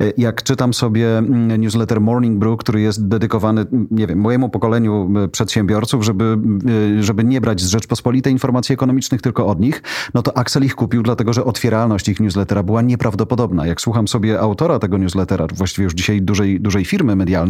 E, 0.00 0.12
Jak 0.16 0.42
czytam 0.42 0.74
sobie 0.74 1.18
mm, 1.18 1.60
newsletter 1.60 2.00
Morning 2.00 2.38
Brew, 2.38 2.56
który 2.58 2.80
jest 2.80 3.08
dedykowany, 3.08 3.60
mm, 3.60 3.88
nie 3.90 4.06
wiem, 4.06 4.18
mojemu 4.18 4.48
pokoleniu 4.48 5.10
przedsiębiorców, 5.32 6.04
żeby, 6.04 6.38
e, 6.98 7.02
żeby 7.02 7.24
nie 7.24 7.40
brać 7.40 7.60
z 7.60 7.68
Rzeczpospolitej 7.68 8.32
informacji 8.32 8.72
ekonomicznych, 8.72 9.22
tylko 9.22 9.46
od 9.46 9.60
nich, 9.60 9.82
no 10.14 10.22
to 10.22 10.36
Axel 10.38 10.64
ich 10.64 10.74
kupił, 10.74 11.02
dlatego 11.02 11.32
że 11.32 11.44
otwieralność 11.44 12.08
ich 12.08 12.20
newslettera 12.20 12.62
była 12.62 12.82
nieprawdopodobna. 12.82 13.66
Jak 13.66 13.80
słucham 13.80 14.08
sobie 14.08 14.40
autora 14.40 14.78
tego 14.78 14.98
newslettera, 14.98 15.46
właściwie 15.54 15.84
już 15.84 15.94
dzisiaj 15.94 16.22
dużej, 16.22 16.60
dużej 16.60 16.84
firmy 16.84 17.16
medialnej, 17.16 17.47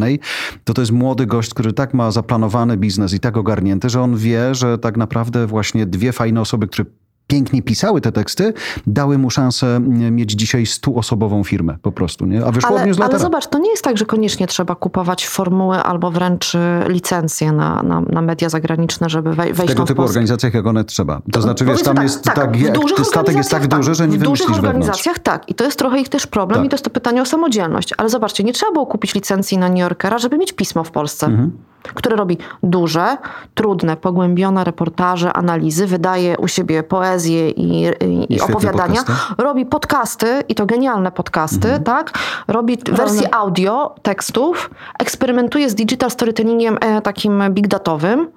to 0.65 0.75
to 0.75 0.83
jest 0.83 0.93
młody 0.93 1.27
gość, 1.27 1.51
który 1.51 1.73
tak 1.73 1.95
ma 1.95 2.11
zaplanowany 2.11 2.77
biznes 2.77 3.15
i 3.15 3.21
tak 3.21 3.37
ogarnięty, 3.37 3.89
że 3.89 4.01
on 4.01 4.17
wie, 4.17 4.55
że 4.55 4.79
tak 4.79 4.97
naprawdę 4.97 5.47
właśnie 5.47 5.87
dwie 5.87 6.13
fajne 6.13 6.41
osoby, 6.41 6.69
które 6.69 6.85
pięknie 7.29 7.63
pisały 7.63 8.01
te 8.01 8.13
teksty, 8.13 8.53
dały 8.87 9.19
mu 9.19 9.31
szansę 9.31 9.77
mm, 9.77 10.15
mieć 10.17 10.31
dzisiaj 10.33 10.67
stuosobową 10.67 11.45
firmę 11.45 11.77
po 11.83 11.93
prostu, 11.93 12.27
nie? 12.27 12.45
A 12.45 12.53
wyszło 12.53 12.71
Ale, 12.81 12.93
ale 13.05 13.19
zobacz, 13.19 13.47
to 13.47 13.59
nie 13.59 13.71
jest 13.71 13.85
tak, 13.85 13.99
że 13.99 14.07
koniecznie 14.07 14.47
trzeba 14.47 14.75
kupować 14.75 15.29
formuły 15.29 15.77
albo 15.77 16.11
wręcz 16.11 16.55
y, 16.55 16.59
licencje 16.89 17.53
na, 17.53 17.83
na, 17.83 18.01
na 18.01 18.23
media 18.23 18.49
zagraniczne, 18.49 19.09
żeby 19.09 19.35
wej, 19.35 19.53
w 19.53 19.57
wejść 19.57 19.73
tego 19.75 19.85
typu 19.85 19.97
Polskę. 19.97 20.11
organizacjach, 20.11 20.55
jak 20.55 20.67
one 20.67 20.85
trzeba. 20.85 21.23
To 21.33 21.43
znaczy, 21.43 21.65
wiesz, 21.65 21.83
tam 21.83 22.03
jest 22.03 22.25
tak, 22.25 22.57
w 22.57 22.61
jak, 22.61 22.77
statek 22.77 22.97
jest 22.97 23.13
tak 23.15 23.19
organizacjach 23.29 23.67
duży, 23.67 23.95
że 23.95 24.09
nie 24.09 24.19
W 24.19 24.23
dużych 24.23 24.47
wymyślisz 24.47 24.47
wewnątrz. 24.47 24.69
organizacjach 24.69 25.19
tak. 25.19 25.49
I 25.49 25.55
to 25.55 25.65
jest 25.65 25.79
trochę 25.79 26.01
ich 26.01 26.09
też 26.09 26.27
problem 26.27 26.59
Tak. 26.59 26.67
i 26.67 26.69
to 26.69 26.75
jest 26.75 26.85
to 26.85 26.91
pytanie 26.91 27.23
o 27.23 27.25
samodzielność. 27.25 27.95
Ale 27.99 28.09
zobaczcie, 28.09 28.45
nie 28.45 28.53
trzeba 28.53 28.73
było 28.73 28.87
kupić 28.87 29.15
licencji 29.15 29.59
na 29.59 29.69
New 29.69 29.79
Yorkera, 29.79 30.19
żeby 30.19 30.39
mieć 30.39 30.53
pismo 30.53 30.85
w 30.85 30.91
Polsce. 30.91 31.27
Mhm. 31.27 31.51
Które 31.83 32.17
robi 32.17 32.39
duże, 32.63 33.17
trudne, 33.55 33.97
pogłębione 33.97 34.65
reportaże, 34.65 35.33
analizy, 35.33 35.87
wydaje 35.87 36.39
u 36.39 36.49
siebie 36.49 36.83
poezję 36.83 37.51
i, 37.51 37.83
i, 37.85 38.35
i 38.35 38.41
opowiadania, 38.41 39.01
podcasty. 39.05 39.43
robi 39.43 39.67
podcasty 39.67 40.43
i 40.49 40.55
to 40.55 40.67
genialne 40.67 41.13
podcasty, 41.13 41.69
Mhm. 41.69 41.83
tak? 41.85 42.13
Robi 42.49 42.79
wersje 42.93 43.35
audio 43.35 43.95
tekstów, 44.03 44.71
eksperymentuje 44.99 45.71
z 45.71 45.75
digital 45.75 46.11
storytellingiem 46.11 46.79
e, 46.81 47.03
takim 47.03 47.43
big 47.51 47.69
datowym 47.69 48.29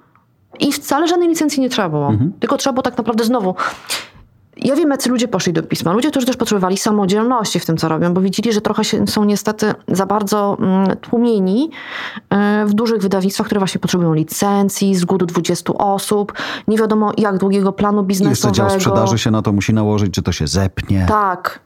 i 0.60 0.72
wcale 0.72 1.08
żadnej 1.08 1.28
licencji 1.28 1.60
nie 1.62 1.68
trzeba 1.68 1.88
było. 1.88 2.08
Mhm. 2.08 2.32
Tylko 2.40 2.56
trzeba 2.56 2.72
było 2.72 2.82
tak 2.82 2.98
naprawdę 2.98 3.24
znowu 3.24 3.54
ja 4.56 4.76
wiem, 4.76 4.90
jacy 4.90 5.08
ludzie 5.10 5.28
poszli 5.28 5.52
do 5.52 5.62
pisma. 5.62 5.92
Ludzie, 5.92 6.10
którzy 6.10 6.26
też 6.26 6.36
potrzebowali 6.36 6.78
samodzielności 6.78 7.60
w 7.60 7.66
tym, 7.66 7.76
co 7.76 7.88
robią, 7.88 8.14
bo 8.14 8.20
widzieli, 8.20 8.52
że 8.52 8.60
trochę 8.60 8.84
się, 8.84 9.06
są 9.06 9.24
niestety 9.24 9.74
za 9.88 10.06
bardzo 10.06 10.56
mm, 10.60 10.96
tłumieni 10.96 11.70
e, 12.30 12.66
w 12.66 12.74
dużych 12.74 13.02
wydawnictwach, 13.02 13.46
które 13.46 13.58
właśnie 13.58 13.80
potrzebują 13.80 14.14
licencji, 14.14 14.94
zgód 14.94 15.24
20 15.24 15.72
osób, 15.72 16.32
nie 16.68 16.78
wiadomo 16.78 17.12
jak 17.16 17.38
długiego 17.38 17.72
planu 17.72 17.98
I 17.98 18.00
jeszcze 18.00 18.08
biznesowego. 18.08 18.54
dział 18.54 18.70
sprzedaży 18.70 19.18
się 19.18 19.30
na 19.30 19.42
to 19.42 19.52
musi 19.52 19.74
nałożyć, 19.74 20.14
czy 20.14 20.22
to 20.22 20.32
się 20.32 20.46
zepnie. 20.46 21.06
Tak. 21.08 21.60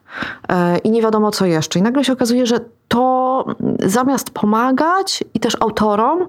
E, 0.49 0.79
I 0.79 0.91
nie 0.91 1.03
wiadomo 1.03 1.31
co 1.31 1.47
jeszcze. 1.47 1.79
I 1.79 1.83
nagle 1.83 2.05
się 2.05 2.13
okazuje, 2.13 2.47
że 2.47 2.61
to 2.89 3.45
mm, 3.61 3.77
zamiast 3.85 4.31
pomagać 4.31 5.25
i 5.35 5.41
też 5.41 5.57
autorom, 5.61 6.29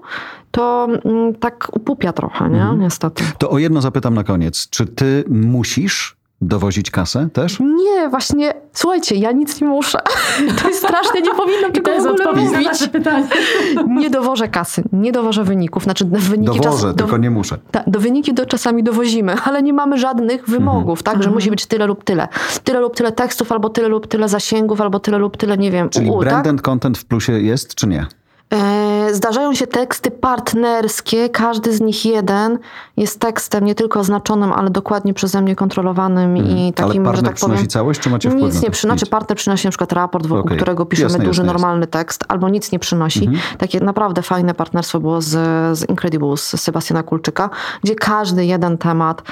to 0.50 0.88
mm, 1.04 1.34
tak 1.34 1.68
upupia 1.72 2.12
trochę, 2.12 2.50
nie? 2.50 2.60
Mhm. 2.60 2.80
Niestety. 2.80 3.24
To 3.38 3.50
o 3.50 3.58
jedno 3.58 3.80
zapytam 3.80 4.14
na 4.14 4.24
koniec. 4.24 4.68
Czy 4.70 4.86
ty 4.86 5.24
musisz 5.28 6.17
dowozić 6.40 6.90
kasę 6.90 7.28
też? 7.32 7.60
Nie, 7.60 8.08
właśnie, 8.08 8.54
słuchajcie, 8.72 9.14
ja 9.16 9.32
nic 9.32 9.60
nie 9.60 9.66
muszę. 9.66 9.98
To 10.62 10.68
jest 10.68 10.80
straszne, 10.80 11.20
nie 11.20 11.34
powinnam 11.34 11.72
tego 11.72 11.90
w 12.02 12.06
ogóle 12.06 12.24
na 12.24 12.32
mówić. 12.32 12.66
nasze 12.66 12.88
pytanie. 12.88 13.26
Nie 14.00 14.10
dowożę 14.10 14.48
kasy, 14.48 14.82
nie 14.92 15.12
dowożę 15.12 15.44
wyników. 15.44 15.82
Znaczy 15.84 16.04
wyniki 16.04 16.58
Dowożę, 16.60 16.86
czas, 16.86 16.96
tylko 16.96 17.12
do, 17.12 17.16
nie 17.16 17.30
muszę. 17.30 17.58
ta, 17.70 17.82
do 17.86 18.00
wyniki 18.00 18.34
do 18.34 18.46
czasami 18.46 18.82
dowozimy, 18.82 19.34
ale 19.44 19.62
nie 19.62 19.72
mamy 19.72 19.98
żadnych 19.98 20.48
wymogów, 20.48 21.02
tak, 21.02 21.22
że 21.22 21.30
musi 21.30 21.50
być 21.50 21.66
tyle 21.66 21.86
lub 21.86 22.04
tyle. 22.04 22.28
Tyle 22.64 22.80
lub 22.80 22.96
tyle 22.96 23.12
tekstów, 23.12 23.52
albo 23.52 23.68
tyle 23.70 23.88
lub 23.88 24.06
tyle 24.06 24.28
zasięgów, 24.28 24.80
albo 24.80 25.00
tyle 25.00 25.18
lub 25.18 25.36
tyle, 25.36 25.58
nie 25.58 25.70
wiem, 25.70 25.88
Czyli 25.90 26.10
UU, 26.10 26.24
tak? 26.24 26.62
content 26.62 26.98
w 26.98 27.04
plusie 27.04 27.32
jest, 27.32 27.74
czy 27.74 27.86
nie? 27.86 28.06
E, 28.54 28.88
Zdarzają 29.14 29.54
się 29.54 29.66
teksty 29.66 30.10
partnerskie, 30.10 31.28
każdy 31.28 31.72
z 31.76 31.80
nich 31.80 32.04
jeden 32.06 32.58
jest 32.96 33.20
tekstem 33.20 33.64
nie 33.64 33.74
tylko 33.74 34.00
oznaczonym, 34.00 34.52
ale 34.52 34.70
dokładnie 34.70 35.14
przeze 35.14 35.40
mnie 35.42 35.56
kontrolowanym 35.56 36.36
i 36.36 36.40
Mhm. 36.40 36.58
Ale 36.58 36.72
takim, 36.72 37.04
że 37.04 37.10
partner 37.10 37.24
tak 37.32 37.40
powiem. 37.40 37.54
przynosi 37.56 37.68
całość, 37.68 38.00
czy 38.00 38.10
macie 38.10 38.30
wpływ 38.30 38.44
Nic 38.54 38.62
nie 38.62 38.70
przynosi. 38.70 39.02
Nic. 39.04 39.10
Partner 39.10 39.36
przynosi 39.38 39.66
na 39.66 39.70
przykład 39.70 39.92
raport, 39.92 40.26
wokół 40.26 40.44
Okej. 40.44 40.56
którego 40.56 40.86
piszemy 40.86 41.04
Jasne, 41.06 41.18
duży, 41.18 41.28
jasne, 41.28 41.42
jasne. 41.42 41.52
normalny 41.62 41.86
tekst, 41.86 42.24
albo 42.28 42.48
nic 42.48 42.72
nie 42.72 42.78
przynosi. 42.78 43.24
Mhm. 43.24 43.42
Takie 43.58 43.80
naprawdę 43.80 44.22
fajne 44.22 44.54
partnerstwo 44.54 45.00
było 45.00 45.20
z, 45.20 45.28
z 45.78 45.88
Incredibles, 45.88 46.40
z 46.42 46.60
Sebastiana 46.60 47.02
Kulczyka, 47.02 47.50
gdzie 47.84 47.94
każdy 47.94 48.44
jeden 48.44 48.78
temat 48.78 49.22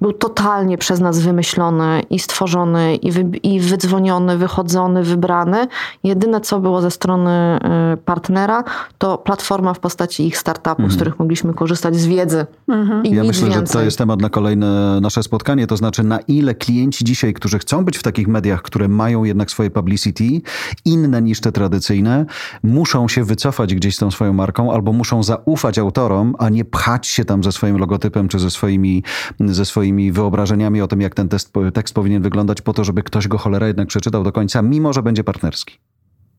był 0.00 0.12
totalnie 0.12 0.78
przez 0.78 1.00
nas 1.00 1.20
wymyślony 1.20 2.02
i 2.10 2.18
stworzony 2.18 2.96
i, 2.96 3.12
wy, 3.12 3.20
i 3.42 3.60
wydzwoniony, 3.60 4.38
wychodzony, 4.38 5.02
wybrany. 5.02 5.66
Jedyne, 6.04 6.40
co 6.40 6.60
było 6.60 6.80
ze 6.80 6.90
strony 6.90 7.58
y, 7.94 7.96
partnera, 7.96 8.64
to 8.98 9.18
platforma 9.18 9.74
w 9.74 9.78
postaci 9.78 10.26
ich 10.26 10.38
startupu, 10.38 10.88
z 10.88 10.96
których 10.96 11.18
mogliśmy 11.18 11.54
korzystać 11.54 11.96
z 11.96 12.06
wiedzy. 12.06 12.46
I 12.68 12.72
Mhm. 12.72 13.04
Ja 13.04 13.10
nic 13.22 13.28
myślę, 13.28 13.48
więcej. 13.48 13.66
że 13.66 13.72
to 13.72 13.82
jest 13.82 13.98
temat 13.98 14.20
na 14.20 14.30
kolejne 14.30 15.00
nasze 15.00 15.22
spotkanie, 15.22 15.66
to 15.66 15.76
znaczy 15.76 16.02
na 16.02 16.18
ile 16.18 16.54
klienci 16.54 17.04
dzisiaj, 17.04 17.34
którzy 17.34 17.58
chcą 17.58 17.84
być 17.84 17.98
w 17.98 18.02
takich 18.02 18.28
mediach, 18.28 18.62
które 18.62 18.88
mają 18.88 19.24
jednak 19.24 19.50
swoje 19.50 19.70
publicity, 19.70 20.24
inne 20.84 21.22
niż 21.22 21.40
te 21.40 21.52
tradycyjne, 21.52 22.26
muszą 22.62 23.08
się 23.08 23.24
wycofać 23.24 23.74
gdzieś 23.74 23.96
z 23.96 23.98
tą 23.98 24.10
swoją 24.10 24.32
marką 24.32 24.72
albo 24.72 24.92
muszą 24.92 25.22
zaufać 25.22 25.78
autorom, 25.78 26.34
a 26.38 26.48
nie 26.48 26.64
pchać 26.64 27.06
się 27.06 27.24
tam 27.24 27.44
ze 27.44 27.52
swoim 27.52 27.78
logotypem 27.78 28.28
czy 28.28 28.38
ze 28.38 28.50
swoimi, 28.50 29.02
ze 29.40 29.64
swoimi 29.64 29.71
wyobrażeniami 30.12 30.80
o 30.80 30.88
tym, 30.88 31.00
jak 31.00 31.14
ten 31.14 31.28
test, 31.28 31.52
tekst 31.74 31.94
powinien 31.94 32.22
wyglądać 32.22 32.60
po 32.60 32.72
to, 32.72 32.84
żeby 32.84 33.02
ktoś 33.02 33.28
go 33.28 33.38
cholera 33.38 33.66
jednak 33.66 33.88
przeczytał 33.88 34.24
do 34.24 34.32
końca, 34.32 34.62
mimo 34.62 34.92
że 34.92 35.02
będzie 35.02 35.24
partnerski. 35.24 35.78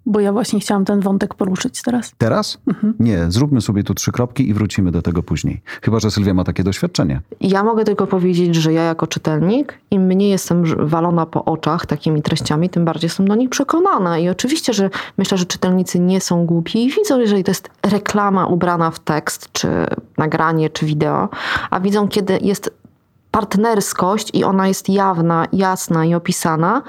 Bo 0.06 0.20
ja 0.20 0.32
właśnie 0.32 0.60
chciałam 0.60 0.86
ten 0.86 1.00
wątek 1.00 1.36
poruszyć 1.36 1.82
teraz. 1.82 2.14
Teraz? 2.18 2.58
Nie, 3.00 3.26
zróbmy 3.32 3.62
sobie 3.62 3.84
tu 3.84 3.94
trzy 3.94 4.12
kropki 4.12 4.50
i 4.50 4.54
wrócimy 4.54 4.92
do 4.92 5.02
tego 5.02 5.24
później. 5.24 5.62
Chyba, 5.82 6.00
że 6.00 6.12
Sylwia 6.12 6.34
ma 6.34 6.44
takie 6.44 6.64
doświadczenie. 6.64 7.22
Ja 7.42 7.64
mogę 7.64 7.84
tylko 7.84 8.08
powiedzieć, 8.08 8.56
że 8.56 8.74
ja 8.74 8.84
jako 8.84 9.08
czytelnik, 9.08 9.80
im 9.92 10.02
mniej 10.02 10.30
jestem 10.30 10.88
walona 10.88 11.26
po 11.26 11.46
oczach 11.46 11.86
takimi 11.86 12.22
treściami, 12.22 12.70
tym 12.70 12.86
bardziej 12.86 13.06
jestem 13.06 13.28
do 13.28 13.36
nich 13.36 13.50
przekonana. 13.50 14.18
I 14.20 14.30
oczywiście, 14.30 14.74
że 14.74 14.90
myślę, 15.18 15.38
że 15.38 15.46
czytelnicy 15.46 16.00
nie 16.00 16.22
są 16.22 16.46
głupi 16.46 16.86
i 16.86 16.92
widzą, 16.92 17.20
jeżeli 17.20 17.44
to 17.44 17.52
jest 17.52 17.70
reklama 17.84 18.48
ubrana 18.48 18.92
w 18.92 19.00
tekst, 19.00 19.50
czy 19.52 19.68
nagranie, 20.18 20.70
czy 20.70 20.86
wideo, 20.86 21.30
a 21.70 21.80
widzą, 21.80 22.08
kiedy 22.08 22.40
jest 22.42 22.84
partnerskość 23.34 24.30
i 24.34 24.44
ona 24.44 24.68
jest 24.68 24.90
jawna, 24.90 25.46
jasna 25.54 26.06
i 26.06 26.14
opisana, 26.14 26.82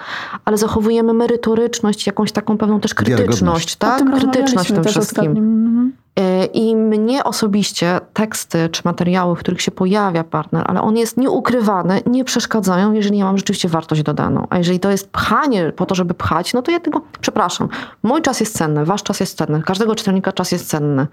ale 0.44 0.58
zachowujemy 0.58 1.12
merytoryczność, 1.12 2.06
jakąś 2.06 2.32
taką 2.32 2.58
pewną 2.58 2.80
też 2.80 2.94
krytyczność, 2.94 3.76
tak? 3.76 3.98
tym 3.98 4.12
Krytyczność 4.12 4.70
w 4.70 4.74
tym 4.74 4.84
wszystkim. 4.84 5.30
Mhm. 5.30 5.92
Y, 6.18 6.44
I 6.44 6.76
mnie 6.76 7.24
osobiście 7.24 8.00
teksty 8.12 8.68
czy 8.68 8.82
materiały, 8.84 9.36
w 9.36 9.38
których 9.38 9.62
się 9.62 9.70
pojawia 9.70 10.24
partner, 10.24 10.64
ale 10.66 10.82
on 10.82 10.96
jest 10.96 11.16
nieukrywany, 11.16 12.00
nie 12.06 12.24
przeszkadzają, 12.24 12.92
jeżeli 12.92 13.18
ja 13.18 13.24
mam 13.24 13.36
rzeczywiście 13.36 13.68
wartość 13.68 14.02
dodaną. 14.02 14.46
A 14.50 14.58
jeżeli 14.58 14.80
to 14.80 14.90
jest 14.90 15.10
pchanie 15.10 15.72
po 15.76 15.86
to, 15.86 15.94
żeby 15.94 16.14
pchać, 16.14 16.54
no 16.54 16.62
to 16.62 16.70
ja 16.70 16.80
tylko, 16.80 17.00
przepraszam, 17.20 17.68
mój 18.02 18.22
czas 18.22 18.40
jest 18.40 18.56
cenny, 18.58 18.84
wasz 18.84 19.02
czas 19.02 19.20
jest 19.20 19.38
cenny, 19.38 19.62
każdego 19.62 19.94
czytelnika 19.94 20.32
czas 20.32 20.52
jest 20.52 20.68
cenny. 20.68 21.06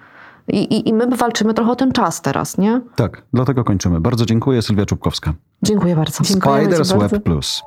I, 0.47 0.57
i, 0.57 0.89
I 0.89 0.93
my 0.93 1.07
walczymy 1.15 1.53
trochę 1.53 1.71
o 1.71 1.75
ten 1.75 1.91
czas 1.91 2.21
teraz, 2.21 2.57
nie? 2.57 2.81
Tak, 2.95 3.21
dlatego 3.33 3.63
kończymy. 3.63 4.01
Bardzo 4.01 4.25
dziękuję, 4.25 4.61
Sylwia 4.61 4.85
Czubkowska. 4.85 5.33
Dziękuję 5.63 5.95
bardzo. 5.95 6.23
Spiders 6.23 6.91
bardzo. 6.91 6.97
Web 6.97 7.23
Plus. 7.23 7.63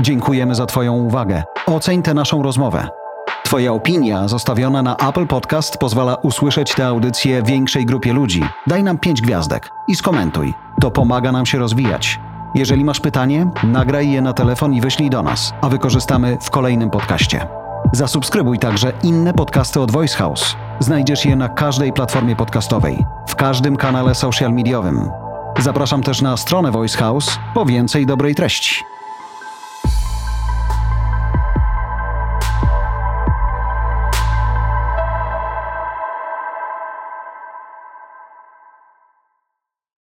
Dziękujemy 0.00 0.54
za 0.54 0.66
Twoją 0.66 0.94
uwagę. 0.94 1.42
Oceń 1.66 2.02
tę 2.02 2.14
naszą 2.14 2.42
rozmowę. 2.42 2.88
Twoja 3.44 3.72
opinia 3.72 4.28
zostawiona 4.28 4.82
na 4.82 4.96
Apple 4.96 5.26
Podcast 5.26 5.78
pozwala 5.78 6.14
usłyszeć 6.14 6.74
tę 6.74 6.86
audycję 6.86 7.42
większej 7.42 7.86
grupie 7.86 8.12
ludzi. 8.12 8.44
Daj 8.66 8.82
nam 8.82 8.98
5 8.98 9.22
gwiazdek 9.22 9.70
i 9.88 9.96
skomentuj. 9.96 10.54
To 10.80 10.90
pomaga 10.90 11.32
nam 11.32 11.46
się 11.46 11.58
rozwijać. 11.58 12.20
Jeżeli 12.54 12.84
masz 12.84 13.00
pytanie, 13.00 13.50
nagraj 13.64 14.10
je 14.10 14.22
na 14.22 14.32
telefon 14.32 14.74
i 14.74 14.80
wyślij 14.80 15.10
do 15.10 15.22
nas, 15.22 15.52
a 15.60 15.68
wykorzystamy 15.68 16.38
w 16.40 16.50
kolejnym 16.50 16.90
podcaście. 16.90 17.61
Zasubskrybuj 17.94 18.58
także 18.58 18.92
inne 19.02 19.34
podcasty 19.34 19.80
od 19.80 19.90
Voice 19.90 20.16
House. 20.16 20.56
Znajdziesz 20.80 21.24
je 21.24 21.36
na 21.36 21.48
każdej 21.48 21.92
platformie 21.92 22.36
podcastowej, 22.36 23.04
w 23.28 23.34
każdym 23.34 23.76
kanale 23.76 24.14
social 24.14 24.52
mediowym. 24.52 25.10
Zapraszam 25.58 26.02
też 26.02 26.22
na 26.22 26.36
stronę 26.36 26.70
Voice 26.70 26.98
House 26.98 27.38
po 27.54 27.64
więcej 27.64 28.06
dobrej 28.06 28.34
treści. 28.34 28.84